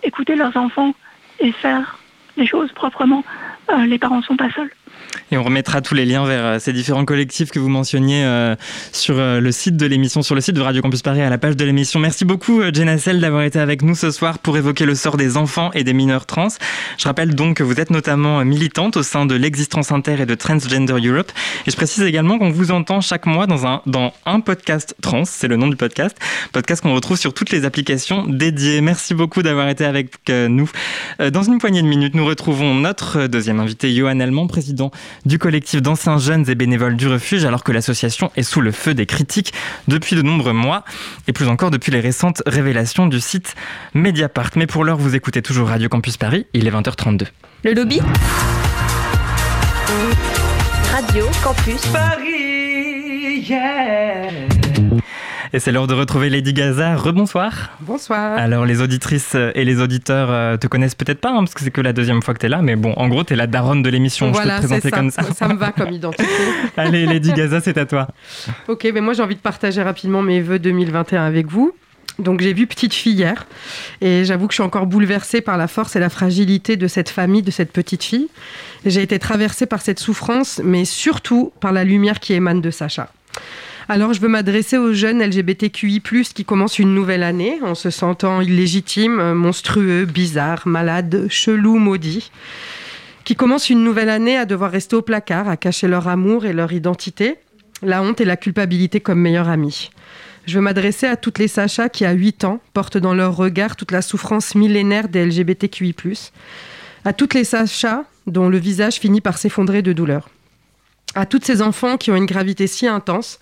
écouter 0.03 0.35
leurs 0.35 0.55
enfants 0.57 0.93
et 1.39 1.51
faire 1.51 1.99
les 2.37 2.45
choses 2.45 2.71
proprement, 2.71 3.23
euh, 3.69 3.85
les 3.85 3.97
parents 3.97 4.17
ne 4.17 4.23
sont 4.23 4.37
pas 4.37 4.49
seuls. 4.51 4.71
Et 5.31 5.37
on 5.37 5.43
remettra 5.43 5.81
tous 5.81 5.95
les 5.95 6.05
liens 6.05 6.25
vers 6.25 6.45
euh, 6.45 6.59
ces 6.59 6.73
différents 6.73 7.05
collectifs 7.05 7.49
que 7.51 7.59
vous 7.59 7.69
mentionniez 7.69 8.23
euh, 8.23 8.55
sur 8.91 9.17
euh, 9.17 9.39
le 9.39 9.51
site 9.51 9.77
de 9.77 9.85
l'émission, 9.85 10.21
sur 10.21 10.35
le 10.35 10.41
site 10.41 10.55
de 10.55 10.61
Radio 10.61 10.81
Campus 10.81 11.01
Paris, 11.01 11.21
à 11.21 11.29
la 11.29 11.37
page 11.37 11.57
de 11.57 11.65
l'émission. 11.65 11.99
Merci 11.99 12.25
beaucoup, 12.25 12.61
Jenna 12.71 12.97
Sell, 12.97 13.19
d'avoir 13.19 13.43
été 13.43 13.59
avec 13.59 13.81
nous 13.81 13.95
ce 13.95 14.11
soir 14.11 14.39
pour 14.39 14.57
évoquer 14.57 14.85
le 14.85 14.95
sort 14.95 15.17
des 15.17 15.37
enfants 15.37 15.71
et 15.73 15.83
des 15.83 15.93
mineurs 15.93 16.25
trans. 16.25 16.49
Je 16.97 17.05
rappelle 17.05 17.35
donc 17.35 17.57
que 17.57 17.63
vous 17.63 17.79
êtes 17.79 17.89
notamment 17.89 18.43
militante 18.45 18.97
au 18.97 19.03
sein 19.03 19.25
de 19.25 19.35
l'Existence 19.35 19.91
Inter 19.91 20.21
et 20.21 20.25
de 20.25 20.35
Transgender 20.35 20.93
Europe. 21.03 21.31
Et 21.65 21.71
je 21.71 21.75
précise 21.75 22.03
également 22.03 22.37
qu'on 22.37 22.51
vous 22.51 22.71
entend 22.71 23.01
chaque 23.01 23.25
mois 23.25 23.47
dans 23.47 23.65
un, 23.65 23.81
dans 23.85 24.13
un 24.25 24.39
podcast 24.39 24.95
trans, 25.01 25.25
c'est 25.25 25.47
le 25.47 25.55
nom 25.55 25.67
du 25.67 25.75
podcast, 25.75 26.17
podcast 26.51 26.81
qu'on 26.83 26.93
retrouve 26.93 27.17
sur 27.17 27.33
toutes 27.33 27.51
les 27.51 27.65
applications 27.65 28.27
dédiées. 28.27 28.81
Merci 28.81 29.13
beaucoup 29.13 29.41
d'avoir 29.41 29.69
été 29.69 29.85
avec 29.85 30.11
nous. 30.29 30.69
Dans 31.19 31.43
une 31.43 31.57
poignée 31.57 31.81
de 31.81 31.87
minutes, 31.87 32.13
nous 32.13 32.25
retrouvons 32.25 32.75
notre 32.75 33.27
deuxième 33.27 33.59
invité, 33.59 33.93
Johan 33.93 34.19
Allemand, 34.19 34.47
président 34.47 34.91
du 35.25 35.39
collectif 35.39 35.81
d'anciens 35.81 36.17
jeunes 36.17 36.49
et 36.49 36.55
bénévoles 36.55 36.95
du 36.95 37.07
refuge 37.07 37.45
alors 37.45 37.63
que 37.63 37.71
l'association 37.71 38.31
est 38.35 38.43
sous 38.43 38.61
le 38.61 38.71
feu 38.71 38.93
des 38.93 39.05
critiques 39.05 39.53
depuis 39.87 40.15
de 40.15 40.21
nombreux 40.21 40.53
mois 40.53 40.83
et 41.27 41.33
plus 41.33 41.47
encore 41.47 41.71
depuis 41.71 41.91
les 41.91 41.99
récentes 41.99 42.41
révélations 42.45 43.07
du 43.07 43.19
site 43.19 43.55
Mediapart. 43.93 44.51
Mais 44.55 44.67
pour 44.67 44.83
l'heure, 44.83 44.97
vous 44.97 45.15
écoutez 45.15 45.41
toujours 45.41 45.69
Radio 45.69 45.89
Campus 45.89 46.17
Paris, 46.17 46.47
il 46.53 46.67
est 46.67 46.71
20h32. 46.71 47.27
Le 47.63 47.73
lobby 47.73 48.01
Radio 50.91 51.25
Campus 51.43 51.85
Paris, 51.87 53.45
yeah 53.47 54.62
et 55.53 55.59
c'est 55.59 55.71
l'heure 55.71 55.85
de 55.85 55.93
retrouver 55.93 56.31
Lady 56.31 56.51
Gaza. 56.51 56.95
Rebonsoir. 56.95 57.77
Bonsoir. 57.79 58.37
Alors, 58.39 58.65
les 58.65 58.81
auditrices 58.81 59.35
et 59.35 59.63
les 59.63 59.79
auditeurs 59.79 60.31
euh, 60.31 60.57
te 60.57 60.65
connaissent 60.65 60.95
peut-être 60.95 61.21
pas, 61.21 61.29
hein, 61.29 61.39
parce 61.39 61.53
que 61.53 61.61
c'est 61.61 61.69
que 61.69 61.79
la 61.79 61.93
deuxième 61.93 62.23
fois 62.23 62.33
que 62.33 62.39
tu 62.39 62.47
es 62.47 62.49
là, 62.49 62.63
mais 62.63 62.75
bon, 62.75 62.93
en 62.93 63.07
gros, 63.07 63.23
tu 63.23 63.33
es 63.33 63.35
la 63.35 63.45
daronne 63.45 63.83
de 63.83 63.89
l'émission. 63.89 64.31
Voilà, 64.31 64.55
je 64.57 64.61
peux 64.61 64.63
te 64.63 64.67
présenter 64.67 64.91
comme 64.91 65.11
ça. 65.11 65.21
Ça 65.31 65.47
me 65.47 65.53
va 65.53 65.71
comme 65.71 65.91
identité. 65.91 66.25
Allez, 66.77 67.05
Lady 67.05 67.31
Gaza, 67.33 67.61
c'est 67.61 67.77
à 67.77 67.85
toi. 67.85 68.07
Ok, 68.67 68.89
mais 68.91 68.99
moi, 68.99 69.13
j'ai 69.13 69.21
envie 69.21 69.35
de 69.35 69.41
partager 69.41 69.83
rapidement 69.83 70.23
mes 70.23 70.41
vœux 70.41 70.57
2021 70.57 71.23
avec 71.23 71.47
vous. 71.47 71.71
Donc 72.19 72.41
j'ai 72.41 72.53
vu 72.53 72.67
Petite 72.67 72.93
Fille 72.93 73.13
hier 73.13 73.47
et 73.99 74.23
j'avoue 74.23 74.45
que 74.47 74.53
je 74.53 74.57
suis 74.57 74.63
encore 74.63 74.85
bouleversée 74.85 75.41
par 75.41 75.57
la 75.57 75.67
force 75.67 75.95
et 75.95 75.99
la 75.99 76.09
fragilité 76.09 76.77
de 76.77 76.87
cette 76.87 77.09
famille, 77.09 77.41
de 77.41 77.49
cette 77.49 77.71
petite 77.71 78.03
fille. 78.03 78.27
J'ai 78.85 79.01
été 79.01 79.17
traversée 79.17 79.65
par 79.65 79.81
cette 79.81 79.99
souffrance, 79.99 80.61
mais 80.63 80.85
surtout 80.85 81.51
par 81.59 81.71
la 81.71 81.83
lumière 81.83 82.19
qui 82.19 82.33
émane 82.33 82.61
de 82.61 82.69
Sacha. 82.69 83.09
Alors 83.89 84.13
je 84.13 84.21
veux 84.21 84.29
m'adresser 84.29 84.77
aux 84.77 84.93
jeunes 84.93 85.21
LGBTQI+, 85.21 86.01
qui 86.01 86.45
commencent 86.45 86.79
une 86.79 86.95
nouvelle 86.95 87.23
année 87.23 87.59
en 87.63 87.75
se 87.75 87.89
sentant 87.89 88.39
illégitimes, 88.39 89.33
monstrueux, 89.33 90.05
bizarres, 90.05 90.65
malades, 90.65 91.27
chelous, 91.29 91.77
maudits 91.77 92.31
qui 93.23 93.35
commencent 93.35 93.69
une 93.69 93.83
nouvelle 93.83 94.09
année 94.09 94.37
à 94.37 94.45
devoir 94.45 94.71
rester 94.71 94.95
au 94.95 95.01
placard, 95.01 95.47
à 95.47 95.57
cacher 95.57 95.87
leur 95.87 96.07
amour 96.07 96.45
et 96.45 96.53
leur 96.53 96.73
identité, 96.73 97.35
la 97.81 98.01
honte 98.01 98.21
et 98.21 98.25
la 98.25 98.37
culpabilité 98.37 98.99
comme 98.99 99.19
meilleurs 99.19 99.49
amis. 99.49 99.91
Je 100.45 100.55
veux 100.55 100.61
m'adresser 100.61 101.07
à 101.07 101.15
toutes 101.15 101.39
les 101.39 101.47
Sachas 101.47 101.89
qui, 101.89 102.03
à 102.05 102.11
8 102.11 102.43
ans, 102.43 102.59
portent 102.73 102.97
dans 102.97 103.13
leur 103.13 103.35
regard 103.35 103.75
toute 103.77 103.91
la 103.91 104.01
souffrance 104.01 104.55
millénaire 104.55 105.07
des 105.07 105.25
LGBTQI+, 105.25 105.95
à 107.05 107.13
toutes 107.13 107.33
les 107.33 107.45
Sachas 107.45 108.03
dont 108.27 108.49
le 108.49 108.57
visage 108.57 108.95
finit 108.95 109.21
par 109.21 109.37
s'effondrer 109.37 109.81
de 109.81 109.93
douleur, 109.93 110.29
à 111.15 111.25
toutes 111.25 111.45
ces 111.45 111.61
enfants 111.61 111.97
qui 111.97 112.11
ont 112.11 112.17
une 112.17 112.25
gravité 112.25 112.67
si 112.67 112.87
intense 112.87 113.39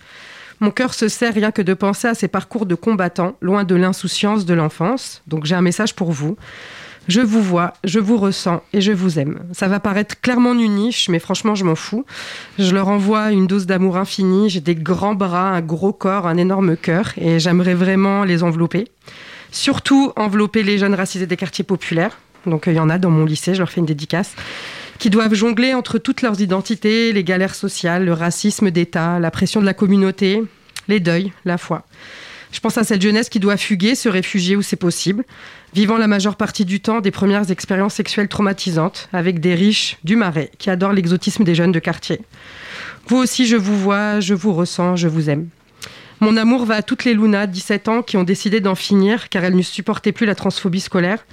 mon 0.62 0.70
cœur 0.70 0.94
se 0.94 1.08
serre 1.08 1.34
rien 1.34 1.50
que 1.50 1.60
de 1.60 1.74
penser 1.74 2.06
à 2.06 2.14
ces 2.14 2.28
parcours 2.28 2.66
de 2.66 2.76
combattants, 2.76 3.34
loin 3.40 3.64
de 3.64 3.74
l'insouciance 3.74 4.46
de 4.46 4.54
l'enfance. 4.54 5.20
Donc 5.26 5.44
j'ai 5.44 5.56
un 5.56 5.60
message 5.60 5.96
pour 5.96 6.12
vous. 6.12 6.36
Je 7.08 7.20
vous 7.20 7.42
vois, 7.42 7.72
je 7.82 7.98
vous 7.98 8.16
ressens 8.16 8.62
et 8.72 8.80
je 8.80 8.92
vous 8.92 9.18
aime. 9.18 9.40
Ça 9.50 9.66
va 9.66 9.80
paraître 9.80 10.20
clairement 10.20 10.52
une 10.52 10.90
mais 11.08 11.18
franchement, 11.18 11.56
je 11.56 11.64
m'en 11.64 11.74
fous. 11.74 12.06
Je 12.60 12.72
leur 12.72 12.86
envoie 12.86 13.32
une 13.32 13.48
dose 13.48 13.66
d'amour 13.66 13.96
infini. 13.96 14.50
J'ai 14.50 14.60
des 14.60 14.76
grands 14.76 15.16
bras, 15.16 15.48
un 15.48 15.62
gros 15.62 15.92
corps, 15.92 16.28
un 16.28 16.36
énorme 16.36 16.76
cœur 16.76 17.10
et 17.16 17.40
j'aimerais 17.40 17.74
vraiment 17.74 18.22
les 18.22 18.44
envelopper. 18.44 18.86
Surtout 19.50 20.12
envelopper 20.14 20.62
les 20.62 20.78
jeunes 20.78 20.94
racisés 20.94 21.26
des 21.26 21.36
quartiers 21.36 21.64
populaires. 21.64 22.20
Donc 22.46 22.64
il 22.68 22.74
y 22.74 22.80
en 22.80 22.88
a 22.88 22.98
dans 22.98 23.10
mon 23.10 23.24
lycée, 23.24 23.54
je 23.54 23.58
leur 23.58 23.70
fais 23.70 23.80
une 23.80 23.86
dédicace 23.86 24.36
qui 24.98 25.10
doivent 25.10 25.34
jongler 25.34 25.74
entre 25.74 25.98
toutes 25.98 26.22
leurs 26.22 26.40
identités, 26.40 27.12
les 27.12 27.24
galères 27.24 27.54
sociales, 27.54 28.04
le 28.04 28.12
racisme 28.12 28.70
d'État, 28.70 29.18
la 29.18 29.30
pression 29.30 29.60
de 29.60 29.66
la 29.66 29.74
communauté, 29.74 30.42
les 30.88 31.00
deuils, 31.00 31.32
la 31.44 31.58
foi. 31.58 31.84
Je 32.52 32.60
pense 32.60 32.76
à 32.76 32.84
cette 32.84 33.00
jeunesse 33.00 33.30
qui 33.30 33.40
doit 33.40 33.56
fuguer, 33.56 33.94
se 33.94 34.08
réfugier 34.08 34.56
où 34.56 34.62
c'est 34.62 34.76
possible, 34.76 35.24
vivant 35.74 35.96
la 35.96 36.06
majeure 36.06 36.36
partie 36.36 36.66
du 36.66 36.80
temps 36.80 37.00
des 37.00 37.10
premières 37.10 37.50
expériences 37.50 37.94
sexuelles 37.94 38.28
traumatisantes 38.28 39.08
avec 39.12 39.40
des 39.40 39.54
riches 39.54 39.96
du 40.04 40.16
marais 40.16 40.50
qui 40.58 40.68
adorent 40.68 40.92
l'exotisme 40.92 41.44
des 41.44 41.54
jeunes 41.54 41.72
de 41.72 41.78
quartier. 41.78 42.20
Vous 43.08 43.16
aussi, 43.16 43.46
je 43.46 43.56
vous 43.56 43.78
vois, 43.78 44.20
je 44.20 44.34
vous 44.34 44.52
ressens, 44.52 44.96
je 44.96 45.08
vous 45.08 45.30
aime. 45.30 45.48
Mon 46.20 46.36
amour 46.36 46.66
va 46.66 46.76
à 46.76 46.82
toutes 46.82 47.04
les 47.04 47.14
Luna, 47.14 47.48
17 47.48 47.88
ans, 47.88 48.02
qui 48.02 48.16
ont 48.16 48.22
décidé 48.22 48.60
d'en 48.60 48.76
finir 48.76 49.28
car 49.28 49.42
elles 49.42 49.56
ne 49.56 49.62
supportaient 49.62 50.12
plus 50.12 50.26
la 50.26 50.34
transphobie 50.34 50.80
scolaire 50.80 51.24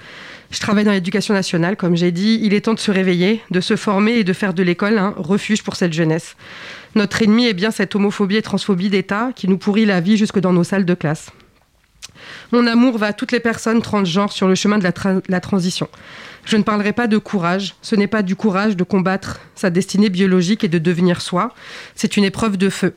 je 0.52 0.60
travaille 0.60 0.84
dans 0.84 0.92
l'éducation 0.92 1.34
nationale, 1.34 1.76
comme 1.76 1.96
j'ai 1.96 2.12
dit. 2.12 2.40
Il 2.42 2.54
est 2.54 2.62
temps 2.62 2.74
de 2.74 2.80
se 2.80 2.92
réveiller, 2.92 3.42
de 3.52 3.62
se 3.62 3.76
former 3.76 4.14
et 4.14 4.24
de 4.24 4.34
faire 4.34 4.54
de 4.54 4.64
l'école 4.64 4.98
un 4.98 5.14
refuge 5.16 5.64
pour 5.64 5.76
cette 5.76 5.94
jeunesse. 5.94 6.36
Notre 6.96 7.22
ennemi 7.22 7.46
est 7.46 7.54
bien 7.54 7.70
cette 7.70 7.94
homophobie 7.96 8.38
et 8.38 8.42
transphobie 8.42 8.90
d'État 8.90 9.32
qui 9.36 9.48
nous 9.48 9.60
pourrit 9.60 9.86
la 9.86 10.02
vie 10.02 10.18
jusque 10.18 10.40
dans 10.40 10.54
nos 10.54 10.64
salles 10.64 10.86
de 10.86 10.94
classe. 10.96 11.30
Mon 12.52 12.66
amour 12.66 12.98
va 12.98 13.08
à 13.08 13.14
toutes 13.14 13.32
les 13.32 13.40
personnes 13.40 13.82
transgenres 13.82 14.32
sur 14.32 14.48
le 14.48 14.56
chemin 14.56 14.80
de 14.80 14.84
la, 14.84 14.92
la 15.28 15.40
transition. 15.40 15.88
Je 16.46 16.58
ne 16.58 16.64
parlerai 16.64 16.94
pas 16.94 17.06
de 17.06 17.20
courage. 17.20 17.76
Ce 17.84 17.96
n'est 17.96 18.08
pas 18.08 18.24
du 18.24 18.36
courage 18.36 18.76
de 18.76 18.84
combattre 18.84 19.40
sa 19.54 19.70
destinée 19.70 20.10
biologique 20.10 20.64
et 20.64 20.68
de 20.68 20.80
devenir 20.80 21.22
soi. 21.22 21.54
C'est 21.94 22.18
une 22.18 22.24
épreuve 22.24 22.58
de 22.58 22.70
feu. 22.70 22.96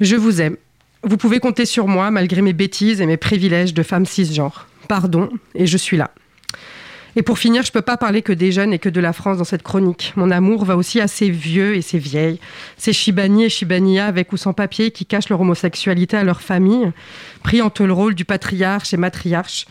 Je 0.00 0.16
vous 0.16 0.40
aime. 0.40 0.56
Vous 1.04 1.16
pouvez 1.16 1.38
compter 1.38 1.66
sur 1.66 1.86
moi 1.86 2.10
malgré 2.10 2.42
mes 2.42 2.52
bêtises 2.52 3.00
et 3.00 3.06
mes 3.06 3.16
privilèges 3.16 3.74
de 3.74 3.82
femme 3.84 4.06
cisgenre. 4.06 4.66
Pardon, 4.88 5.30
et 5.54 5.68
je 5.68 5.76
suis 5.76 5.96
là. 5.96 6.10
Et 7.16 7.22
pour 7.22 7.38
finir, 7.38 7.62
je 7.62 7.68
ne 7.68 7.72
peux 7.72 7.82
pas 7.82 7.96
parler 7.96 8.22
que 8.22 8.32
des 8.32 8.52
jeunes 8.52 8.72
et 8.72 8.78
que 8.78 8.88
de 8.88 9.00
la 9.00 9.12
France 9.12 9.38
dans 9.38 9.44
cette 9.44 9.62
chronique. 9.62 10.12
Mon 10.16 10.30
amour 10.30 10.64
va 10.64 10.76
aussi 10.76 11.00
à 11.00 11.08
ces 11.08 11.30
vieux 11.30 11.74
et 11.74 11.82
ces 11.82 11.98
vieilles, 11.98 12.38
ces 12.76 12.92
Shibani 12.92 13.44
et 13.44 13.48
Shibania 13.48 14.06
avec 14.06 14.32
ou 14.32 14.36
sans 14.36 14.52
papier 14.52 14.90
qui 14.90 15.06
cachent 15.06 15.28
leur 15.28 15.40
homosexualité 15.40 16.16
à 16.16 16.24
leur 16.24 16.40
famille, 16.40 16.92
pris 17.42 17.62
entre 17.62 17.84
le 17.84 17.92
rôle 17.92 18.14
du 18.14 18.24
patriarche 18.24 18.94
et 18.94 18.96
matriarche, 18.96 19.66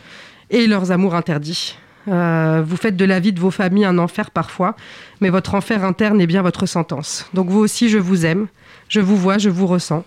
et 0.50 0.66
leurs 0.66 0.90
amours 0.92 1.14
interdits. 1.14 1.76
Euh, 2.08 2.62
vous 2.66 2.76
faites 2.76 2.96
de 2.96 3.04
la 3.04 3.20
vie 3.20 3.32
de 3.32 3.40
vos 3.40 3.50
familles 3.50 3.84
un 3.84 3.98
enfer 3.98 4.30
parfois, 4.30 4.74
mais 5.20 5.30
votre 5.30 5.54
enfer 5.54 5.84
interne 5.84 6.20
est 6.20 6.26
bien 6.26 6.42
votre 6.42 6.66
sentence. 6.66 7.26
Donc 7.34 7.48
vous 7.48 7.60
aussi, 7.60 7.88
je 7.88 7.98
vous 7.98 8.24
aime, 8.26 8.48
je 8.88 9.00
vous 9.00 9.16
vois, 9.16 9.38
je 9.38 9.50
vous 9.50 9.66
ressens. 9.66 10.04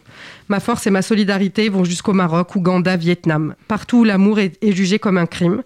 Ma 0.49 0.59
force 0.59 0.88
et 0.88 0.89
ma 0.89 1.01
solidarité 1.01 1.69
vont 1.69 1.84
jusqu'au 1.84 2.13
Maroc, 2.13 2.55
Ouganda, 2.55 2.97
Vietnam, 2.97 3.55
partout 3.67 3.99
où 3.99 4.03
l'amour 4.03 4.39
est, 4.39 4.57
jugé 4.71 4.99
comme 4.99 5.17
un 5.17 5.25
crime 5.25 5.63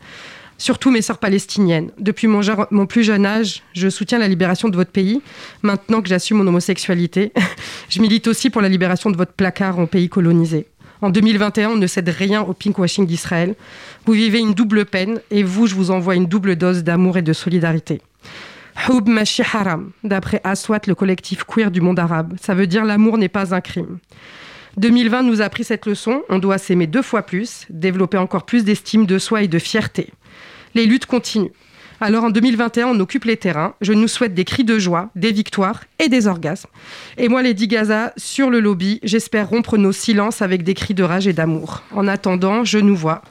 surtout 0.57 0.91
mes 0.91 1.01
sœurs 1.01 1.17
palestiniennes. 1.17 1.91
Depuis 1.97 2.27
mon, 2.27 2.85
plus 2.85 3.03
jeune 3.03 3.25
âge, 3.25 3.63
je 3.73 3.89
soutiens 3.89 4.19
la 4.19 4.27
libération 4.27 4.69
de 4.69 4.75
votre 4.75 4.91
pays. 4.91 5.21
Maintenant 5.61 6.01
que 6.01 6.09
j'assume 6.09 6.37
mon 6.37 6.47
homosexualité, 6.47 7.31
je 7.89 8.01
milite 8.01 8.27
aussi 8.27 8.49
pour 8.49 8.61
la 8.61 8.69
libération 8.69 9.09
de 9.09 9.17
votre 9.17 9.33
placard 9.33 9.79
en 9.79 9.85
pays 9.85 10.09
colonisé. 10.09 10.67
En 11.01 11.11
2021, 11.11 11.69
on 11.69 11.75
ne 11.75 11.85
cède 11.85 12.09
rien 12.09 12.41
au 12.41 12.53
pinkwashing 12.53 13.05
d'Israël. 13.05 13.55
Vous 14.05 14.13
vivez 14.13 14.39
une 14.39 14.53
double 14.53 14.85
peine 14.85 15.21
et 15.29 15.43
vous, 15.43 15.67
je 15.67 15.75
vous 15.75 15.91
envoie 15.91 16.15
une 16.15 16.25
double 16.25 16.55
dose 16.55 16.83
d'amour 16.83 17.17
et 17.17 17.21
de 17.21 17.33
solidarité. 17.33 18.01
Hub 18.89 19.07
Mashi 19.07 19.43
Haram, 19.53 19.91
d'après 20.03 20.41
Aswat, 20.43 20.81
le 20.87 20.95
collectif 20.95 21.43
queer 21.43 21.69
du 21.69 21.81
monde 21.81 21.99
arabe. 21.99 22.35
Ça 22.41 22.55
veut 22.55 22.67
dire 22.67 22.83
l'amour 22.83 23.17
n'est 23.17 23.29
pas 23.29 23.53
un 23.53 23.61
crime. 23.61 23.99
2020 24.77 25.23
nous 25.23 25.41
a 25.41 25.45
appris 25.45 25.63
cette 25.63 25.85
leçon. 25.85 26.23
On 26.29 26.39
doit 26.39 26.59
s'aimer 26.59 26.87
deux 26.87 27.01
fois 27.01 27.23
plus, 27.23 27.65
développer 27.69 28.17
encore 28.17 28.45
plus 28.45 28.63
d'estime 28.63 29.05
de 29.05 29.17
soi 29.17 29.43
et 29.43 29.47
de 29.47 29.59
fierté 29.59 30.11
les 30.75 30.85
luttes 30.85 31.05
continuent. 31.05 31.51
Alors 31.99 32.25
en 32.25 32.29
2021, 32.29 32.87
on 32.87 32.99
occupe 32.99 33.25
les 33.25 33.37
terrains. 33.37 33.73
Je 33.81 33.93
nous 33.93 34.07
souhaite 34.07 34.35
des 34.35 34.45
cris 34.45 34.63
de 34.63 34.77
joie, 34.77 35.09
des 35.15 35.31
victoires 35.31 35.83
et 35.97 36.09
des 36.09 36.27
orgasmes. 36.27 36.69
Et 37.17 37.27
moi, 37.27 37.41
Lady 37.41 37.67
Gaza, 37.67 38.13
sur 38.17 38.51
le 38.51 38.59
lobby, 38.59 38.99
j'espère 39.01 39.49
rompre 39.49 39.77
nos 39.77 39.91
silences 39.91 40.43
avec 40.43 40.63
des 40.63 40.75
cris 40.75 40.93
de 40.93 41.03
rage 41.03 41.27
et 41.27 41.33
d'amour. 41.33 41.81
En 41.91 42.07
attendant, 42.07 42.63
je 42.63 42.77
nous 42.77 42.95
vois, 42.95 43.23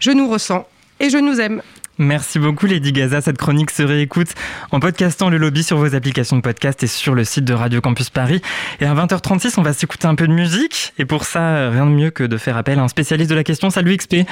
je 0.00 0.10
nous 0.10 0.28
ressens 0.28 0.66
et 0.98 1.10
je 1.10 1.18
nous 1.18 1.40
aime. 1.40 1.62
Merci 2.00 2.38
beaucoup 2.38 2.66
Lady 2.66 2.92
Gaza. 2.92 3.20
Cette 3.20 3.38
chronique 3.38 3.72
se 3.72 3.82
réécoute 3.82 4.28
en 4.70 4.78
podcastant 4.78 5.30
le 5.30 5.36
lobby 5.36 5.64
sur 5.64 5.78
vos 5.78 5.96
applications 5.96 6.36
de 6.36 6.42
podcast 6.42 6.82
et 6.84 6.86
sur 6.86 7.14
le 7.14 7.24
site 7.24 7.44
de 7.44 7.54
Radio 7.54 7.80
Campus 7.80 8.08
Paris. 8.08 8.40
Et 8.80 8.84
à 8.84 8.94
20h36, 8.94 9.54
on 9.58 9.62
va 9.62 9.72
s'écouter 9.72 10.06
un 10.06 10.14
peu 10.14 10.28
de 10.28 10.32
musique. 10.32 10.92
Et 10.98 11.04
pour 11.04 11.24
ça, 11.24 11.70
rien 11.70 11.86
de 11.86 11.90
mieux 11.90 12.10
que 12.10 12.22
de 12.22 12.36
faire 12.36 12.56
appel 12.56 12.78
à 12.78 12.82
un 12.82 12.88
spécialiste 12.88 13.30
de 13.30 13.34
la 13.34 13.42
question. 13.42 13.70
Salut 13.70 13.96
XP. 13.96 14.28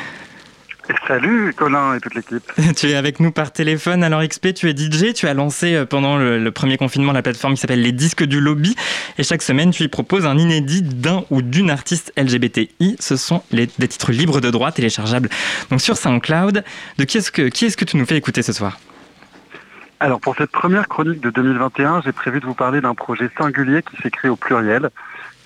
Salut 1.07 1.53
Colin 1.55 1.95
et 1.95 2.01
toute 2.01 2.15
l'équipe. 2.15 2.53
tu 2.77 2.89
es 2.89 2.95
avec 2.95 3.21
nous 3.21 3.33
par 3.33 3.53
téléphone. 3.53 4.05
Alors 4.05 4.23
XP, 4.23 4.55
tu 4.55 4.69
es 4.69 4.77
DJ, 4.77 5.13
tu 5.15 5.27
as 5.27 5.35
lancé 5.35 5.75
euh, 5.75 5.85
pendant 5.85 6.17
le, 6.17 6.51
premier 6.51 6.77
confinement 6.77 7.13
la 7.13 7.23
plateforme 7.23 7.55
qui 7.55 7.61
s'appelle 7.61 7.83
Les 7.83 7.93
Disques 7.93 8.25
du 8.25 8.41
Lobby 8.41 8.77
et 9.19 9.23
chaque 9.23 9.43
semaine 9.43 9.71
tu 9.71 9.83
y 9.83 9.89
proposes 9.89 10.27
un 10.27 10.39
inédit 10.39 10.83
d'un 10.83 11.25
ou 11.31 11.43
d'une 11.43 11.71
artiste 11.71 12.13
LGBTI. 12.17 12.97
Ce 13.01 13.17
sont 13.17 13.43
des 13.51 13.67
titres 13.67 14.13
libres 14.13 14.41
de 14.41 14.51
droit 14.51 14.73
téléchargeables 14.73 15.29
donc 15.71 15.81
sur 15.81 15.97
SoundCloud. 15.97 16.65
De 16.99 17.05
qui 17.05 17.19
est-ce 17.19 17.31
que, 17.31 17.49
qui 17.49 17.67
est-ce 17.67 17.77
que 17.77 17.85
tu 17.85 17.97
nous 17.97 18.07
fais 18.07 18.17
écouter 18.17 18.43
ce 18.43 18.53
soir? 18.53 18.79
Alors 19.99 20.21
pour 20.21 20.37
cette 20.37 20.51
première 20.51 20.89
chronique 20.89 21.21
de 21.21 21.31
2021, 21.31 22.03
j'ai 22.03 22.13
prévu 22.13 22.41
de 22.41 22.47
vous 22.47 22.55
parler 22.55 22.81
d'un 22.81 22.95
projet 22.95 23.31
singulier 23.39 23.83
qui 23.83 23.97
s'écrit 24.03 24.29
au 24.29 24.37
pluriel. 24.37 24.91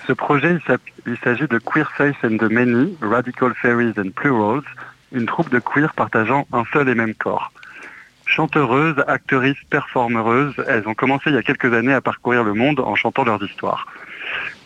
Ce 0.07 0.12
projet, 0.12 0.59
il 1.07 1.16
s'agit 1.22 1.47
de 1.47 1.59
Queer 1.59 1.91
Face 1.97 2.16
and 2.24 2.36
the 2.38 2.51
Many, 2.51 2.97
Radical 3.01 3.53
Fairies 3.55 3.95
and 3.97 4.11
Plurals, 4.16 4.64
une 5.12 5.26
troupe 5.26 5.50
de 5.50 5.58
queer 5.58 5.92
partageant 5.94 6.46
un 6.52 6.64
seul 6.72 6.88
et 6.88 6.94
même 6.94 7.14
corps. 7.14 7.52
Chanteuses, 8.26 9.02
actrices, 9.08 9.58
performeuses, 9.70 10.54
elles 10.68 10.86
ont 10.86 10.94
commencé 10.94 11.30
il 11.30 11.34
y 11.34 11.38
a 11.38 11.42
quelques 11.42 11.72
années 11.74 11.94
à 11.94 12.00
parcourir 12.00 12.44
le 12.44 12.54
monde 12.54 12.80
en 12.80 12.94
chantant 12.94 13.24
leurs 13.24 13.42
histoires. 13.42 13.86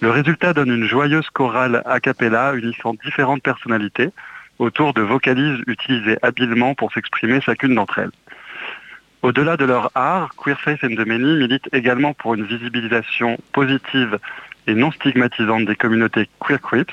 Le 0.00 0.10
résultat 0.10 0.52
donne 0.52 0.70
une 0.70 0.84
joyeuse 0.84 1.30
chorale 1.30 1.82
a 1.86 2.00
cappella 2.00 2.52
unissant 2.54 2.94
différentes 3.04 3.42
personnalités 3.42 4.10
autour 4.58 4.92
de 4.92 5.02
vocalises 5.02 5.62
utilisées 5.66 6.18
habilement 6.22 6.74
pour 6.74 6.92
s'exprimer 6.92 7.40
chacune 7.40 7.74
d'entre 7.74 7.98
elles. 7.98 8.10
Au-delà 9.22 9.56
de 9.56 9.64
leur 9.64 9.90
art, 9.94 10.34
Queerface 10.36 10.84
and 10.84 10.96
the 10.96 11.06
Many 11.06 11.36
milite 11.36 11.68
également 11.72 12.12
pour 12.12 12.34
une 12.34 12.44
visibilisation 12.44 13.38
positive 13.52 14.18
et 14.66 14.74
non 14.74 14.90
stigmatisante 14.92 15.64
des 15.64 15.76
communautés 15.76 16.28
queer 16.40 16.60
crips, 16.60 16.92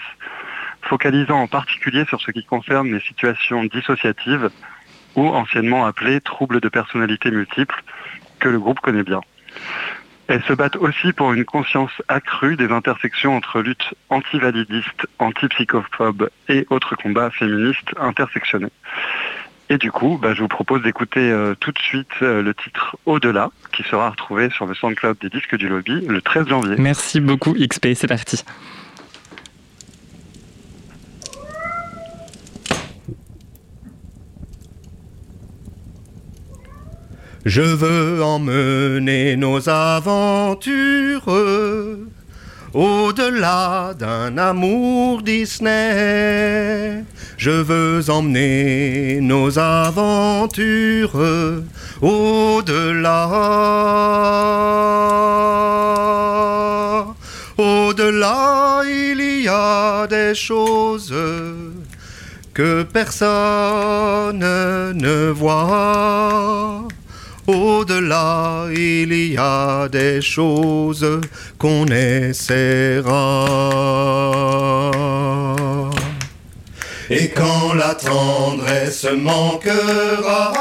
focalisant 0.81 1.41
en 1.41 1.47
particulier 1.47 2.05
sur 2.05 2.21
ce 2.21 2.31
qui 2.31 2.43
concerne 2.43 2.91
les 2.91 2.99
situations 3.01 3.63
dissociatives 3.63 4.49
ou 5.15 5.27
anciennement 5.27 5.85
appelées 5.85 6.21
troubles 6.21 6.61
de 6.61 6.69
personnalité 6.69 7.31
multiples 7.31 7.83
que 8.39 8.49
le 8.49 8.59
groupe 8.59 8.79
connaît 8.79 9.03
bien. 9.03 9.21
Elles 10.27 10.43
se 10.43 10.53
battent 10.53 10.77
aussi 10.77 11.11
pour 11.11 11.33
une 11.33 11.43
conscience 11.43 11.91
accrue 12.07 12.55
des 12.55 12.71
intersections 12.71 13.35
entre 13.35 13.59
lutte 13.59 13.93
antivalidiste, 14.09 15.05
antipsychophobe 15.19 16.29
et 16.47 16.65
autres 16.69 16.95
combats 16.95 17.31
féministes 17.31 17.93
intersectionnés. 17.99 18.71
Et 19.69 19.77
du 19.77 19.91
coup, 19.91 20.19
bah, 20.21 20.33
je 20.33 20.41
vous 20.41 20.47
propose 20.47 20.81
d'écouter 20.83 21.31
euh, 21.31 21.55
tout 21.57 21.71
de 21.71 21.79
suite 21.79 22.11
euh, 22.21 22.41
le 22.41 22.53
titre 22.53 22.97
Au-delà, 23.05 23.51
qui 23.71 23.83
sera 23.83 24.09
retrouvé 24.09 24.49
sur 24.49 24.65
le 24.65 24.73
SoundCloud 24.73 25.17
des 25.21 25.29
disques 25.29 25.55
du 25.55 25.69
lobby 25.69 26.05
le 26.05 26.21
13 26.21 26.47
janvier. 26.47 26.75
Merci 26.77 27.21
beaucoup 27.21 27.53
XP, 27.53 27.89
c'est 27.95 28.07
parti. 28.07 28.43
Je 37.45 37.61
veux 37.61 38.23
emmener 38.23 39.35
nos 39.35 39.67
aventures 39.67 41.27
au-delà 42.71 43.95
d'un 43.97 44.37
amour 44.37 45.23
Disney. 45.23 47.03
Je 47.37 47.49
veux 47.49 48.09
emmener 48.11 49.19
nos 49.21 49.57
aventures 49.57 51.19
au-delà. 51.99 53.27
Au-delà, 57.57 58.83
il 58.85 59.43
y 59.43 59.47
a 59.47 60.05
des 60.05 60.35
choses 60.35 61.15
que 62.53 62.83
personne 62.83 64.39
ne 64.39 65.31
voit. 65.31 66.87
Au-delà, 67.47 68.67
il 68.71 69.13
y 69.13 69.35
a 69.37 69.87
des 69.89 70.21
choses 70.21 71.21
qu'on 71.57 71.87
essaiera. 71.87 73.11
Et 77.09 77.29
quand 77.29 77.73
la 77.73 77.95
tendresse 77.95 79.05
manquera, 79.11 80.53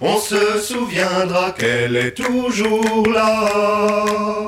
on 0.00 0.16
se 0.18 0.58
souviendra 0.62 1.50
qu'elle 1.50 1.96
est 1.96 2.14
toujours 2.14 3.06
là. 3.12 4.46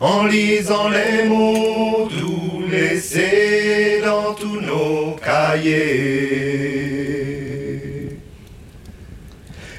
En 0.00 0.26
lisant 0.26 0.88
les 0.90 1.24
mots 1.28 2.08
doux 2.10 2.62
laissés 2.70 4.02
dans 4.04 4.34
tous 4.34 4.60
nos 4.60 5.16
cahiers. 5.24 6.93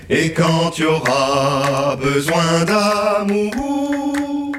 Et 0.10 0.32
quand 0.34 0.70
tu 0.72 0.86
auras 0.86 1.96
besoin 1.96 2.64
d'amour, 2.64 4.52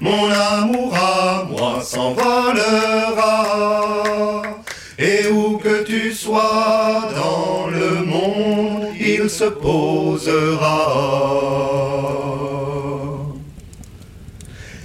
mon 0.00 0.30
amour 0.30 0.94
à 0.94 1.44
moi 1.50 1.80
s'envolera. 1.82 3.42
Et 4.98 5.26
où 5.26 5.58
que 5.58 5.82
tu 5.82 6.12
sois 6.12 7.08
dans 7.16 7.66
le 7.66 8.04
monde, 8.04 8.86
il 9.00 9.28
se 9.28 9.46
posera. 9.46 10.92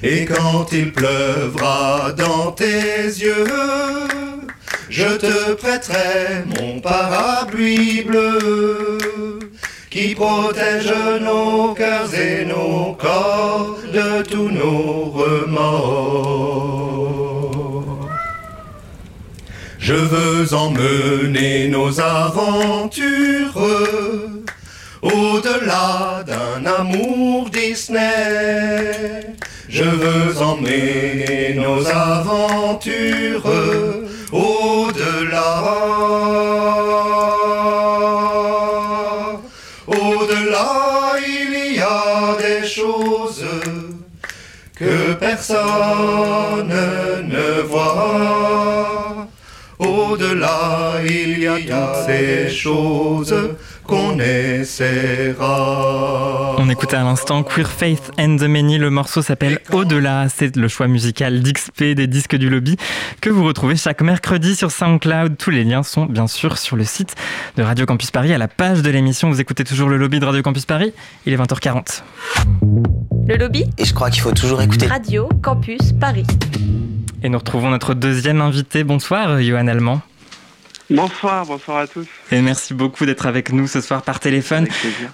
Et 0.02 0.26
quand 0.26 0.72
il 0.72 0.92
pleuvra 0.94 2.12
dans 2.18 2.52
tes 2.54 3.04
yeux, 3.04 3.46
je 4.90 5.18
te 5.18 5.54
prêterai 5.54 6.44
mon 6.56 6.80
parapluie 6.80 8.04
bleu 8.04 8.98
qui 9.98 10.14
protège 10.14 10.94
nos 11.22 11.74
cœurs 11.74 12.14
et 12.14 12.46
nos 12.46 12.94
corps 12.94 13.80
de 13.92 14.22
tous 14.22 14.52
nos 14.52 15.06
remords. 15.06 16.68
Je 19.80 19.96
veux 19.96 20.54
emmener 20.54 21.68
nos 21.70 22.00
aventures 22.00 23.60
au-delà 25.02 26.24
d'un 26.28 26.64
amour 26.80 27.50
Disney. 27.50 29.34
Je 29.68 29.84
veux 29.84 30.40
emmener 30.40 31.56
nos 31.56 31.88
aventures 31.88 33.50
au-delà. 34.32 35.64
Que 44.76 45.14
personne 45.14 46.74
ne 47.24 47.62
voit. 47.62 49.28
Au-delà, 49.80 50.94
il 51.04 51.40
y 51.40 51.48
a 51.48 51.58
toutes 51.58 52.06
ces 52.08 52.50
choses 52.50 53.36
qu'on 53.88 54.20
essaiera. 54.20 55.46
On 56.58 56.70
écoutait 56.70 56.98
à 56.98 57.04
l'instant 57.04 57.44
Queer 57.44 57.72
Faith 57.72 58.12
and 58.20 58.36
the 58.38 58.44
Many. 58.44 58.78
Le 58.78 58.90
morceau 58.90 59.22
s'appelle 59.22 59.60
Au-delà. 59.72 60.28
C'est 60.30 60.56
le 60.58 60.68
choix 60.68 60.88
musical 60.88 61.42
d'XP 61.42 61.96
des 61.96 62.08
disques 62.08 62.36
du 62.36 62.50
lobby 62.50 62.76
que 63.22 63.30
vous 63.30 63.46
retrouvez 63.46 63.78
chaque 63.78 64.02
mercredi 64.02 64.56
sur 64.56 64.72
SoundCloud. 64.72 65.38
Tous 65.38 65.52
les 65.52 65.64
liens 65.64 65.84
sont 65.84 66.06
bien 66.06 66.28
sûr 66.28 66.58
sur 66.58 66.76
le 66.76 66.84
site 66.84 67.16
de 67.56 67.64
Radio 67.64 67.86
Campus 67.86 68.12
Paris 68.12 68.34
à 68.34 68.38
la 68.38 68.50
page 68.50 68.82
de 68.82 68.90
l'émission. 68.90 69.30
Vous 69.30 69.40
écoutez 69.40 69.64
toujours 69.64 69.88
le 69.88 69.98
lobby 69.98 70.20
de 70.20 70.26
Radio 70.26 70.44
Campus 70.44 70.66
Paris. 70.66 70.92
Il 71.26 71.34
est 71.34 71.38
20h40. 71.38 72.04
Le 73.28 73.38
lobby 73.38 73.66
Et 73.78 73.86
je 73.86 73.94
crois 73.94 74.10
qu'il 74.10 74.22
faut 74.22 74.34
toujours 74.34 74.62
écouter. 74.62 74.88
Radio 74.88 75.30
Campus 75.42 75.94
Paris. 76.00 76.28
Et 77.24 77.30
nous 77.30 77.38
retrouvons 77.38 77.70
notre 77.70 77.94
deuxième 77.94 78.42
invité. 78.42 78.84
Bonsoir, 78.84 79.42
Johan 79.42 79.68
Allemand. 79.68 80.02
Bonsoir, 80.90 81.46
bonsoir 81.46 81.80
à 81.80 81.88
tous. 81.88 82.08
Et 82.32 82.42
merci 82.42 82.74
beaucoup 82.74 83.06
d'être 83.06 83.26
avec 83.26 83.52
nous 83.52 83.68
ce 83.68 83.82
soir 83.82 84.04
par 84.04 84.22
téléphone. 84.22 84.68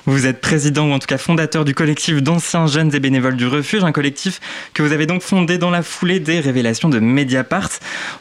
Vous 0.06 0.28
êtes 0.28 0.40
président 0.40 0.88
ou 0.88 0.92
en 0.92 1.00
tout 1.00 1.08
cas 1.08 1.18
fondateur 1.18 1.66
du 1.66 1.74
collectif 1.74 2.22
d'anciens 2.22 2.68
jeunes 2.68 2.94
et 2.94 3.00
bénévoles 3.00 3.36
du 3.36 3.48
refuge, 3.48 3.84
un 3.84 3.92
collectif 3.92 4.40
que 4.76 4.84
vous 4.84 4.92
avez 4.92 5.08
donc 5.08 5.24
fondé 5.24 5.58
dans 5.58 5.72
la 5.72 5.82
foulée 5.82 6.20
des 6.20 6.40
révélations 6.40 6.90
de 6.90 7.00
Mediapart. 7.00 7.70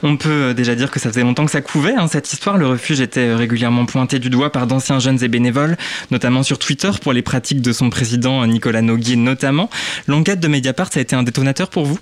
On 0.02 0.16
peut 0.16 0.54
déjà 0.54 0.74
dire 0.74 0.90
que 0.90 0.98
ça 0.98 1.10
faisait 1.10 1.22
longtemps 1.22 1.44
que 1.44 1.50
ça 1.50 1.60
couvait 1.60 1.94
hein, 1.94 2.08
cette 2.08 2.32
histoire. 2.32 2.56
Le 2.56 2.66
refuge 2.66 3.02
était 3.02 3.34
régulièrement 3.34 3.84
pointé 3.84 4.18
du 4.18 4.30
doigt 4.30 4.50
par 4.50 4.66
d'anciens 4.66 4.98
jeunes 4.98 5.22
et 5.22 5.28
bénévoles, 5.28 5.76
notamment 6.10 6.42
sur 6.42 6.58
Twitter 6.58 6.90
pour 7.02 7.12
les 7.12 7.22
pratiques 7.22 7.60
de 7.60 7.72
son 7.72 7.90
président 7.90 8.46
Nicolas 8.46 8.80
Noguier 8.80 9.16
notamment. 9.16 9.68
L'enquête 10.06 10.40
de 10.40 10.48
Mediapart, 10.48 10.90
ça 10.90 11.00
a 11.00 11.02
été 11.02 11.14
un 11.16 11.22
détonateur 11.22 11.68
pour 11.68 11.84
vous? 11.84 11.98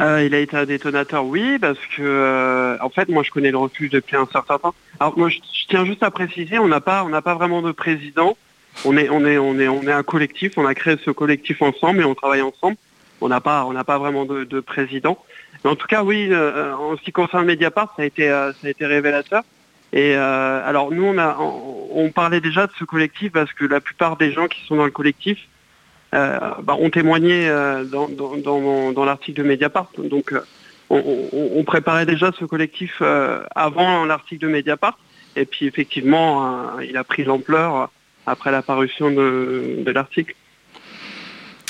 Euh, 0.00 0.24
il 0.24 0.34
a 0.34 0.38
été 0.38 0.56
un 0.56 0.64
détonateur, 0.64 1.24
oui, 1.24 1.58
parce 1.58 1.78
que 1.96 2.02
euh, 2.02 2.76
en 2.80 2.88
fait, 2.88 3.08
moi, 3.08 3.22
je 3.22 3.30
connais 3.30 3.50
le 3.50 3.58
refuge 3.58 3.90
depuis 3.90 4.16
un 4.16 4.26
certain 4.26 4.58
temps. 4.58 4.74
Alors 4.98 5.18
moi, 5.18 5.28
je, 5.28 5.38
tiens 5.68 5.84
juste 5.84 6.02
à 6.02 6.10
préciser, 6.10 6.58
on 6.58 6.68
n'a 6.68 6.80
pas, 6.80 7.04
on 7.04 7.08
n'a 7.08 7.22
pas 7.22 7.34
vraiment 7.34 7.60
de 7.60 7.72
président. 7.72 8.36
On 8.84 8.96
est, 8.96 9.08
on 9.10 9.24
est, 9.26 9.36
on 9.36 9.58
est, 9.58 9.68
on 9.68 9.82
est 9.82 9.92
un 9.92 10.02
collectif. 10.02 10.52
On 10.56 10.64
a 10.64 10.74
créé 10.74 10.96
ce 11.04 11.10
collectif 11.10 11.60
ensemble 11.60 12.00
et 12.00 12.04
on 12.04 12.14
travaille 12.14 12.42
ensemble. 12.42 12.76
On 13.20 13.28
n'a 13.28 13.40
pas, 13.40 13.64
on 13.66 13.72
n'a 13.72 13.84
pas 13.84 13.98
vraiment 13.98 14.24
de, 14.24 14.60
président. 14.60 15.18
Mais 15.64 15.70
en 15.70 15.76
tout 15.76 15.86
cas, 15.86 16.02
oui, 16.02 16.28
euh, 16.30 16.74
en 16.74 16.96
ce 16.96 17.02
qui 17.02 17.12
concerne 17.12 17.44
Mediapart, 17.44 17.92
ça 17.96 18.02
a 18.02 18.04
été, 18.06 18.28
ça 18.28 18.66
a 18.66 18.68
été 18.68 18.86
révélateur. 18.86 19.42
Et 19.92 20.14
alors 20.14 20.92
nous, 20.92 21.04
on 21.04 21.18
a, 21.18 21.36
on 21.38 22.10
parlait 22.10 22.40
déjà 22.40 22.68
de 22.68 22.72
ce 22.78 22.84
collectif 22.84 23.32
parce 23.32 23.52
que 23.52 23.64
la 23.64 23.80
plupart 23.80 24.16
des 24.16 24.32
gens 24.32 24.46
qui 24.46 24.64
sont 24.66 24.76
dans 24.76 24.84
le 24.84 24.92
collectif 24.92 25.38
bah, 26.12 26.76
ont 26.78 26.90
témoigné 26.90 27.48
euh, 27.48 27.84
dans, 27.84 28.08
dans, 28.08 29.04
l'article 29.04 29.42
de 29.42 29.48
Mediapart. 29.48 29.90
Donc 29.98 30.32
euh, 30.32 30.40
on, 30.90 31.62
préparait 31.64 32.06
déjà 32.06 32.32
ce 32.38 32.44
collectif 32.44 33.00
avant 33.54 34.04
l'article 34.04 34.46
de 34.46 34.48
Mediapart. 34.48 34.98
Et 35.36 35.44
puis 35.44 35.66
effectivement, 35.66 36.78
il 36.80 36.96
a 36.96 37.04
pris 37.04 37.22
l'ampleur 37.22 37.90
après 38.26 38.50
la 38.50 38.62
parution 38.62 39.10
de, 39.10 39.84
l'article. 39.86 40.34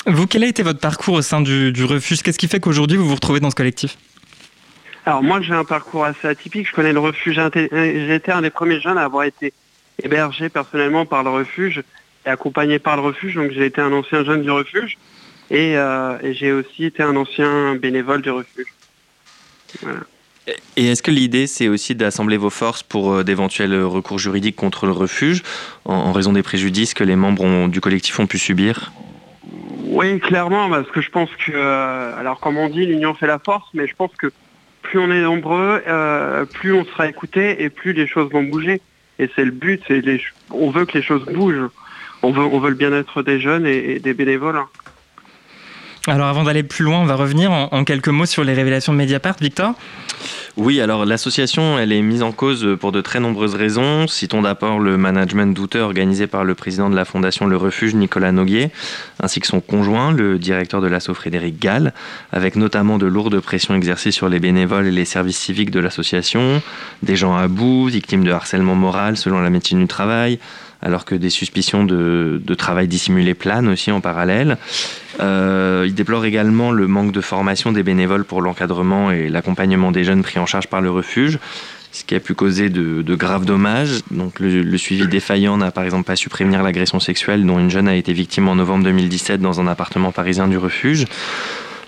Vous, 0.07 0.25
quel 0.25 0.43
a 0.43 0.47
été 0.47 0.63
votre 0.63 0.79
parcours 0.79 1.13
au 1.13 1.21
sein 1.21 1.41
du, 1.41 1.71
du 1.71 1.83
refuge? 1.83 2.23
Qu'est-ce 2.23 2.39
qui 2.39 2.47
fait 2.47 2.59
qu'aujourd'hui 2.59 2.97
vous 2.97 3.07
vous 3.07 3.15
retrouvez 3.15 3.39
dans 3.39 3.51
ce 3.51 3.55
collectif? 3.55 3.97
Alors 5.05 5.23
moi 5.23 5.41
j'ai 5.41 5.53
un 5.53 5.65
parcours 5.65 6.05
assez 6.05 6.27
atypique. 6.27 6.67
Je 6.67 6.73
connais 6.73 6.93
le 6.93 6.99
refuge. 6.99 7.39
J'ai 7.53 8.15
été 8.15 8.31
un 8.31 8.41
des 8.41 8.49
premiers 8.49 8.79
jeunes 8.79 8.97
à 8.97 9.03
avoir 9.03 9.23
été 9.23 9.53
hébergé 10.01 10.49
personnellement 10.49 11.05
par 11.05 11.23
le 11.23 11.29
refuge 11.29 11.83
accompagné 12.25 12.79
par 12.79 12.95
le 12.95 13.01
refuge. 13.01 13.35
Donc 13.35 13.51
j'ai 13.51 13.65
été 13.65 13.81
un 13.81 13.91
ancien 13.91 14.23
jeune 14.23 14.43
du 14.43 14.51
refuge 14.51 14.97
euh, 15.51 16.17
et, 16.21 16.33
j'ai 16.33 16.51
aussi 16.51 16.85
été 16.85 17.03
un 17.03 17.15
ancien 17.15 17.75
bénévole 17.75 18.21
du 18.21 18.29
refuge. 18.29 18.67
Et 20.75 20.87
est-ce 20.87 21.03
que 21.03 21.11
l'idée, 21.11 21.47
c'est 21.47 21.67
aussi 21.67 21.95
d'assembler 21.95 22.37
vos 22.37 22.49
forces 22.49 22.83
pour 22.83 23.13
euh, 23.13 23.23
d'éventuels 23.23 23.83
recours 23.83 24.19
juridiques 24.19 24.55
contre 24.55 24.85
le 24.85 24.91
refuge, 24.91 25.43
en, 25.85 26.11
raison 26.11 26.33
des 26.33 26.43
préjudices 26.43 26.93
que 26.93 27.03
les 27.03 27.15
membres 27.15 27.67
du 27.67 27.81
collectif 27.81 28.19
ont 28.19 28.27
pu 28.27 28.37
subir? 28.37 28.91
Oui, 29.85 30.19
clairement, 30.19 30.69
parce 30.69 30.89
que 30.89 31.01
je 31.01 31.09
pense 31.09 31.29
que, 31.45 31.51
euh, 31.53 32.17
alors 32.17 32.39
comme 32.39 32.57
on 32.57 32.69
dit, 32.69 32.85
l'union 32.85 33.13
fait 33.13 33.27
la 33.27 33.39
force, 33.39 33.67
mais 33.73 33.87
je 33.87 33.95
pense 33.95 34.11
que 34.17 34.31
plus 34.81 34.99
on 34.99 35.11
est 35.11 35.21
nombreux, 35.21 35.83
plus 36.53 36.73
on 36.73 36.85
sera 36.85 37.07
écouté 37.07 37.63
et 37.63 37.69
plus 37.69 37.93
les 37.93 38.07
choses 38.07 38.31
vont 38.31 38.43
bouger. 38.43 38.81
Et 39.19 39.29
c'est 39.35 39.45
le 39.45 39.51
but, 39.51 39.81
c'est 39.87 40.01
on 40.49 40.71
veut 40.71 40.85
que 40.85 40.97
les 40.97 41.03
choses 41.03 41.25
bougent 41.25 41.69
on 42.23 42.31
veut, 42.31 42.69
le 42.69 42.75
bien-être 42.75 43.23
des 43.23 43.39
jeunes 43.39 43.65
et, 43.65 43.99
des 43.99 44.13
bénévoles. 44.13 44.61
Alors 46.07 46.27
avant 46.27 46.43
d'aller 46.43 46.63
plus 46.63 46.83
loin, 46.83 46.99
on 46.99 47.05
va 47.05 47.15
revenir 47.15 47.51
en, 47.51 47.83
quelques 47.83 48.07
mots 48.07 48.25
sur 48.25 48.43
les 48.43 48.53
révélations 48.53 48.91
de 48.91 48.97
Mediapart. 48.97 49.35
Victor? 49.39 49.75
Oui, 50.57 50.81
alors 50.81 51.05
l'association, 51.05 51.79
elle 51.79 51.91
est 51.91 52.01
mise 52.01 52.23
en 52.23 52.31
cause 52.31 52.75
pour 52.79 52.91
de 52.91 53.01
très 53.01 53.19
nombreuses 53.19 53.55
raisons. 53.55 54.07
Citons 54.07 54.41
d'abord 54.41 54.79
le 54.79 54.97
management 54.97 55.53
douteux 55.53 55.79
organisé 55.79 56.27
par 56.27 56.43
le 56.43 56.55
président 56.55 56.89
de 56.89 56.95
la 56.95 57.05
fondation 57.05 57.45
Le 57.45 57.55
Refuge, 57.55 57.93
Nicolas 57.93 58.31
Noguier, 58.31 58.71
ainsi 59.21 59.39
que 59.39 59.47
son 59.47 59.61
conjoint, 59.61 60.11
le 60.11 60.39
directeur 60.39 60.81
de 60.81 60.87
l'asso 60.87 61.13
Frédéric 61.13 61.61
Gall, 61.61 61.93
avec 62.31 62.55
notamment 62.55 62.97
de 62.97 63.05
lourdes 63.05 63.39
pressions 63.39 63.75
exercées 63.75 64.11
sur 64.11 64.27
les 64.27 64.39
bénévoles 64.39 64.87
et 64.87 64.91
les 64.91 65.05
services 65.05 65.37
civiques 65.37 65.71
de 65.71 65.79
l'association, 65.79 66.61
des 67.03 67.15
gens 67.15 67.35
à 67.35 67.47
bout, 67.47 67.87
victimes 67.87 68.23
de 68.23 68.31
harcèlement 68.31 68.75
moral 68.75 69.17
selon 69.17 69.39
la 69.39 69.51
médecine 69.51 69.79
du 69.79 69.87
travail, 69.87 70.39
alors 70.81 71.05
que 71.05 71.15
des 71.15 71.29
suspicions 71.29 71.83
de, 71.83 72.41
travail 72.57 72.87
dissimulé 72.87 73.33
planent 73.33 73.67
aussi 73.67 73.91
en 73.91 74.01
parallèle. 74.01 74.57
Euh, 75.19 75.85
il 75.87 75.93
déplore 75.93 76.25
également 76.25 76.71
le 76.71 76.87
manque 76.87 77.11
de 77.11 77.21
formation 77.21 77.71
des 77.71 77.83
bénévoles 77.83 78.25
pour 78.25 78.41
l'encadrement 78.41 79.11
et 79.11 79.29
l'accompagnement 79.29 79.91
des 79.91 80.03
jeunes 80.03 80.21
pris 80.21 80.39
en 80.39 80.45
charge 80.45 80.67
par 80.67 80.81
le 80.81 80.91
refuge, 80.91 81.39
ce 81.91 82.03
qui 82.03 82.15
a 82.15 82.19
pu 82.19 82.33
causer 82.33 82.69
de, 82.69 83.15
graves 83.15 83.45
dommages. 83.45 84.01
Donc 84.11 84.39
le, 84.39 84.77
suivi 84.77 85.07
défaillant 85.07 85.57
n'a 85.57 85.71
par 85.71 85.83
exemple 85.83 86.05
pas 86.05 86.15
su 86.15 86.29
prévenir 86.29 86.61
l'agression 86.63 86.99
sexuelle 86.99 87.45
dont 87.45 87.59
une 87.59 87.69
jeune 87.69 87.87
a 87.87 87.95
été 87.95 88.13
victime 88.13 88.47
en 88.47 88.55
novembre 88.55 88.83
2017 88.85 89.41
dans 89.41 89.59
un 89.59 89.67
appartement 89.67 90.11
parisien 90.11 90.47
du 90.47 90.57
refuge. 90.57 91.05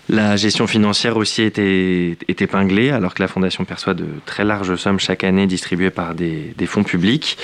La 0.09 0.35
gestion 0.35 0.67
financière 0.67 1.15
aussi 1.15 1.43
est, 1.43 1.59
est, 1.59 2.41
épinglée, 2.41 2.89
alors 2.89 3.13
que 3.13 3.21
la 3.21 3.29
Fondation 3.29 3.63
perçoit 3.63 3.93
de 3.93 4.05
très 4.25 4.43
larges 4.43 4.75
sommes 4.75 4.99
chaque 4.99 5.23
année 5.23 5.47
distribuées 5.47 5.91
par 5.91 6.13
des, 6.13 6.53
des 6.57 6.65
fonds 6.65 6.83
publics. 6.83 7.37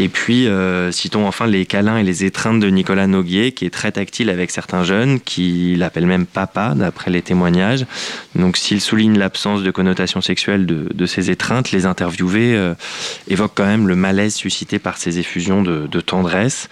Et 0.00 0.08
puis, 0.08 0.46
euh, 0.46 0.92
citons 0.92 1.26
enfin 1.26 1.48
les 1.48 1.66
câlins 1.66 1.98
et 1.98 2.04
les 2.04 2.24
étreintes 2.24 2.60
de 2.60 2.68
Nicolas 2.68 3.08
Noguier, 3.08 3.50
qui 3.50 3.64
est 3.66 3.70
très 3.70 3.90
tactile 3.90 4.30
avec 4.30 4.52
certains 4.52 4.84
jeunes, 4.84 5.18
qui 5.18 5.74
l'appellent 5.76 6.06
même 6.06 6.24
papa, 6.24 6.74
d'après 6.76 7.10
les 7.10 7.20
témoignages. 7.20 7.84
Donc, 8.36 8.56
s'il 8.56 8.80
souligne 8.80 9.18
l'absence 9.18 9.64
de 9.64 9.70
connotation 9.72 10.20
sexuelle 10.20 10.66
de, 10.66 11.06
ces 11.06 11.30
étreintes, 11.30 11.72
les 11.72 11.84
interviewés 11.84 12.54
euh, 12.54 12.74
évoquent 13.26 13.54
quand 13.56 13.66
même 13.66 13.88
le 13.88 13.96
malaise 13.96 14.34
suscité 14.34 14.78
par 14.78 14.98
ces 14.98 15.18
effusions 15.18 15.62
de, 15.62 16.00
tendresse. 16.00 16.68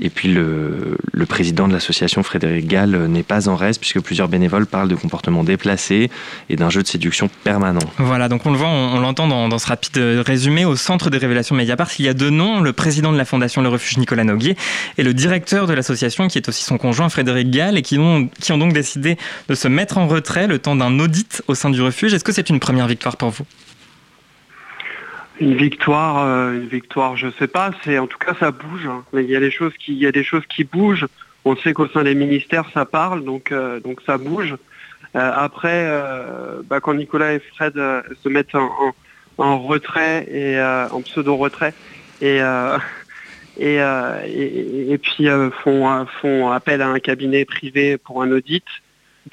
Et 0.00 0.08
puis, 0.08 0.32
le, 0.32 0.96
président 1.28 1.68
de 1.68 1.74
l'association, 1.74 2.22
Frédéric 2.22 2.66
Gall, 2.66 3.06
n'est 3.06 3.22
pas 3.22 3.50
en 3.50 3.56
reste, 3.56 3.80
puisque 3.80 4.00
plusieurs 4.00 4.28
bénévoles 4.28 4.66
parlent 4.66 4.88
de 4.88 4.94
comportements 4.94 5.44
déplacés 5.44 6.10
et 6.48 6.56
d'un 6.56 6.70
jeu 6.70 6.82
de 6.82 6.88
séduction 6.88 7.28
permanent. 7.44 7.80
Voilà, 7.98 8.28
donc 8.28 8.46
on 8.46 8.50
le 8.50 8.56
voit, 8.56 8.68
on, 8.68 8.98
l'entend 9.00 9.28
dans, 9.28 9.48
dans, 9.48 9.58
ce 9.58 9.66
rapide 9.66 9.98
résumé. 10.24 10.64
Au 10.64 10.76
centre 10.76 11.10
des 11.10 11.18
révélations 11.18 11.54
Mediapart, 11.54 11.90
il 11.98 12.06
y 12.06 12.08
a 12.08 12.14
deux 12.14 12.30
noms 12.30 12.61
le 12.62 12.72
président 12.72 13.12
de 13.12 13.18
la 13.18 13.24
fondation 13.24 13.62
Le 13.62 13.68
Refuge 13.68 13.98
Nicolas 13.98 14.24
Noguier 14.24 14.56
et 14.98 15.02
le 15.02 15.14
directeur 15.14 15.66
de 15.66 15.74
l'association 15.74 16.28
qui 16.28 16.38
est 16.38 16.48
aussi 16.48 16.64
son 16.64 16.78
conjoint 16.78 17.08
Frédéric 17.08 17.50
Gall 17.50 17.76
et 17.76 17.82
qui 17.82 17.98
ont, 17.98 18.28
donc 18.50 18.72
décidé 18.72 19.16
de 19.48 19.54
se 19.54 19.68
mettre 19.68 19.98
en 19.98 20.06
retrait 20.06 20.46
le 20.46 20.58
temps 20.58 20.76
d'un 20.76 20.98
audit 20.98 21.42
au 21.48 21.54
sein 21.54 21.70
du 21.70 21.80
refuge. 21.82 22.14
Est-ce 22.14 22.24
que 22.24 22.32
c'est 22.32 22.50
une 22.50 22.60
première 22.60 22.86
victoire 22.86 23.16
pour 23.16 23.30
vous? 23.30 23.44
Une 25.40 25.54
victoire, 25.56 26.24
euh, 26.24 26.52
une 26.52 26.68
victoire, 26.68 27.16
je 27.16 27.28
sais 27.38 27.48
pas. 27.48 27.72
C'est 27.84 27.98
en 27.98 28.06
tout 28.06 28.18
cas 28.18 28.34
ça 28.38 28.50
bouge. 28.50 28.86
Hein. 28.86 29.02
il 29.14 29.30
y 29.30 29.36
a 29.36 29.40
des 29.40 29.50
choses 29.50 29.72
qui, 29.78 29.92
il 29.92 29.98
y 29.98 30.06
a 30.06 30.12
des 30.12 30.24
choses 30.24 30.44
qui 30.48 30.64
bougent. 30.64 31.06
On 31.44 31.56
sait 31.56 31.72
qu'au 31.72 31.88
sein 31.88 32.04
des 32.04 32.14
ministères 32.14 32.66
ça 32.72 32.84
parle, 32.84 33.24
donc 33.24 33.50
euh, 33.50 33.80
donc 33.80 34.00
ça 34.06 34.18
bouge. 34.18 34.56
Euh, 35.14 35.32
après, 35.34 35.90
bah, 36.70 36.80
quand 36.80 36.94
Nicolas 36.94 37.34
et 37.34 37.40
Fred 37.40 37.74
se 37.74 38.28
mettent 38.28 38.54
en, 38.54 38.70
en 39.38 39.58
retrait 39.58 40.26
et 40.30 40.60
en 40.60 41.02
pseudo 41.02 41.36
retrait, 41.36 41.74
euh, 42.22 42.78
euh, 43.60 44.22
et, 44.26 44.92
et, 44.92 44.98
puis 44.98 45.28
euh, 45.28 45.50
font, 45.62 46.06
font 46.20 46.50
appel 46.50 46.80
à 46.82 46.88
un 46.88 47.00
cabinet 47.00 47.44
privé 47.44 47.98
pour 47.98 48.22
un 48.22 48.30
audit, 48.30 48.64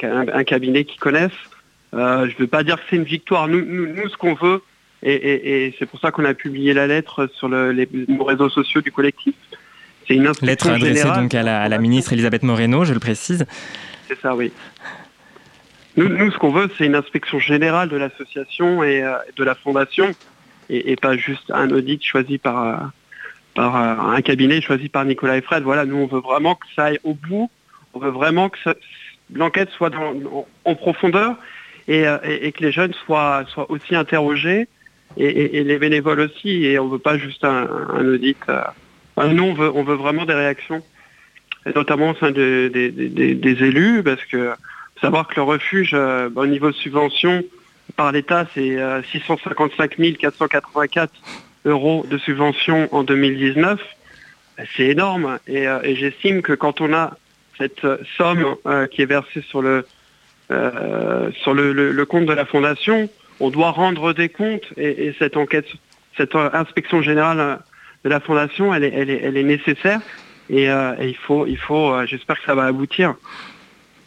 un, 0.02 0.44
cabinet 0.44 0.84
qu'ils 0.84 1.00
connaissent. 1.00 1.32
je 1.94 1.98
ne 1.98 2.40
veux 2.40 2.48
pas 2.48 2.64
dire 2.64 2.78
que 2.78 2.84
c'est 2.90 2.96
une 2.96 3.04
victoire. 3.04 3.48
Nous, 3.48 3.64
nous, 3.64 4.10
ce 4.10 4.18
qu'on 4.18 4.34
veut, 4.34 4.62
et, 5.04 5.74
c'est 5.80 5.86
pour 5.86 6.00
ça 6.00 6.12
qu'on 6.12 6.26
a 6.26 6.34
publié 6.34 6.74
la 6.74 6.88
lettre 6.88 7.30
sur 7.36 7.48
les, 7.48 7.88
nos 8.08 8.24
réseaux 8.24 8.50
sociaux 8.50 8.82
du 8.82 8.92
collectif. 8.92 9.36
C'est 10.08 10.16
une 10.16 10.32
lettre 10.42 10.70
adressée 10.70 11.08
donc 11.08 11.34
à 11.36 11.44
la, 11.44 11.78
ministre 11.78 12.14
Elisabeth 12.14 12.44
Moreno, 12.44 12.84
je 12.84 12.94
le 12.94 13.00
précise. 13.00 13.46
C'est 14.08 14.20
ça, 14.20 14.36
oui. 14.36 14.52
Nous, 15.96 16.32
ce 16.32 16.38
qu'on 16.38 16.52
veut, 16.52 16.70
c'est 16.78 16.86
une 16.86 16.96
inspection 16.96 17.40
générale 17.40 17.90
de 17.90 17.98
l'association 17.98 18.84
et 18.84 19.04
de 19.36 19.44
la 19.44 19.54
fondation, 19.54 20.12
et, 20.70 20.96
pas 20.96 21.18
juste 21.18 21.52
un 21.52 21.70
audit 21.72 22.04
choisi 22.04 22.38
par, 22.38 22.92
par 23.56 23.76
un 23.76 24.22
cabinet 24.22 24.62
choisi 24.62 24.90
par 24.90 25.06
Nicolas 25.06 25.38
et 25.38 25.42
Fred. 25.42 25.64
Voilà, 25.64 25.86
nous, 25.86 25.98
on 25.98 26.08
veut 26.08 26.22
vraiment 26.22 26.56
que 26.56 26.66
ça 26.76 26.86
aille 26.86 27.00
au 27.04 27.14
bout. 27.14 27.50
On 27.94 28.00
veut 28.00 28.12
vraiment 28.12 28.50
que 28.50 28.58
l'enquête 29.34 29.70
soit 29.72 29.92
en, 30.66 30.76
profondeur 30.76 31.36
euh, 31.90 32.18
et, 32.24 32.52
que 32.52 32.64
les 32.64 32.72
jeunes 32.72 32.94
soient, 33.06 33.46
soient 33.48 33.70
aussi 33.72 33.96
interrogés 33.96 34.68
et, 35.18 35.64
les 35.64 35.80
bénévoles 35.80 36.20
aussi. 36.20 36.66
Et 36.66 36.78
on 36.80 36.86
ne 36.86 36.92
veut 36.92 37.00
pas 37.00 37.18
juste 37.18 37.44
un, 37.44 37.68
audit. 38.00 38.38
Euh, 38.48 38.62
nous, 39.28 39.44
on 39.44 39.54
veut, 39.54 39.72
on 39.74 39.84
veut 39.84 39.96
vraiment 39.96 40.26
des 40.26 40.34
réactions, 40.34 40.84
notamment 41.76 42.12
au 42.12 42.16
sein 42.16 42.32
des 42.32 43.58
élus, 43.60 44.04
parce 44.04 44.24
que 44.26 44.54
savoir 45.02 45.28
que 45.28 45.36
le 45.36 45.44
refuge, 45.44 45.92
euh, 45.94 46.30
au 46.36 46.46
niveau 46.46 46.72
subvention 46.72 47.44
par 47.96 48.12
l'État, 48.12 48.46
c'est 48.54 48.78
655 49.12 50.18
484 50.18 51.14
euros 51.66 52.06
de 52.10 52.18
subvention 52.18 52.88
en 52.92 53.04
2019. 53.04 53.82
C'est 54.76 54.88
énorme. 54.88 55.40
Et, 55.48 55.66
j'estime 55.96 56.42
que 56.42 56.54
quand 56.54 56.82
on 56.82 56.94
a 56.94 57.18
cette 57.58 57.86
somme 58.18 58.56
qui 58.92 59.02
est 59.02 59.06
versée 59.06 59.42
sur 59.42 59.62
le, 59.62 59.86
sur 60.50 61.54
le, 61.54 62.04
compte 62.06 62.26
de 62.26 62.34
la 62.34 62.46
fondation, 62.46 63.10
on 63.40 63.50
doit 63.50 63.72
rendre 63.72 64.14
des 64.14 64.30
comptes 64.30 64.68
et, 64.78 65.14
cette 65.20 65.38
enquête, 65.38 65.68
cette 66.18 66.36
inspection 66.36 67.02
générale 67.02 67.60
de 68.04 68.10
la 68.10 68.20
fondation, 68.20 68.74
elle 68.74 68.84
est, 68.84 69.44
nécessaire 69.44 70.02
et, 70.50 70.70
euh, 70.70 70.96
il 71.02 71.16
faut, 71.16 71.46
il 71.46 71.58
faut 71.58 71.94
euh, 71.94 72.06
j'espère 72.06 72.40
que 72.40 72.46
ça 72.46 72.56
va 72.56 72.66
aboutir. 72.66 73.16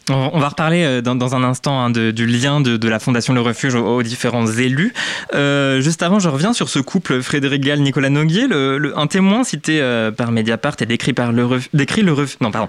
On 0.09 0.37
va 0.37 0.49
reparler 0.49 0.83
euh, 0.83 1.01
dans, 1.01 1.33
un 1.33 1.43
instant 1.43 1.79
hein, 1.79 1.89
du 1.89 2.25
lien 2.27 2.59
de, 2.59 2.87
la 2.89 2.99
Fondation 2.99 3.33
Le 3.33 3.39
Refuge 3.39 3.75
aux, 3.75 4.03
différents 4.03 4.47
élus. 4.47 4.93
juste 5.33 6.03
avant, 6.03 6.19
je 6.19 6.27
reviens 6.27 6.51
sur 6.53 6.67
ce 6.67 6.79
couple 6.79 7.21
Frédéric 7.21 7.61
Gall, 7.61 7.79
Nicolas 7.79 8.09
Noguier. 8.09 8.47
un 8.95 9.07
témoin 9.07 9.43
cité 9.43 9.81
par 10.17 10.31
Mediapart 10.31 10.75
et 10.81 10.85
décrit 10.85 11.13
par 11.13 11.31
le 11.31 11.47
décrit 11.73 12.01
le 12.01 12.13
non 12.41 12.51
pardon, 12.51 12.67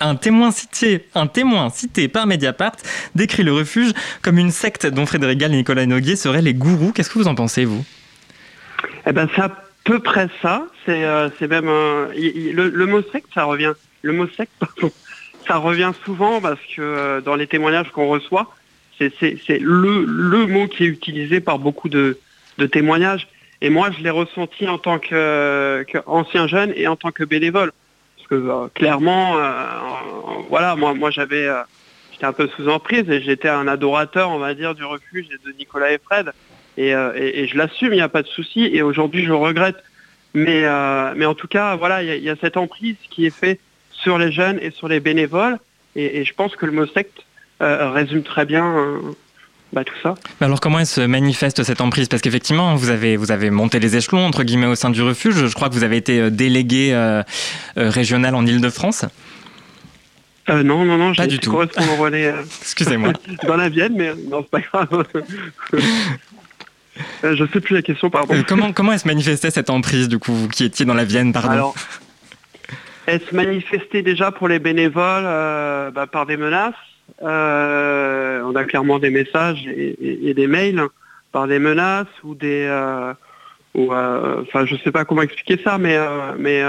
un, 0.00 0.14
témoin 0.14 0.50
cité 0.50 1.06
un 1.14 1.26
témoin 1.26 1.70
cité 1.70 2.08
par 2.08 2.26
Mediapart 2.26 2.72
décrit 3.14 3.42
le 3.42 3.52
refuge 3.52 3.92
comme 4.20 4.38
une 4.38 4.50
secte 4.50 4.86
dont 4.86 5.06
Frédéric 5.06 5.38
Gall 5.38 5.54
et 5.54 5.56
Nicolas 5.56 5.86
Noguier 5.86 6.16
seraient 6.16 6.42
les 6.42 6.54
gourous. 6.54 6.92
Qu'est-ce 6.92 7.10
que 7.10 7.18
vous 7.18 7.28
en 7.28 7.34
pensez 7.34 7.64
vous? 7.64 7.84
Eh 9.06 9.12
ben 9.12 9.28
c'est 9.34 9.42
à 9.42 9.50
peu 9.84 10.00
près 10.00 10.28
ça. 10.42 10.66
C'est 10.84 11.48
même 11.48 11.66
le, 11.66 12.86
mot 12.86 13.02
secte, 13.10 13.28
ça 13.34 13.44
revient. 13.44 13.72
Le 14.02 14.12
mot 14.12 14.26
secte, 14.36 14.52
pardon 14.58 14.92
ça 15.46 15.56
revient 15.56 15.92
souvent 16.04 16.40
parce 16.40 16.60
que 16.60 16.80
euh, 16.80 17.20
dans 17.20 17.34
les 17.34 17.46
témoignages 17.46 17.90
qu'on 17.90 18.08
reçoit, 18.08 18.54
c'est 18.98 19.58
le, 19.58 20.46
mot 20.46 20.68
qui 20.68 20.84
est 20.84 20.88
utilisé 20.88 21.40
par 21.40 21.58
beaucoup 21.58 21.88
de, 21.88 22.18
témoignages. 22.70 23.26
Et 23.60 23.70
moi, 23.70 23.90
je 23.90 24.02
l'ai 24.02 24.10
ressenti 24.10 24.68
en 24.68 24.78
tant 24.78 25.00
qu'ancien 25.00 26.46
jeune 26.46 26.72
et 26.76 26.86
en 26.86 26.94
tant 26.94 27.10
que 27.10 27.24
bénévole. 27.24 27.72
Parce 28.16 28.28
que 28.28 28.34
euh, 28.34 28.68
clairement, 28.74 29.38
euh, 29.38 29.52
voilà, 30.48 30.76
moi, 30.76 31.10
j'avais, 31.10 31.48
j'étais 32.12 32.26
un 32.26 32.32
peu 32.32 32.48
sous 32.56 32.68
emprise 32.68 33.10
et 33.10 33.20
j'étais 33.20 33.48
un 33.48 33.66
adorateur, 33.66 34.30
on 34.30 34.38
va 34.38 34.54
dire, 34.54 34.76
du 34.76 34.84
refuge 34.84 35.26
de 35.28 35.52
Nicolas 35.58 35.92
et 35.92 35.98
Fred. 35.98 36.32
Et, 36.76 36.92
je 36.92 37.56
l'assume, 37.56 37.92
il 37.92 37.96
n'y 37.96 38.02
a 38.02 38.08
pas 38.08 38.22
de 38.22 38.28
souci. 38.28 38.70
Et 38.72 38.82
aujourd'hui, 38.82 39.24
je 39.24 39.32
regrette. 39.32 39.82
Mais 40.34 40.66
en 40.68 41.34
tout 41.34 41.48
cas, 41.48 41.74
voilà, 41.74 42.04
il 42.04 42.22
y, 42.22 42.30
a 42.30 42.36
cette 42.36 42.56
emprise 42.56 42.96
qui 43.10 43.26
est 43.26 43.36
faite 43.36 43.60
sur 44.02 44.18
les 44.18 44.32
jeunes 44.32 44.58
et 44.60 44.70
sur 44.70 44.88
les 44.88 45.00
bénévoles. 45.00 45.58
Et, 45.96 46.24
je 46.24 46.34
pense 46.34 46.56
que 46.56 46.66
le 46.66 46.72
mot 46.72 46.86
secte 46.86 47.24
euh, 47.62 47.90
résume 47.90 48.22
très 48.22 48.46
bien 48.46 48.66
euh, 48.66 48.98
bah, 49.72 49.84
tout 49.84 49.94
ça. 50.02 50.14
alors 50.40 50.60
comment 50.60 50.78
elle 50.78 50.86
se 50.86 51.00
manifeste 51.02 51.62
cette 51.62 51.80
emprise? 51.80 52.08
Parce 52.08 52.22
qu'effectivement, 52.22 52.74
vous 52.74 52.90
avez, 52.90 53.16
vous 53.16 53.30
avez 53.30 53.50
monté 53.50 53.78
les 53.78 53.96
échelons, 53.96 54.24
entre 54.26 54.42
guillemets, 54.42 54.66
au 54.66 54.74
sein 54.74 54.90
du 54.90 55.02
refuge. 55.02 55.46
Je 55.46 55.54
crois 55.54 55.68
que 55.68 55.74
vous 55.74 55.84
avez 55.84 55.96
été 55.96 56.20
euh, 56.20 56.30
délégué 56.30 56.94
régional 57.76 58.34
en 58.34 58.46
Ile-de-France. 58.46 59.04
non, 60.48 60.84
non, 60.84 60.96
non, 60.96 61.14
pas 61.14 61.26
du 61.26 61.38
tout. 61.38 61.52
relais. 61.98 62.34
Excusez-moi. 62.62 63.12
dans 63.46 63.56
la 63.56 63.68
Vienne, 63.68 63.94
mais 63.96 64.12
non, 64.30 64.44
c'est 64.44 64.50
pas 64.50 64.60
grave. 64.60 65.04
je 67.22 67.44
sais 67.52 67.60
plus 67.60 67.74
la 67.74 67.82
question, 67.82 68.08
pardon. 68.08 68.34
comment, 68.48 68.72
comment 68.72 68.92
elle 68.92 68.98
se 68.98 69.06
manifestait 69.06 69.50
cette 69.50 69.68
emprise, 69.68 70.08
du 70.08 70.18
coup, 70.18 70.32
vous 70.32 70.48
qui 70.48 70.64
étiez 70.64 70.86
dans 70.86 70.94
la 70.94 71.04
Vienne, 71.04 71.34
pardon? 71.34 71.74
Elle 73.12 73.20
se 73.20 73.36
manifestait 73.36 74.00
déjà 74.00 74.32
pour 74.32 74.48
les 74.48 74.58
bénévoles 74.58 75.24
euh, 75.26 75.90
bah, 75.90 76.06
par 76.06 76.24
des 76.24 76.38
menaces. 76.38 76.74
Euh, 77.22 78.40
on 78.42 78.56
a 78.56 78.64
clairement 78.64 78.98
des 78.98 79.10
messages 79.10 79.66
et, 79.66 80.32
des 80.32 80.46
mails 80.46 80.80
par 81.30 81.46
des 81.46 81.58
menaces 81.58 82.06
ou 82.24 82.34
des... 82.34 82.66
Euh, 82.66 83.12
enfin, 83.76 84.64
je 84.64 84.74
ne 84.74 84.78
sais 84.78 84.92
pas 84.92 85.04
comment 85.04 85.20
expliquer 85.20 85.62
ça, 85.62 85.76
mais 85.76 85.98
mais 86.38 86.62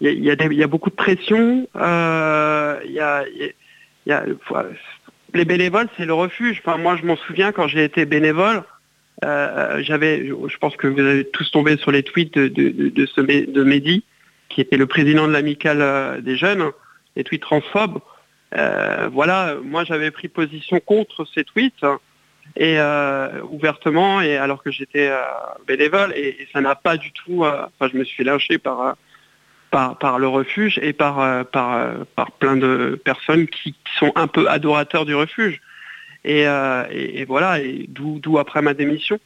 il 0.00 0.24
y, 0.24 0.62
a 0.62 0.66
beaucoup 0.66 0.88
de 0.88 0.94
pression. 0.94 1.68
les 5.34 5.44
bénévoles, 5.44 5.88
c'est 5.98 6.06
le 6.06 6.14
refuge. 6.14 6.62
Enfin, 6.64 6.78
moi, 6.78 6.96
je 6.96 7.04
m'en 7.04 7.16
souviens 7.16 7.52
quand 7.52 7.68
j'ai 7.68 7.84
été 7.84 8.06
bénévole. 8.06 8.62
j'avais, 9.22 10.26
je 10.26 10.56
pense 10.58 10.74
que 10.76 10.86
vous 10.86 11.00
avez 11.00 11.26
tous 11.26 11.50
tombé 11.50 11.76
sur 11.76 11.90
les 11.90 12.02
tweets 12.02 12.38
de, 12.38 12.48
de, 12.48 13.06
ce, 13.06 13.20
de 13.20 13.62
Mehdi, 13.62 14.04
qui 14.56 14.62
était 14.62 14.78
le 14.78 14.86
président 14.86 15.28
de 15.28 15.32
l'amicale 15.34 15.82
euh, 15.82 16.22
des 16.22 16.34
jeunes, 16.34 16.70
des 17.14 17.24
tweets 17.24 17.42
transphobes. 17.42 17.98
Euh, 18.56 19.10
voilà, 19.12 19.56
moi 19.62 19.84
j'avais 19.84 20.10
pris 20.10 20.28
position 20.28 20.80
contre 20.80 21.26
ces 21.34 21.44
tweets 21.44 21.84
et 22.56 22.78
euh, 22.78 23.42
ouvertement 23.50 24.22
et 24.22 24.38
alors 24.38 24.62
que 24.62 24.70
j'étais 24.70 25.12
bénévole 25.66 26.14
et, 26.16 26.48
ça 26.54 26.62
n'a 26.62 26.74
pas 26.74 26.96
du 26.96 27.12
tout 27.12 27.44
enfin 27.44 27.90
je 27.92 27.98
me 27.98 28.04
suis 28.04 28.24
lynché 28.24 28.56
par 28.56 28.96
par, 29.70 30.18
le 30.18 30.28
refuge 30.28 30.78
et 30.80 30.94
par, 30.94 31.44
par, 31.46 32.06
par 32.14 32.30
plein 32.32 32.56
de 32.56 32.98
personnes 33.04 33.46
qui, 33.48 33.74
sont 33.98 34.12
un 34.14 34.28
peu 34.28 34.48
adorateurs 34.48 35.04
du 35.04 35.14
refuge 35.14 35.60
et, 36.24 36.44
et 36.44 37.24
voilà 37.26 37.60
et 37.60 37.86
d'où 37.88 38.38
après 38.38 38.62
ma 38.62 38.72
démission 38.74 39.18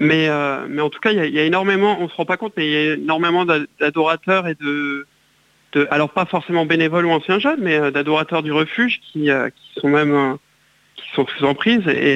mais, 0.00 0.28
euh, 0.28 0.64
mais 0.68 0.80
en 0.80 0.90
tout 0.90 1.00
cas, 1.00 1.10
il 1.10 1.34
y, 1.34 1.40
a 1.40 1.42
énormément, 1.42 1.98
on 1.98 2.04
ne 2.04 2.08
se 2.08 2.14
rend 2.14 2.24
pas 2.24 2.36
compte, 2.36 2.52
mais 2.56 2.66
il 2.68 2.72
y 2.72 2.76
a 2.76 2.94
énormément 2.94 3.44
d'adorateurs 3.44 4.46
et 4.46 4.54
de, 4.54 5.04
alors 5.90 6.10
pas 6.10 6.24
forcément 6.24 6.66
bénévoles 6.66 7.04
ou 7.04 7.10
anciens 7.10 7.40
jeunes, 7.40 7.58
mais 7.60 7.76
euh, 7.76 7.90
d'adorateurs 7.90 8.44
du 8.44 8.52
refuge 8.52 9.00
qui, 9.00 9.28
euh, 9.28 9.50
sont 9.76 9.88
même 9.88 10.38
qui 10.94 11.10
sont 11.14 11.26
sous 11.26 11.44
emprise. 11.44 11.82
Et, 11.88 12.14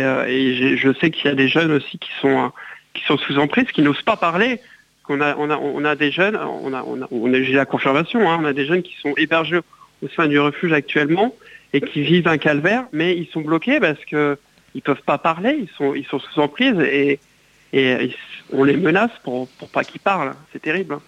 je 0.77 0.93
sais 1.01 1.11
qu'il 1.11 1.27
y 1.27 1.29
a 1.29 1.35
des 1.35 1.49
jeunes 1.49 1.73
aussi 1.73 1.99
qui 1.99 2.11
sont 2.21 2.53
qui 2.95 3.03
sont 3.05 3.19
sous 3.19 3.39
emprise, 3.39 3.65
qui 3.73 3.83
n'osent 3.83 4.03
pas 4.03 4.17
parler. 4.17 4.61
On 5.09 5.21
a, 5.21 5.37
on 5.37 5.85
a 5.85 5.97
des 5.97 6.13
jeunes, 6.13 6.37
on 6.37 6.73
a, 6.73 6.85
on 6.85 7.03
a, 7.03 7.43
j'ai 7.43 7.55
la 7.55 7.67
confirmation, 7.67 8.31
hein, 8.31 8.39
on 8.41 8.45
a 8.45 8.53
des 8.53 8.65
jeunes 8.65 8.83
qui 8.83 8.95
sont 9.03 9.13
hébergés 9.17 9.59
au 10.03 10.09
sein 10.15 10.29
du 10.29 10.39
refuge 10.39 10.73
actuellement 10.73 11.35
et 11.73 11.81
qui 11.81 12.03
vivent 12.03 12.29
un 12.29 12.39
calvaire, 12.39 12.85
mais 12.93 13.17
ils 13.17 13.27
sont 13.27 13.41
bloqués 13.41 13.81
parce 13.81 14.03
que 14.05 14.39
ils 14.75 14.83
peuvent 14.83 15.03
pas 15.05 15.19
parler, 15.19 15.59
ils 15.61 15.69
sont, 15.77 15.95
ils 15.95 16.07
sont 16.07 16.21
sous 16.21 16.41
emprise 16.41 16.79
et, 16.81 17.19
et 17.73 18.15
on 18.53 18.65
les 18.65 18.77
menace 18.77 19.13
pour, 19.25 19.49
pour 19.49 19.69
pas 19.69 19.85
qu'ils 19.85 20.01
parlent. 20.01 20.35
C'est 20.53 20.63
terrible. 20.63 20.99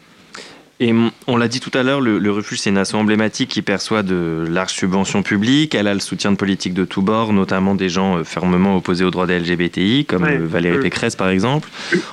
Et 0.81 0.93
on 1.29 1.37
l'a 1.37 1.47
dit 1.47 1.61
tout 1.61 1.71
à 1.73 1.85
l'heure, 1.85 2.01
le, 2.01 2.31
refuge, 2.33 2.59
c'est 2.59 2.71
une 2.71 2.79
asso 2.79 2.95
emblématique 2.95 3.49
qui 3.49 3.63
perçoit 3.63 4.03
de 4.03 4.45
larges 4.51 4.73
subventions 4.73 5.23
publiques. 5.23 5.75
Elle 5.75 5.87
a 5.87 5.95
le 5.95 6.01
soutien 6.01 6.33
de 6.33 6.37
politiques 6.37 6.75
de 6.75 6.85
tous 6.85 7.01
bords, 7.01 7.33
notamment 7.33 7.77
des 7.77 7.89
gens 7.89 8.19
euh, 8.19 8.25
fermement 8.25 8.77
opposés 8.77 9.05
aux 9.05 9.13
droits 9.13 9.29
des 9.29 9.39
LGBTI, 9.39 10.05
comme 10.05 10.25
euh, 10.25 10.41
Valérie 10.43 10.81
Pécresse 10.81 11.15
par 11.15 11.29
exemple. 11.29 11.69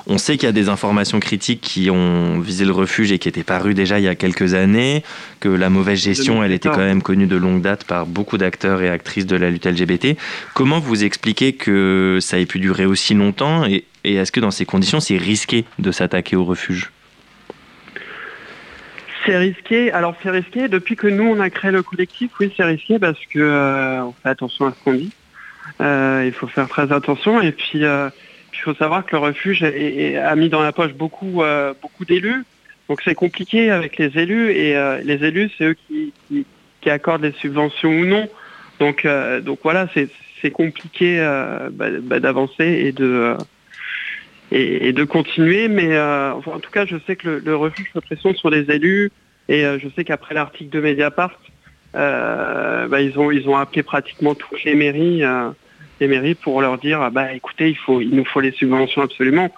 On 0.06 0.16
sait 0.16 0.36
qu'il 0.36 0.46
y 0.46 0.48
a 0.48 0.52
des 0.52 0.68
informations 0.68 1.18
critiques 1.18 1.60
qui 1.60 1.90
ont 1.90 2.38
visé 2.38 2.64
le 2.64 2.70
refuge 2.70 3.10
et 3.10 3.18
qui 3.18 3.28
étaient 3.28 3.42
parues 3.42 3.74
déjà 3.74 3.98
il 3.98 4.04
y 4.04 4.08
a 4.08 4.14
quelques 4.14 4.54
années, 4.54 5.02
que 5.40 5.48
la 5.48 5.68
mauvaise 5.68 5.98
gestion, 5.98 6.44
elle 6.44 6.52
était 6.52 6.68
quand 6.68 6.78
même 6.78 7.02
connue 7.02 7.26
de 7.26 7.36
longue 7.36 7.62
date 7.62 7.82
par 7.82 8.06
beaucoup 8.06 8.38
d'acteurs 8.38 8.80
et 8.80 8.88
actrices 8.88 9.26
de 9.26 9.36
la 9.36 9.50
lutte 9.50 9.66
LGBT. 9.66 10.16
Comment 10.54 10.78
vous 10.78 11.02
expliquez 11.02 11.54
que 11.54 12.18
ça 12.20 12.38
ait 12.38 12.46
pu 12.46 12.60
durer 12.60 12.86
aussi 12.86 13.14
longtemps 13.14 13.64
et, 13.64 13.84
et 14.04 14.14
est-ce 14.16 14.32
que 14.32 14.40
dans 14.40 14.50
ces 14.50 14.64
conditions, 14.64 15.00
c'est 15.00 15.16
risqué 15.16 15.64
de 15.78 15.92
s'attaquer 15.92 16.36
au 16.36 16.44
refuge? 16.44 16.90
C'est 19.24 19.36
risqué. 19.36 19.92
Alors 19.92 20.16
c'est 20.22 20.30
risqué. 20.30 20.68
Depuis 20.68 20.96
que 20.96 21.06
nous 21.06 21.24
on 21.24 21.38
a 21.38 21.50
créé 21.50 21.70
le 21.70 21.82
collectif, 21.82 22.30
oui 22.40 22.52
c'est 22.56 22.64
risqué 22.64 22.98
parce 22.98 23.18
que 23.26 23.38
euh, 23.38 24.10
fait 24.22 24.28
attention 24.28 24.66
à 24.66 24.72
ce 24.72 24.84
qu'on 24.84 24.94
dit. 24.94 25.12
Euh, 25.80 26.24
il 26.26 26.32
faut 26.32 26.48
faire 26.48 26.68
très 26.68 26.92
attention. 26.92 27.40
Et 27.40 27.52
puis 27.52 27.84
euh, 27.84 28.10
il 28.52 28.58
faut 28.58 28.74
savoir 28.74 29.06
que 29.06 29.14
le 29.14 29.18
refuge 29.18 29.62
a 29.62 30.34
mis 30.34 30.48
dans 30.48 30.62
la 30.62 30.72
poche 30.72 30.92
beaucoup 30.92 31.42
beaucoup 31.80 32.04
d'élus. 32.04 32.44
Donc 32.88 33.00
c'est 33.04 33.14
compliqué 33.14 33.70
avec 33.70 33.96
les 33.96 34.18
élus 34.18 34.50
et 34.50 34.74
les 35.04 35.24
élus 35.24 35.50
c'est 35.56 35.66
eux 35.66 35.76
qui, 35.88 36.12
accordent 36.86 37.22
les 37.22 37.32
subventions 37.32 37.90
ou 37.90 38.04
non. 38.04 38.28
Donc 38.80 39.06
donc 39.42 39.60
voilà 39.62 39.88
c'est 39.94 40.08
c'est 40.40 40.50
compliqué 40.50 41.18
bah, 41.70 41.86
bah, 42.02 42.18
d'avancer 42.18 42.66
et 42.66 42.90
de 42.90 43.36
et, 44.52 44.92
de 44.92 45.04
continuer. 45.04 45.68
Mais 45.68 45.98
en 45.98 46.60
tout 46.60 46.70
cas, 46.70 46.86
je 46.86 46.96
sais 47.06 47.16
que 47.16 47.28
le, 47.28 47.38
le 47.40 47.56
refuge 47.56 47.90
fait 47.92 48.00
pression 48.00 48.34
sur 48.34 48.50
les 48.50 48.70
élus 48.70 49.10
et 49.48 49.62
je 49.62 49.88
sais 49.96 50.04
qu'après 50.04 50.34
l'article 50.34 50.70
de 50.70 50.80
Mediapart, 50.80 51.40
bah, 51.94 53.00
ils 53.00 53.18
ont 53.18 53.30
ils 53.30 53.48
ont 53.48 53.56
appelé 53.56 53.82
pratiquement 53.82 54.34
toutes 54.34 54.62
les 54.64 54.74
mairies 54.74 55.22
les 56.00 56.08
mairies 56.08 56.34
pour 56.34 56.60
leur 56.60 56.78
dire 56.78 57.10
bah 57.10 57.32
écoutez 57.32 57.70
il 57.70 57.76
faut 57.76 58.00
il 58.00 58.10
nous 58.10 58.24
faut 58.24 58.40
les 58.40 58.52
subventions 58.52 59.02
absolument. 59.02 59.50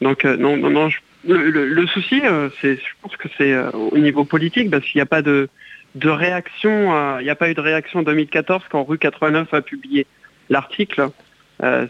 Donc 0.00 0.24
non 0.24 0.56
non 0.56 0.70
non 0.70 0.88
le, 1.24 1.86
souci, 1.86 2.20
euh, 2.24 2.48
c'est, 2.60 2.76
je 2.76 2.92
pense 3.00 3.16
que 3.16 3.28
c'est 3.38 3.52
euh, 3.52 3.70
au 3.70 3.98
niveau 3.98 4.24
politique, 4.24 4.70
parce 4.70 4.84
qu'il 4.84 4.98
n'y 4.98 5.02
a 5.02 5.06
pas 5.06 5.22
de, 5.22 5.48
de 5.94 6.08
réaction, 6.08 6.94
euh, 6.94 7.16
il 7.20 7.24
n'y 7.24 7.30
a 7.30 7.36
pas 7.36 7.50
eu 7.50 7.54
de 7.54 7.60
réaction 7.60 8.00
en 8.00 8.02
2014 8.02 8.64
quand 8.70 8.84
Rue 8.84 8.98
89 8.98 9.52
a 9.54 9.62
publié 9.62 10.06
l'article. 10.48 11.10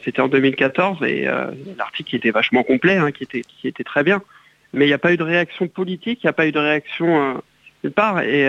C'était 0.05 0.21
en 0.21 0.29
2014 0.29 1.03
et 1.05 1.25
l'article 1.79 2.17
était 2.17 2.31
vachement 2.31 2.63
complet, 2.63 2.97
hein, 2.97 3.11
qui, 3.11 3.25
était, 3.25 3.41
qui 3.41 3.69
était 3.69 3.85
très 3.85 4.03
bien. 4.03 4.23
Mais 4.75 4.85
il 4.85 4.89
n'y 4.89 4.95
a 4.95 4.99
pas 4.99 5.13
eu 5.13 5.17
de 5.17 5.23
réaction 5.23 5.67
politique, 5.69 6.21
il 6.23 6.27
n'y 6.27 6.31
a 6.31 6.35
pas 6.35 6.47
eu 6.47 6.53
de 6.53 6.59
réaction 6.59 7.43
nulle 7.83 7.93
part. 7.93 8.21
Et, 8.21 8.49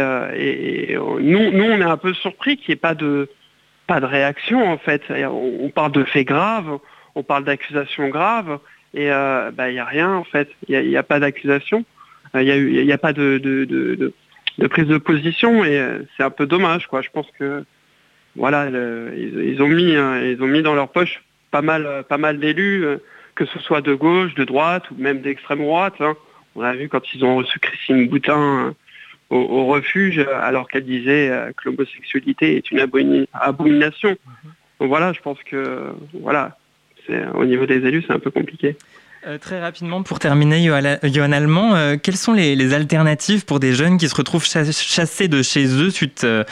nous, 0.97 1.51
nous, 1.51 1.63
on 1.63 1.79
est 1.79 1.83
un 1.83 1.97
peu 1.97 2.13
surpris 2.13 2.57
qu'il 2.57 2.69
n'y 2.69 2.73
ait 2.73 2.77
pas 2.77 2.95
de, 2.95 3.29
pas 3.87 3.99
de 3.99 4.05
réaction 4.05 4.65
en 4.69 4.77
fait. 4.77 5.03
On, 5.09 5.69
parle 5.69 5.91
de 5.91 6.03
faits 6.03 6.27
graves, 6.27 6.79
on 7.15 7.23
parle 7.23 7.43
d'accusations 7.43 8.09
graves 8.09 8.59
et 8.93 9.11
euh, 9.11 9.51
bah, 9.51 9.69
il 9.69 9.73
n'y 9.73 9.79
a 9.79 9.85
rien 9.85 10.11
en 10.13 10.23
fait, 10.23 10.49
il 10.67 10.87
n'y 10.87 10.97
a, 10.97 11.03
pas 11.03 11.19
d'accusation, 11.19 11.83
euh, 12.35 12.43
il 12.43 12.85
n'y 12.85 12.91
a, 12.91 12.97
pas 12.97 13.13
de, 13.13 13.37
de, 13.39 14.67
prise 14.67 14.87
de 14.87 14.97
position 14.97 15.63
et 15.63 15.77
euh, 15.77 15.99
c'est 16.15 16.23
un 16.23 16.29
peu 16.29 16.45
dommage 16.45 16.87
quoi. 16.87 17.01
Je 17.01 17.09
pense 17.09 17.27
que 17.37 17.65
voilà, 18.35 18.67
ils, 18.69 19.61
ont 19.61 19.67
mis, 19.67 19.95
hein, 19.95 20.21
ils 20.23 20.41
ont 20.41 20.47
mis 20.47 20.61
dans 20.61 20.73
leur 20.73 20.89
poche 20.89 21.23
pas 21.51 21.61
mal, 21.61 22.03
pas 22.09 22.17
mal 22.17 22.39
d'élus, 22.39 22.85
que 23.35 23.45
ce 23.45 23.59
soit 23.59 23.81
de 23.81 23.93
gauche, 23.93 24.33
de 24.35 24.43
droite 24.43 24.89
ou 24.91 24.95
même 24.97 25.21
d'extrême 25.21 25.59
droite. 25.59 25.95
Hein. 25.99 26.15
On 26.55 26.61
a 26.61 26.73
vu 26.73 26.89
quand 26.89 27.13
ils 27.13 27.23
ont 27.23 27.35
reçu 27.35 27.59
Christine 27.59 28.07
Boutin 28.07 28.73
au, 29.29 29.65
refuge, 29.65 30.19
alors 30.19 30.67
qu'elle 30.67 30.85
disait 30.85 31.31
que 31.57 31.69
l'homosexualité 31.69 32.57
est 32.57 32.71
une 32.71 32.79
abomination. 32.79 34.11
Mm-hmm. 34.11 34.79
Donc 34.79 34.89
voilà, 34.89 35.13
je 35.13 35.21
pense 35.21 35.41
que 35.43 35.91
voilà, 36.13 36.57
au 37.33 37.45
niveau 37.45 37.65
des 37.65 37.85
élus, 37.85 38.03
c'est 38.05 38.13
un 38.13 38.19
peu 38.19 38.31
compliqué. 38.31 38.75
Euh, 39.25 39.37
très 39.37 39.61
rapidement, 39.61 40.03
pour 40.03 40.19
terminer, 40.19 40.65
Johan 41.03 41.31
Allemand, 41.31 41.75
euh, 41.75 41.95
quelles 42.01 42.17
sont 42.17 42.33
les, 42.33 42.73
alternatives 42.73 43.45
pour 43.45 43.61
des 43.61 43.71
jeunes 43.71 43.97
qui 43.97 44.09
se 44.09 44.15
retrouvent 44.15 44.45
chassés 44.45 45.29
de 45.29 45.41
chez 45.41 45.65
eux 45.65 45.89
suite 45.91 46.25
euh, 46.25 46.43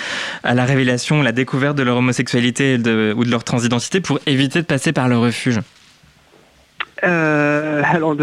à 0.44 0.54
la 0.54 0.64
révélation, 0.64 1.22
la 1.22 1.34
découverte 1.34 1.76
de 1.76 1.84
leur 1.84 1.98
homosexualité 1.98 2.76
ou 2.76 3.26
de 3.26 3.30
leur 3.30 3.44
transidentité 3.44 4.00
pour 4.00 4.20
éviter 4.26 4.62
de 4.62 4.66
passer 4.66 4.94
par 4.94 5.10
le 5.10 5.18
refuge? 5.18 5.60
Alors, 7.02 8.16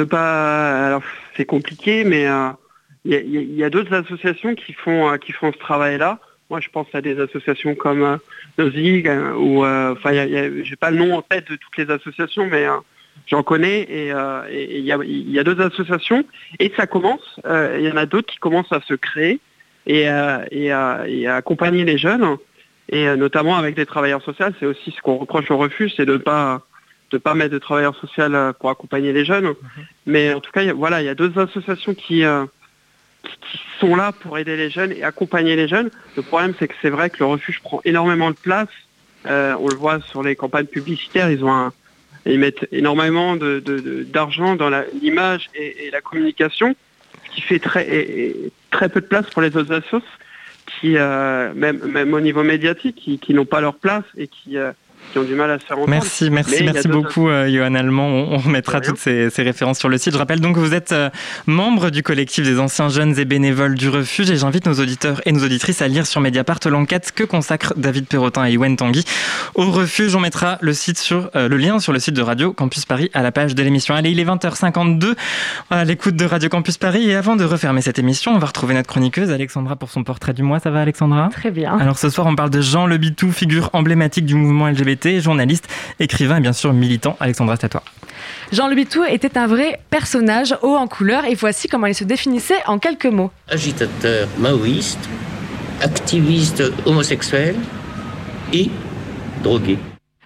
c'est 1.37 1.45
compliqué, 1.45 2.05
mais 2.05 2.27
il 3.05 3.55
y 3.55 3.65
a, 3.65 3.69
d'autres 3.69 3.93
associations 3.93 4.55
qui 4.55 4.73
font 4.73 5.19
ce 5.21 5.59
travail-là. 5.59 6.21
Moi, 6.49 6.61
je 6.61 6.71
pense 6.71 6.87
à 6.95 7.03
des 7.03 7.21
associations 7.21 7.75
comme 7.75 8.19
Nozig, 8.57 9.11
ou 9.39 9.67
enfin, 9.67 10.13
j'ai 10.15 10.77
pas 10.77 10.91
le 10.91 10.97
nom 10.97 11.19
en 11.19 11.23
tête 11.23 11.51
de 11.51 11.57
toutes 11.57 11.77
les 11.77 11.91
associations, 11.93 12.47
mais 12.51 12.67
j'en 13.29 13.43
connais 13.43 13.81
et 13.83 14.13
il 14.51 14.85
y, 14.85 14.93
a, 15.39 15.45
deux 15.45 15.61
associations 15.61 16.25
et 16.59 16.73
ça 16.77 16.87
commence. 16.87 17.41
Il 17.45 17.81
y 17.81 17.91
en 17.91 17.97
a 17.97 18.07
d'autres 18.07 18.33
qui 18.33 18.39
commencent 18.39 18.73
à 18.73 18.81
se 18.81 18.95
créer 18.95 19.41
et, 19.87 20.07
et, 20.51 20.71
à, 20.71 21.05
accompagner 21.29 21.85
les 21.85 21.99
jeunes 21.99 22.37
et 22.91 23.15
notamment 23.17 23.57
avec 23.57 23.77
des 23.77 23.87
travailleurs 23.87 24.23
sociaux. 24.23 24.47
C'est 24.59 24.67
aussi 24.67 24.93
ce 24.93 25.01
qu'on 25.03 25.17
reproche 25.19 25.51
au 25.51 25.59
refuge, 25.59 25.93
c'est 25.97 26.07
de 26.07 26.13
ne 26.13 26.19
pas 26.19 26.63
de 27.11 27.17
pas 27.17 27.35
mettre 27.35 27.53
de 27.53 27.59
travailleurs 27.59 27.97
sociaux 27.97 28.25
pour 28.61 28.69
accompagner 28.69 29.13
les 29.13 29.25
jeunes. 29.25 29.47
Mm-hmm. 29.47 29.85
Mais 30.07 30.35
en 30.35 30.41
tout 30.41 30.51
cas, 30.51 30.73
voilà, 30.75 31.01
il 31.01 31.07
y 31.07 31.09
a 31.09 31.15
deux 31.15 31.39
associations 31.39 31.95
qui 31.95 32.25
qui 33.23 33.61
sont 33.81 33.97
là 33.97 34.13
pour 34.13 34.39
aider 34.39 34.57
les 34.57 34.71
jeunes 34.71 34.93
et 34.93 35.03
accompagner 35.03 35.57
les 35.57 35.69
jeunes. 35.69 35.91
Le 36.17 36.23
problème, 36.23 36.55
c'est 36.59 36.69
que 36.69 36.75
c'est 36.81 36.91
vrai 36.91 37.11
que 37.11 37.19
le 37.19 37.27
refuge 37.27 37.61
prend 37.61 37.81
énormément 37.85 38.31
de 38.31 38.37
place. 38.37 38.69
Euh, 39.27 39.55
on 39.61 39.69
le 39.69 39.77
voit 39.77 40.01
sur 40.01 40.23
les 40.23 40.37
campagnes 40.37 40.67
publicitaires, 40.67 41.31
ils 41.31 41.45
ont 41.45 41.73
ils 42.27 42.39
mettent 42.39 42.67
énormément 42.73 43.37
d'argent 43.37 44.57
dans 44.57 44.71
l'image 45.01 45.49
et, 45.55 45.91
la 45.93 46.01
communication, 46.01 46.75
ce 47.25 47.35
qui 47.35 47.41
fait 47.41 47.59
très, 47.59 48.89
peu 48.89 49.01
de 49.01 49.07
place 49.07 49.29
pour 49.31 49.43
les 49.43 49.57
autres 49.57 49.73
assos 49.73 50.03
qui, 50.81 50.97
euh, 50.97 51.53
même, 51.55 51.79
même 51.87 52.13
au 52.13 52.21
niveau 52.21 52.43
médiatique, 52.43 53.19
qui, 53.21 53.35
n'ont 53.35 53.47
pas 53.47 53.61
leur 53.61 53.77
place 53.77 54.05
et 54.17 54.29
qui, 54.29 54.59
euh, 54.59 54.73
qui 55.11 55.19
ont 55.19 55.25
du 55.25 55.35
mal 55.35 55.51
à 55.51 55.59
se 55.59 55.65
faire 55.65 55.77
entendre. 55.77 55.91
Merci, 55.91 56.31
merci, 56.31 56.63
merci 56.65 56.89
beaucoup, 56.89 57.29
euh, 57.29 57.49
Johan 57.49 57.75
Allemand. 57.75 58.09
On, 58.09 58.39
remettra 58.39 58.81
toutes 58.81 58.99
ces, 58.99 59.31
références 59.39 59.79
sur 59.79 59.89
le 59.89 59.99
site. 59.99 60.13
Je 60.13 60.19
rappelle 60.19 60.41
donc 60.41 60.55
que 60.57 60.61
vous 60.61 60.75
êtes 60.75 60.93
euh, 60.93 61.11
membre 61.47 61.91
du 61.91 62.03
collectif 62.03 62.45
des 62.45 62.59
anciens 62.59 62.89
jeunes 62.89 63.19
et 63.19 63.25
bénévoles 63.25 63.75
du 63.75 63.89
refuge 63.89 64.31
et 64.31 64.37
j'invite 64.37 64.67
nos 64.67 64.75
auditeurs 64.75 65.21
et 65.27 65.33
nos 65.33 65.45
auditrices 65.45 65.83
à 65.83 65.89
lire 65.89 66.07
sur 66.07 66.21
Mediapart 66.21 66.61
l'enquête 66.67 67.13
que 67.15 67.25
consacre 67.25 67.75
David 67.77 68.07
Perrotin 68.07 68.47
et 68.47 68.53
Ywen 68.53 68.77
Tanguy. 68.77 69.05
Au 69.55 69.71
refuge, 69.71 70.15
on 70.15 70.21
mettra 70.21 70.59
le, 70.61 70.73
site 70.73 70.99
sur, 70.99 71.31
euh, 71.37 71.49
le 71.49 71.57
lien 71.57 71.79
sur 71.79 71.93
le 71.93 71.99
site 71.99 72.15
de 72.15 72.23
Radio 72.23 72.53
Campus 72.53 72.85
Paris 72.85 73.11
à 73.15 73.23
la 73.23 73.33
page 73.33 73.55
de 73.55 73.63
l'émission. 73.63 73.95
Allez, 73.95 74.11
il 74.11 74.21
est 74.21 74.25
20h52 74.25 75.15
à 75.71 75.85
l'écoute 75.85 76.17
de 76.17 76.25
Radio 76.25 76.49
Campus 76.49 76.79
Paris 76.79 77.09
et 77.09 77.15
avant 77.15 77.37
de 77.37 77.45
refermer 77.45 77.83
cette 77.83 77.99
émission, 77.99 78.33
on 78.35 78.39
va 78.39 78.47
retrouver 78.47 78.75
notre 78.75 78.89
chroniqueuse 78.89 79.31
Alexandra 79.31 79.77
pour 79.77 79.91
son 79.91 80.05
portrait 80.05 80.33
du 80.33 80.43
mois. 80.43 80.59
Ça 80.59 80.71
va 80.71 80.81
Alexandra? 80.81 81.29
Très 81.33 81.51
bien. 81.51 81.77
Alors 81.79 81.99
ce 81.99 82.11
soir, 82.11 82.27
on 82.27 82.37
parle 82.37 82.51
de 82.51 82.61
Jean 82.61 82.87
Le 82.87 82.99
Bitou, 82.99 83.33
figure 83.33 83.71
emblématique 83.73 84.27
du 84.27 84.35
mouvement 84.35 84.69
LGBT 84.69 84.98
journaliste, 85.21 85.69
écrivain 85.99 86.37
et 86.37 86.41
bien 86.41 86.53
sûr 86.53 86.73
militant. 86.73 87.17
Alexandra, 87.21 87.57
c'est 87.57 87.67
à 87.67 87.69
toi. 87.69 87.83
Jean 88.53 88.69
Lebitou 88.69 89.05
était 89.05 89.37
un 89.39 89.47
vrai 89.47 89.81
personnage 89.91 90.57
haut 90.63 90.77
en 90.77 90.87
couleur 90.87 91.25
et 91.25 91.35
voici 91.35 91.69
comment 91.69 91.87
il 91.87 91.95
se 91.95 92.05
définissait 92.05 92.63
en 92.67 92.79
quelques 92.79 93.07
mots. 93.07 93.31
Agitateur 93.49 94.29
maoïste, 94.39 95.09
activiste 95.81 96.63
homosexuel 96.87 97.57
et 98.53 98.71
drogué. 99.43 99.79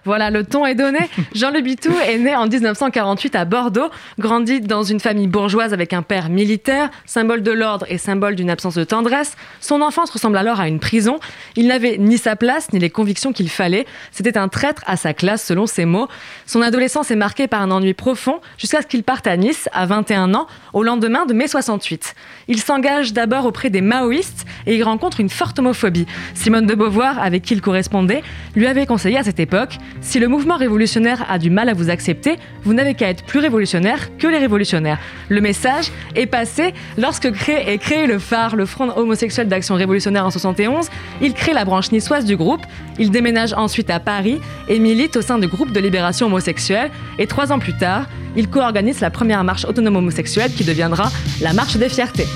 Voilà, 0.05 0.29
le 0.29 0.43
ton 0.43 0.65
est 0.65 0.75
donné. 0.75 0.99
Jean 1.33 1.51
Le 1.51 1.61
Bitou 1.61 1.93
est 2.05 2.17
né 2.17 2.35
en 2.35 2.47
1948 2.47 3.35
à 3.35 3.45
Bordeaux, 3.45 3.89
grandit 4.19 4.59
dans 4.59 4.83
une 4.83 4.99
famille 4.99 5.27
bourgeoise 5.27 5.73
avec 5.73 5.93
un 5.93 6.01
père 6.01 6.29
militaire, 6.29 6.89
symbole 7.05 7.41
de 7.41 7.51
l'ordre 7.51 7.85
et 7.87 7.97
symbole 7.97 8.35
d'une 8.35 8.49
absence 8.49 8.75
de 8.75 8.83
tendresse. 8.83 9.37
Son 9.61 9.81
enfance 9.81 10.09
ressemble 10.11 10.37
alors 10.37 10.59
à 10.59 10.67
une 10.67 10.79
prison. 10.79 11.19
Il 11.55 11.67
n'avait 11.67 11.97
ni 11.97 12.17
sa 12.17 12.35
place 12.35 12.73
ni 12.73 12.79
les 12.79 12.89
convictions 12.89 13.31
qu'il 13.31 13.49
fallait. 13.49 13.85
C'était 14.11 14.37
un 14.37 14.49
traître 14.49 14.83
à 14.87 14.97
sa 14.97 15.13
classe, 15.13 15.43
selon 15.45 15.67
ses 15.67 15.85
mots. 15.85 16.09
Son 16.45 16.61
adolescence 16.61 17.09
est 17.09 17.15
marquée 17.15 17.47
par 17.47 17.61
un 17.61 17.71
ennui 17.71 17.93
profond 17.93 18.41
jusqu'à 18.57 18.81
ce 18.81 18.87
qu'il 18.87 19.03
parte 19.03 19.25
à 19.25 19.37
Nice 19.37 19.69
à 19.71 19.85
21 19.85 20.33
ans, 20.33 20.47
au 20.73 20.83
lendemain 20.83 21.25
de 21.25 21.33
mai 21.33 21.47
68. 21.47 22.13
Il 22.49 22.59
s'engage 22.59 23.13
d'abord 23.13 23.45
auprès 23.45 23.69
des 23.69 23.81
maoïstes 23.81 24.45
et 24.65 24.75
y 24.75 24.83
rencontre 24.83 25.21
une 25.21 25.29
forte 25.29 25.59
homophobie. 25.59 26.07
Simone 26.33 26.65
de 26.65 26.75
Beauvoir, 26.75 27.19
avec 27.19 27.43
qui 27.43 27.53
il 27.53 27.61
correspondait, 27.61 28.21
lui 28.55 28.67
avait 28.67 28.85
conseillé 28.85 29.17
à 29.17 29.23
cette 29.23 29.39
époque 29.39 29.77
si 30.01 30.19
le 30.19 30.27
mouvement 30.27 30.57
révolutionnaire 30.57 31.25
a 31.29 31.39
du 31.39 31.49
mal 31.49 31.69
à 31.69 31.73
vous 31.73 31.89
accepter, 31.89 32.37
vous 32.63 32.73
n'avez 32.73 32.93
qu'à 32.93 33.09
être 33.09 33.23
plus 33.23 33.39
révolutionnaire 33.39 34.15
que 34.17 34.27
les 34.27 34.37
révolutionnaires. 34.37 34.99
Le 35.29 35.41
message 35.41 35.91
est 36.15 36.25
passé 36.25 36.73
lorsque 36.97 37.25
est 37.25 37.77
créé 37.77 38.07
le 38.07 38.19
phare, 38.19 38.55
le 38.55 38.65
Front 38.65 38.89
homosexuel 38.95 39.47
d'action 39.47 39.75
révolutionnaire 39.75 40.25
en 40.25 40.31
71. 40.31 40.89
Il 41.21 41.33
crée 41.33 41.53
la 41.53 41.65
branche 41.65 41.91
niçoise 41.91 42.25
du 42.25 42.35
groupe. 42.35 42.61
Il 42.99 43.11
déménage 43.11 43.53
ensuite 43.53 43.89
à 43.89 43.99
Paris 43.99 44.39
et 44.67 44.79
milite 44.79 45.15
au 45.15 45.21
sein 45.21 45.39
du 45.39 45.47
groupe 45.47 45.71
de 45.71 45.79
libération 45.79 46.27
homosexuelle. 46.27 46.91
Et 47.19 47.27
trois 47.27 47.51
ans 47.51 47.59
plus 47.59 47.77
tard, 47.77 48.05
il 48.35 48.49
co-organise 48.49 48.99
la 48.99 49.11
première 49.11 49.43
marche 49.43 49.65
autonome 49.65 49.95
homosexuelle 49.97 50.51
qui 50.51 50.63
deviendra 50.63 51.11
la 51.41 51.53
marche 51.53 51.77
des 51.77 51.89
fiertés. 51.89 52.27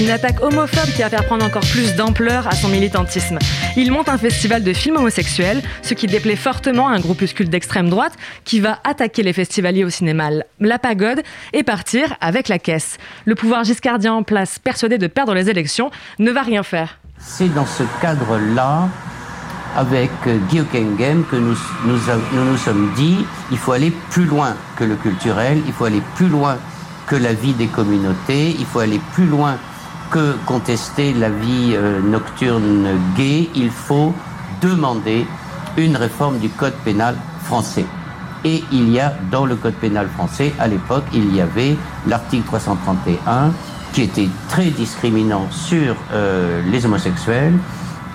Une 0.00 0.10
attaque 0.10 0.42
homophobe 0.42 0.90
qui 0.94 1.00
va 1.00 1.08
faire 1.08 1.24
prendre 1.24 1.44
encore 1.44 1.64
plus 1.72 1.94
d'ampleur 1.94 2.46
à 2.46 2.52
son 2.52 2.68
militantisme. 2.68 3.38
Il 3.76 3.90
monte 3.92 4.08
un 4.08 4.18
festival 4.18 4.62
de 4.62 4.72
films 4.72 4.96
homosexuels, 4.96 5.62
ce 5.82 5.94
qui 5.94 6.06
déplaît 6.06 6.36
fortement 6.36 6.88
à 6.88 6.92
un 6.92 7.00
groupuscule 7.00 7.48
d'extrême 7.48 7.88
droite 7.88 8.12
qui 8.44 8.60
va 8.60 8.78
attaquer 8.84 9.22
les 9.22 9.32
festivaliers 9.32 9.84
au 9.84 9.90
cinéma 9.90 10.28
La 10.60 10.78
Pagode 10.78 11.22
et 11.52 11.62
partir 11.62 12.14
avec 12.20 12.48
la 12.48 12.58
caisse. 12.58 12.98
Le 13.24 13.34
pouvoir 13.34 13.64
giscardien 13.64 14.12
en 14.12 14.22
place, 14.22 14.58
persuadé 14.58 14.98
de 14.98 15.06
perdre 15.06 15.34
les 15.34 15.48
élections, 15.48 15.90
ne 16.18 16.30
va 16.30 16.42
rien 16.42 16.62
faire. 16.62 16.98
C'est 17.18 17.52
dans 17.54 17.66
ce 17.66 17.84
cadre-là 18.02 18.88
avec 19.76 20.10
Guy 20.50 20.62
Kengem 20.72 21.24
que 21.24 21.36
nous 21.36 21.56
nous, 21.84 21.98
nous 22.32 22.44
nous 22.44 22.58
sommes 22.58 22.92
dit 22.96 23.24
il 23.50 23.58
faut 23.58 23.72
aller 23.72 23.92
plus 24.10 24.24
loin 24.24 24.56
que 24.76 24.84
le 24.84 24.96
culturel, 24.96 25.62
il 25.66 25.72
faut 25.72 25.84
aller 25.84 26.02
plus 26.16 26.28
loin 26.28 26.58
que 27.06 27.16
la 27.16 27.32
vie 27.32 27.52
des 27.52 27.68
communautés, 27.68 28.56
il 28.58 28.66
faut 28.66 28.80
aller 28.80 29.00
plus 29.14 29.26
loin 29.26 29.56
que 30.10 30.36
contester 30.46 31.12
la 31.12 31.30
vie 31.30 31.74
euh, 31.74 32.00
nocturne 32.00 32.88
gay, 33.16 33.48
il 33.54 33.70
faut 33.70 34.12
demander 34.60 35.26
une 35.76 35.96
réforme 35.96 36.38
du 36.38 36.48
code 36.48 36.74
pénal 36.84 37.16
français. 37.44 37.84
Et 38.44 38.62
il 38.70 38.90
y 38.90 39.00
a 39.00 39.14
dans 39.30 39.46
le 39.46 39.56
code 39.56 39.74
pénal 39.74 40.08
français, 40.08 40.52
à 40.58 40.68
l'époque, 40.68 41.04
il 41.12 41.34
y 41.34 41.40
avait 41.40 41.76
l'article 42.06 42.44
331 42.46 43.52
qui 43.92 44.02
était 44.02 44.28
très 44.48 44.66
discriminant 44.66 45.46
sur 45.50 45.96
euh, 46.12 46.62
les 46.70 46.84
homosexuels 46.84 47.54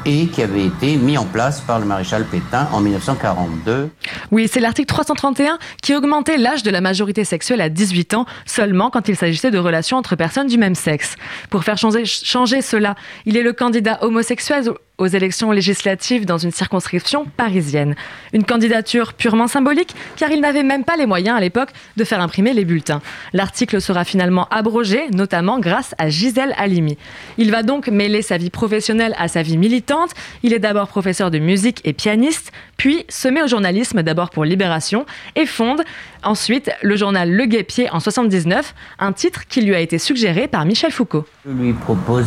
et 0.06 0.28
qui 0.28 0.41
avait 0.41 0.66
été 0.66 0.95
mis 0.97 1.18
en 1.18 1.26
place 1.26 1.62
par 1.62 1.80
le 1.80 1.86
maréchal 1.86 2.26
Pétain 2.26 2.68
en 2.72 2.82
1942. 2.82 3.89
Oui, 4.32 4.47
c'est 4.52 4.60
l'article 4.60 4.88
331 4.88 5.58
qui 5.82 5.95
augmentait 5.95 6.38
l'âge 6.38 6.64
de 6.64 6.72
la 6.72 6.82
majorité 6.82 7.24
sexuelle 7.24 7.62
à 7.62 7.70
18 7.70 8.14
ans 8.14 8.26
seulement 8.45 8.89
quand 8.89 9.08
il 9.08 9.16
s'agissait 9.16 9.52
de 9.52 9.58
relations 9.58 9.97
entre 9.97 10.16
personnes 10.16 10.47
du 10.47 10.58
même 10.58 10.76
sexe. 10.76 11.16
Pour 11.49 11.64
faire 11.64 11.78
changer, 11.78 12.06
changer 12.06 12.62
cela, 12.62 12.95
il 13.26 13.38
est 13.38 13.43
le 13.43 13.54
candidat 13.54 13.99
homosexuel 14.04 14.72
aux 15.02 15.08
élections 15.08 15.52
législatives 15.52 16.26
dans 16.26 16.38
une 16.38 16.52
circonscription 16.52 17.26
parisienne. 17.26 17.95
Une 18.34 18.43
candidature 18.43 19.14
purement 19.14 19.47
symbolique 19.47 19.95
car 20.16 20.30
il 20.30 20.41
n'avait 20.41 20.64
même 20.64 20.84
pas 20.84 20.95
les 20.95 21.08
moyens 21.08 21.36
à 21.36 21.41
l'époque 21.41 21.70
de 21.97 22.04
faire 22.04 22.22
imprimer 22.22 22.54
les 22.54 22.66
bulletins. 22.66 23.02
L'article 23.34 23.82
sera 23.82 24.04
finalement 24.04 24.47
abrogé, 24.52 25.10
notamment 25.12 25.60
grâce 25.60 25.95
à 25.97 26.10
Gisèle 26.10 26.54
Halimi. 26.56 26.99
Il 27.39 27.49
va 27.49 27.64
donc 27.64 27.88
mêler 27.88 28.22
sa 28.22 28.38
vie 28.38 28.52
professionnelle 28.52 29.16
à 29.18 29.28
sa 29.28 29.41
vie 29.41 29.58
militante. 29.58 30.12
Il 30.43 30.54
est 30.54 30.60
d'abord 30.60 30.88
professeur 30.88 31.32
de 31.32 31.39
musique 31.39 31.82
et 31.84 31.93
pianiste, 31.93 32.52
puis 32.78 33.06
se 33.10 33.28
met 33.28 33.41
au 33.41 33.47
journalisme 33.47 34.04
d'abord 34.04 34.30
pour 34.30 34.45
Libération 34.45 35.08
et 35.36 35.47
fonde 35.47 35.82
ensuite 36.24 36.72
le 36.82 36.95
journal 36.95 37.32
Le 37.32 37.45
Guépier 37.45 37.89
en 37.91 37.99
79, 37.99 38.74
un 38.99 39.11
titre 39.11 39.47
qui 39.47 39.61
lui 39.61 39.76
a 39.76 39.80
été 39.80 39.97
suggéré 39.97 40.47
par 40.47 40.65
Michel 40.65 40.91
Foucault. 40.91 41.26
Je 41.45 41.51
lui 41.51 41.74
propose, 41.74 42.26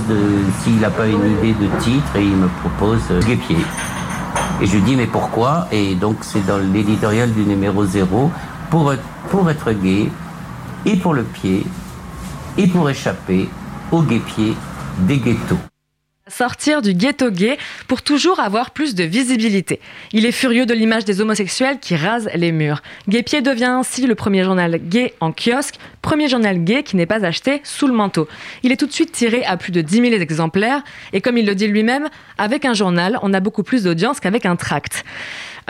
s'il 0.63 0.79
n'a 0.81 0.91
pas 0.91 1.07
une 1.07 1.39
idée 1.39 1.53
de 1.53 1.81
titre, 1.81 2.17
et 2.17 2.23
il 2.23 2.37
me 2.37 2.49
propose 2.49 3.03
euh, 3.11 3.21
Guépier. 3.21 3.57
Et 4.61 4.67
je 4.67 4.77
lui 4.77 4.83
dis 4.83 4.97
mais 4.97 5.07
pourquoi? 5.07 5.69
Et 5.73 5.95
donc 5.95 6.19
c'est 6.23 6.47
dans 6.47 6.59
l'éditorial 6.59 7.33
du 7.33 7.43
numéro 7.43 7.85
0, 7.85 8.31
pour, 8.71 8.95
pour 9.31 9.51
être 9.51 9.73
gay, 9.73 10.09
et 10.87 10.97
pour 10.97 11.15
le 11.15 11.23
pied, 11.23 11.65
et 12.59 12.67
pour 12.67 12.89
échapper 12.89 13.49
au 13.91 14.03
guépier 14.03 14.55
des 14.99 15.19
ghettos 15.19 15.59
sortir 16.29 16.81
du 16.81 16.95
ghetto 16.95 17.31
gay 17.31 17.59
pour 17.87 18.01
toujours 18.01 18.41
avoir 18.41 18.71
plus 18.71 18.95
de 18.95 19.05
visibilité. 19.05 19.79
Il 20.13 20.25
est 20.25 20.33
furieux 20.33 20.65
de 20.65 20.73
l'image 20.73 21.05
des 21.05 21.21
homosexuels 21.21 21.79
qui 21.79 21.97
rasent 21.97 22.31
les 22.35 22.51
murs. 22.51 22.83
Gaypied 23.09 23.43
devient 23.43 23.65
ainsi 23.65 24.07
le 24.07 24.15
premier 24.15 24.43
journal 24.43 24.79
gay 24.79 25.13
en 25.21 25.33
kiosque, 25.33 25.75
premier 26.01 26.29
journal 26.29 26.65
gay 26.65 26.83
qui 26.83 26.97
n'est 26.97 27.05
pas 27.05 27.27
acheté 27.27 27.61
sous 27.63 27.87
le 27.87 27.93
manteau. 27.93 28.27
Il 28.63 28.73
est 28.73 28.77
tout 28.77 28.87
de 28.87 28.93
suite 28.93 29.13
tiré 29.13 29.45
à 29.45 29.59
plus 29.59 29.71
de 29.71 29.83
10 29.83 29.97
000 30.01 30.07
exemplaires 30.15 30.83
et 31.13 31.21
comme 31.21 31.37
il 31.37 31.45
le 31.45 31.55
dit 31.55 31.67
lui-même, 31.67 32.09
avec 32.39 32.65
un 32.65 32.73
journal, 32.73 33.19
on 33.21 33.35
a 33.35 33.41
beaucoup 33.41 33.63
plus 33.63 33.85
d'audience 33.85 34.19
qu'avec 34.19 34.47
un 34.47 34.57
tract. 34.57 35.05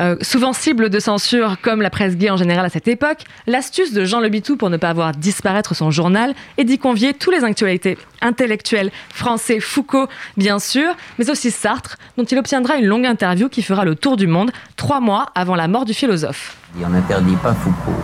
Euh, 0.01 0.17
souvent 0.23 0.53
cible 0.53 0.91
de 0.91 0.99
censure 0.99 1.57
comme 1.63 1.81
la 1.81 1.91
presse 1.91 2.17
gay 2.17 2.31
en 2.31 2.37
général 2.37 2.67
à 2.67 2.69
cette 2.69 2.89
époque, 2.89 3.19
l'astuce 3.47 3.93
de 3.93 4.05
Jean 4.05 4.21
Le 4.21 4.29
Bitou 4.29 4.57
pour 4.57 4.71
ne 4.71 4.77
pas 4.77 4.93
voir 4.93 5.13
disparaître 5.13 5.75
son 5.75 5.91
journal 5.91 6.35
est 6.59 6.65
d'y 6.65 6.79
convier 6.79 7.15
tous 7.15 7.31
les 7.31 7.45
actualités 7.45 7.97
intellectuels 8.21 8.91
français, 9.11 9.61
Foucault 9.61 10.09
bien 10.37 10.59
sûr, 10.59 10.95
mais 11.19 11.31
aussi 11.31 11.51
Sartre, 11.51 11.97
dont 12.17 12.25
il 12.25 12.39
obtiendra 12.39 12.77
une 12.77 12.87
longue 12.87 13.07
interview 13.07 13.49
qui 13.49 13.63
fera 13.63 13.85
le 13.85 13.95
tour 13.95 14.17
du 14.17 14.27
monde 14.27 14.51
trois 14.77 15.01
mois 15.01 15.27
avant 15.35 15.55
la 15.55 15.69
mort 15.69 15.85
du 15.85 15.95
philosophe. 15.95 16.57
on 16.85 16.89
n'interdit 16.89 17.37
pas 17.37 17.55
Foucault. 17.55 18.01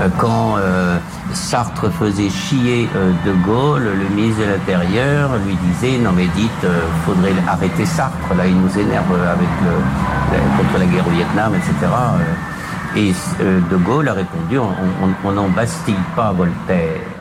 Euh, 0.00 0.08
quand 0.16 0.56
euh, 0.58 0.98
Sartre 1.32 1.90
faisait 1.90 2.30
chier 2.30 2.88
euh, 2.94 3.10
De 3.26 3.32
Gaulle, 3.44 3.82
le 3.82 4.14
ministre 4.14 4.42
de 4.42 4.50
l'Intérieur 4.52 5.30
lui 5.44 5.56
disait 5.56 5.98
non 5.98 6.12
mais 6.12 6.26
dites, 6.36 6.66
faudrait 7.04 7.32
arrêter 7.48 7.84
Sartre, 7.84 8.34
là 8.36 8.46
il 8.46 8.56
nous 8.56 8.78
énerve 8.78 9.12
avec 9.12 9.48
contre 10.56 10.78
la 10.78 10.86
guerre 10.86 11.06
au 11.06 11.10
Vietnam, 11.10 11.52
etc. 11.54 11.74
Et 12.96 13.12
De 13.40 13.76
Gaulle 13.76 14.08
a 14.08 14.12
répondu 14.12 14.58
on 14.58 15.32
n'en 15.32 15.48
bastille 15.48 15.94
pas 16.14 16.32
Voltaire 16.32 17.17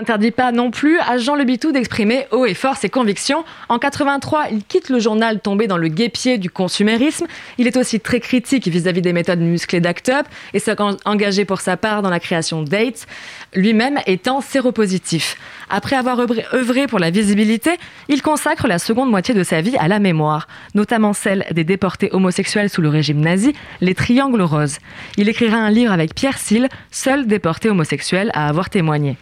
n'interdit 0.00 0.30
pas 0.30 0.50
non 0.50 0.70
plus 0.70 0.98
à 0.98 1.18
Jean 1.18 1.34
Le 1.34 1.44
Bitou 1.44 1.72
d'exprimer 1.72 2.26
haut 2.30 2.46
et 2.46 2.54
fort 2.54 2.78
ses 2.78 2.88
convictions. 2.88 3.44
En 3.68 3.78
83, 3.78 4.48
il 4.50 4.64
quitte 4.64 4.88
le 4.88 4.98
journal 4.98 5.40
tombé 5.40 5.66
dans 5.66 5.76
le 5.76 5.88
guépier 5.88 6.38
du 6.38 6.48
consumérisme. 6.48 7.26
Il 7.58 7.66
est 7.66 7.76
aussi 7.76 8.00
très 8.00 8.18
critique 8.18 8.66
vis-à-vis 8.66 9.02
des 9.02 9.12
méthodes 9.12 9.40
musclées 9.40 9.80
d'Act 9.80 10.08
Up 10.08 10.26
et 10.54 10.58
s'est 10.58 10.76
engagé 11.04 11.44
pour 11.44 11.60
sa 11.60 11.76
part 11.76 12.00
dans 12.00 12.08
la 12.08 12.18
création 12.18 12.62
Dates, 12.62 13.06
lui-même 13.54 14.00
étant 14.06 14.40
séropositif. 14.40 15.36
Après 15.68 15.96
avoir 15.96 16.18
œuvré 16.54 16.86
pour 16.86 16.98
la 16.98 17.10
visibilité, 17.10 17.72
il 18.08 18.22
consacre 18.22 18.66
la 18.66 18.78
seconde 18.78 19.10
moitié 19.10 19.34
de 19.34 19.42
sa 19.42 19.60
vie 19.60 19.76
à 19.76 19.86
la 19.86 19.98
mémoire, 19.98 20.48
notamment 20.74 21.12
celle 21.12 21.44
des 21.50 21.64
déportés 21.64 22.08
homosexuels 22.12 22.70
sous 22.70 22.80
le 22.80 22.88
régime 22.88 23.20
nazi, 23.20 23.52
les 23.82 23.94
Triangles 23.94 24.42
Roses. 24.42 24.78
Il 25.18 25.28
écrira 25.28 25.58
un 25.58 25.70
livre 25.70 25.92
avec 25.92 26.14
Pierre 26.14 26.38
Sille, 26.38 26.68
seul 26.90 27.26
déporté 27.26 27.68
homosexuel 27.68 28.30
à 28.32 28.48
avoir 28.48 28.70
témoigné. 28.70 29.18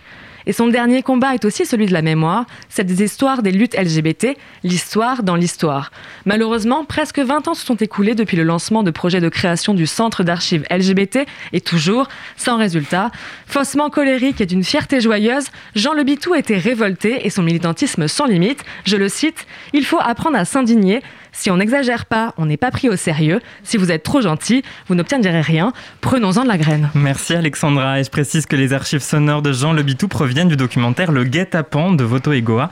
Et 0.48 0.54
son 0.54 0.66
dernier 0.66 1.02
combat 1.02 1.34
est 1.34 1.44
aussi 1.44 1.66
celui 1.66 1.84
de 1.84 1.92
la 1.92 2.00
mémoire, 2.00 2.46
celle 2.70 2.86
des 2.86 3.04
histoires 3.04 3.42
des 3.42 3.52
luttes 3.52 3.78
LGBT, 3.78 4.28
l'histoire 4.64 5.22
dans 5.22 5.36
l'histoire. 5.36 5.92
Malheureusement, 6.24 6.86
presque 6.86 7.18
20 7.18 7.48
ans 7.48 7.54
se 7.54 7.66
sont 7.66 7.76
écoulés 7.76 8.14
depuis 8.14 8.38
le 8.38 8.44
lancement 8.44 8.82
de 8.82 8.90
projets 8.90 9.20
de 9.20 9.28
création 9.28 9.74
du 9.74 9.86
centre 9.86 10.24
d'archives 10.24 10.64
LGBT, 10.70 11.26
et 11.52 11.60
toujours 11.60 12.08
sans 12.38 12.56
résultat. 12.56 13.10
Faussement 13.46 13.90
colérique 13.90 14.40
et 14.40 14.46
d'une 14.46 14.64
fierté 14.64 15.02
joyeuse, 15.02 15.48
Jean 15.74 15.92
Le 15.92 16.02
Bitou 16.02 16.34
était 16.34 16.56
révolté 16.56 17.26
et 17.26 17.30
son 17.30 17.42
militantisme 17.42 18.08
sans 18.08 18.24
limite. 18.24 18.64
Je 18.86 18.96
le 18.96 19.10
cite 19.10 19.46
Il 19.74 19.84
faut 19.84 20.00
apprendre 20.00 20.38
à 20.38 20.46
s'indigner, 20.46 21.02
si 21.38 21.52
on 21.52 21.56
n'exagère 21.58 22.06
pas, 22.06 22.34
on 22.36 22.46
n'est 22.46 22.56
pas 22.56 22.72
pris 22.72 22.88
au 22.88 22.96
sérieux. 22.96 23.38
Si 23.62 23.76
vous 23.76 23.92
êtes 23.92 24.02
trop 24.02 24.20
gentil, 24.20 24.64
vous 24.88 24.96
n'obtiendrez 24.96 25.40
rien. 25.40 25.72
Prenons-en 26.00 26.42
de 26.42 26.48
la 26.48 26.58
graine. 26.58 26.90
Merci 26.96 27.32
Alexandra. 27.32 28.00
Et 28.00 28.04
je 28.04 28.10
précise 28.10 28.44
que 28.44 28.56
les 28.56 28.72
archives 28.72 29.02
sonores 29.02 29.40
de 29.40 29.52
Jean 29.52 29.72
Le 29.72 29.84
Bitou 29.84 30.08
proviennent 30.08 30.48
du 30.48 30.56
documentaire 30.56 31.12
Le 31.12 31.22
Guet-apens 31.22 31.92
de 31.92 32.02
Voto 32.02 32.32
Egoa, 32.32 32.70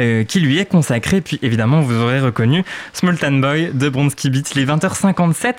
euh, 0.00 0.24
qui 0.24 0.40
lui 0.40 0.58
est 0.58 0.64
consacré. 0.64 1.20
Puis 1.20 1.38
évidemment, 1.42 1.82
vous 1.82 1.94
aurez 1.94 2.18
reconnu 2.18 2.64
Smoltan 2.94 3.32
Boy 3.32 3.70
de 3.74 3.90
Bronski 3.90 4.30
Beats. 4.30 4.54
Les 4.54 4.64
20h57. 4.64 5.54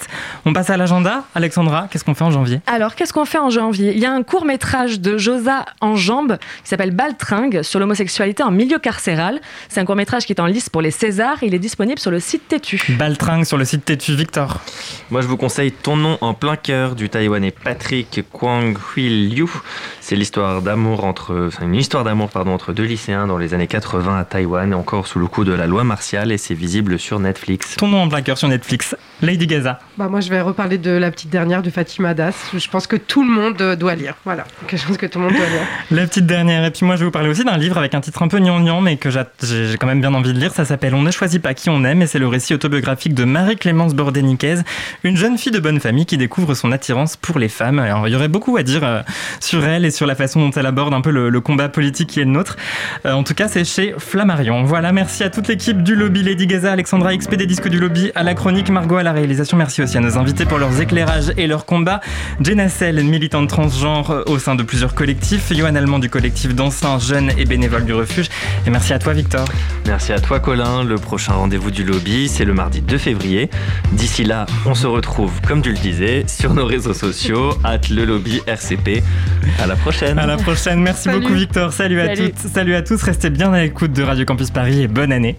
On 0.46 0.54
passe 0.54 0.72
à 0.72 0.78
l'agenda. 0.78 1.26
Alexandra, 1.36 1.88
qu'est-ce 1.92 2.04
qu'on 2.04 2.16
fait 2.16 2.24
en 2.24 2.32
janvier? 2.32 2.62
Alors, 2.66 2.96
qu'est-ce 2.96 3.14
qu'on 3.14 3.26
fait 3.26 3.38
en 3.38 3.52
janvier? 3.52 3.94
Il 3.94 4.00
y 4.00 4.08
a 4.08 4.12
un 4.12 4.24
court 4.24 4.46
métrage 4.46 5.00
de 5.00 5.20
Josa 5.20 5.64
en 5.80 5.96
jambes 5.96 6.40
qui 6.64 6.70
s'appelle 6.70 6.90
Baltringue 6.90 7.62
sur 7.62 7.80
l'homosexualité 7.80 8.42
en 8.42 8.50
milieu 8.50 8.80
carcéral. 8.80 9.42
C'est 9.70 9.80
un 9.80 9.86
court 9.86 9.96
métrage 9.96 10.26
qui 10.26 10.34
est 10.34 10.42
en 10.42 10.48
liste 10.48 10.72
pour 10.72 10.82
les 10.82 10.90
Césars. 10.90 11.44
Il 11.44 11.54
est 11.54 11.60
disponible 11.60 12.00
sur 12.00 12.10
le 12.10 12.20
site 12.20 12.47
Tétu. 12.48 12.82
Baltringue 12.98 13.44
sur 13.44 13.58
le 13.58 13.66
site 13.66 13.84
Tétu, 13.84 14.16
Victor. 14.16 14.62
Moi, 15.10 15.22
je 15.22 15.28
vous 15.28 15.38
conseille 15.38 15.72
Ton 15.72 15.98
nom 15.98 16.18
en 16.22 16.34
plein 16.34 16.56
cœur 16.56 16.96
du 16.96 17.10
Taïwanais 17.10 17.52
Patrick 17.52 18.22
Kwang 18.32 18.78
Hui 18.96 19.30
Liu. 19.30 19.50
C'est 20.00 20.16
l'histoire 20.16 20.62
d'amour 20.62 21.04
entre, 21.04 21.50
une 21.62 21.76
histoire 21.76 22.06
d'amour 22.06 22.30
pardon 22.30 22.52
entre 22.52 22.72
deux 22.72 22.84
lycéens 22.84 23.28
dans 23.28 23.38
les 23.38 23.54
années 23.54 23.68
80 23.68 24.20
à 24.20 24.24
Taïwan, 24.24 24.74
encore 24.74 25.08
sous 25.08 25.20
le 25.20 25.28
coup 25.28 25.44
de 25.44 25.52
la 25.52 25.68
loi 25.68 25.84
martiale, 25.84 26.32
et 26.32 26.38
c'est 26.38 26.54
visible 26.54 26.98
sur 26.98 27.20
Netflix. 27.20 27.76
Ton 27.76 27.90
nom 27.90 28.04
en 28.04 28.08
plein 28.08 28.22
cœur 28.22 28.38
sur 28.38 28.48
Netflix. 28.48 28.96
Lady 29.22 29.48
Gaza. 29.48 29.80
Bah 29.98 30.08
moi, 30.08 30.22
je 30.22 30.30
vais 30.30 30.42
reparler 30.42 30.78
de 30.78 30.92
la 30.92 31.12
petite 31.12 31.30
dernière 31.30 31.64
de 31.64 31.70
Fatima 31.70 32.14
Das. 32.14 32.52
Je 32.54 32.70
pense 32.70 32.88
que 32.88 32.96
tout 32.96 33.24
le 33.24 33.32
monde 33.32 33.76
doit 33.76 33.96
lire. 33.96 34.16
Voilà, 34.24 34.46
quelque 34.68 34.86
chose 34.86 34.98
que 34.98 35.08
tout 35.08 35.20
le 35.20 35.26
monde 35.26 35.36
doit 35.36 35.46
lire. 35.46 35.68
La 35.92 36.06
petite 36.06 36.26
dernière. 36.26 36.64
Et 36.64 36.72
puis 36.72 36.86
moi, 36.86 36.96
je 36.96 37.00
vais 37.02 37.06
vous 37.06 37.12
parler 37.12 37.30
aussi 37.30 37.44
d'un 37.44 37.58
livre 37.58 37.78
avec 37.78 37.96
un 37.96 38.02
titre 38.02 38.22
un 38.22 38.28
peu 38.28 38.40
gnangnan, 38.40 38.80
mais 38.80 38.98
que 38.98 39.10
j'ai 39.10 39.78
quand 39.80 39.88
même 39.88 40.02
bien 40.02 40.14
envie 40.14 40.34
de 40.34 40.40
lire. 40.40 40.54
Ça 40.54 40.66
s'appelle 40.66 40.94
On 40.94 41.02
ne 41.02 41.12
choisit 41.12 41.42
pas 41.42 41.54
qui 41.54 41.70
on 41.70 41.84
aime, 41.84 42.02
et 42.02 42.08
c'est 42.08 42.20
le 42.20 42.28
récit 42.38 42.54
autobiographique 42.54 43.16
de 43.16 43.24
Marie-Clémence 43.24 43.96
Bordeniquez, 43.96 44.58
une 45.04 45.18
jeune 45.18 45.40
fille 45.40 45.52
de 45.52 45.58
bonne 45.58 45.80
famille 45.80 46.06
qui 46.06 46.18
découvre 46.18 46.54
son 46.54 46.72
attirance 46.72 47.18
pour 47.18 47.40
les 47.40 47.50
femmes. 47.50 47.80
Alors, 47.80 48.08
il 48.08 48.14
y 48.14 48.16
aurait 48.16 48.28
beaucoup 48.28 48.58
à 48.58 48.62
dire 48.62 48.84
euh, 48.84 49.02
sur 49.40 49.66
elle 49.66 49.86
et 49.86 49.90
sur 49.90 50.06
la 50.06 50.14
façon 50.14 50.40
dont 50.40 50.52
elle 50.52 50.68
aborde 50.68 50.94
un 50.94 51.02
peu 51.02 51.10
le, 51.10 51.42
combat 51.42 51.68
politique 51.68 52.10
qui 52.10 52.20
est 52.20 52.26
le 52.26 52.30
nôtre. 52.30 52.56
Euh, 53.08 53.14
en 53.14 53.24
tout 53.24 53.34
cas, 53.34 53.48
c'est 53.48 53.66
chez 53.66 53.96
Flammarion. 53.98 54.66
Voilà, 54.66 54.92
merci 54.92 55.24
à 55.24 55.32
toute 55.32 55.48
l'équipe 55.48 55.82
du 55.82 55.96
lobby, 55.96 56.22
Lady 56.22 56.46
Gaza, 56.46 56.74
Alexandra 56.74 57.18
XP 57.18 57.34
des 57.34 57.48
disques 57.48 57.70
du 57.70 57.80
lobby, 57.80 58.12
à 58.14 58.22
la 58.22 58.36
chronique, 58.36 58.70
Margot 58.70 58.98
à 58.98 59.04
la 59.04 59.14
réalisation. 59.14 59.58
Merci 59.58 59.82
aussi 59.82 59.98
à 59.98 60.02
nos 60.02 60.20
invités 60.20 60.46
pour 60.46 60.60
leurs 60.60 60.80
éclairages 60.80 61.34
et 61.38 61.48
leurs 61.48 61.66
combats. 61.66 62.02
Jenna 62.40 62.70
Sell, 62.70 63.04
militante 63.04 63.50
transgenre 63.50 64.26
au 64.28 64.38
sein 64.38 64.54
de 64.54 64.62
plusieurs 64.62 64.94
collectifs. 64.94 65.52
Johan 65.52 65.74
Allemand 65.74 65.98
du 65.98 66.12
collectif 66.12 66.54
d'anciens 66.54 67.00
jeunes 67.00 67.32
et 67.36 67.46
bénévoles 67.46 67.86
du 67.86 67.94
refuge. 67.94 68.30
Et 68.68 68.70
merci 68.70 68.94
à 68.94 69.00
toi, 69.00 69.14
Victor. 69.14 69.46
Merci 69.88 70.14
à 70.14 70.20
toi, 70.20 70.40
Colin. 70.40 70.84
Le 70.84 70.98
prochain 70.98 71.34
rendez-vous 71.34 71.72
du 71.72 71.84
lobby, 71.84 72.17
c'est 72.26 72.46
le 72.46 72.54
mardi 72.54 72.82
2 72.82 72.98
février. 72.98 73.50
D'ici 73.92 74.24
là, 74.24 74.48
on 74.66 74.74
se 74.74 74.88
retrouve, 74.88 75.32
comme 75.48 75.62
tu 75.62 75.72
le 75.72 75.78
disais, 75.78 76.24
sur 76.28 76.54
nos 76.56 76.66
réseaux 76.66 76.94
sociaux, 76.94 77.52
at 77.64 77.82
le 77.92 78.06
lobby 78.06 78.42
RCP. 78.48 79.04
À 79.62 79.68
la 79.68 79.76
prochaine. 79.76 80.18
À 80.18 80.26
la 80.26 80.38
prochaine. 80.38 80.82
Merci 80.82 81.10
beaucoup, 81.10 81.34
Victor. 81.34 81.72
Salut, 81.72 82.00
à 82.02 82.16
toutes. 82.16 82.38
Salut 82.38 82.74
à 82.74 82.82
tous. 82.82 83.02
Restez 83.04 83.30
bien 83.30 83.54
à 83.54 83.62
l'écoute 83.62 83.94
de 83.94 84.02
Radio 84.02 84.26
Campus 84.26 84.50
Paris 84.50 84.82
et 84.82 84.88
bonne 84.88 85.12
année. 85.12 85.38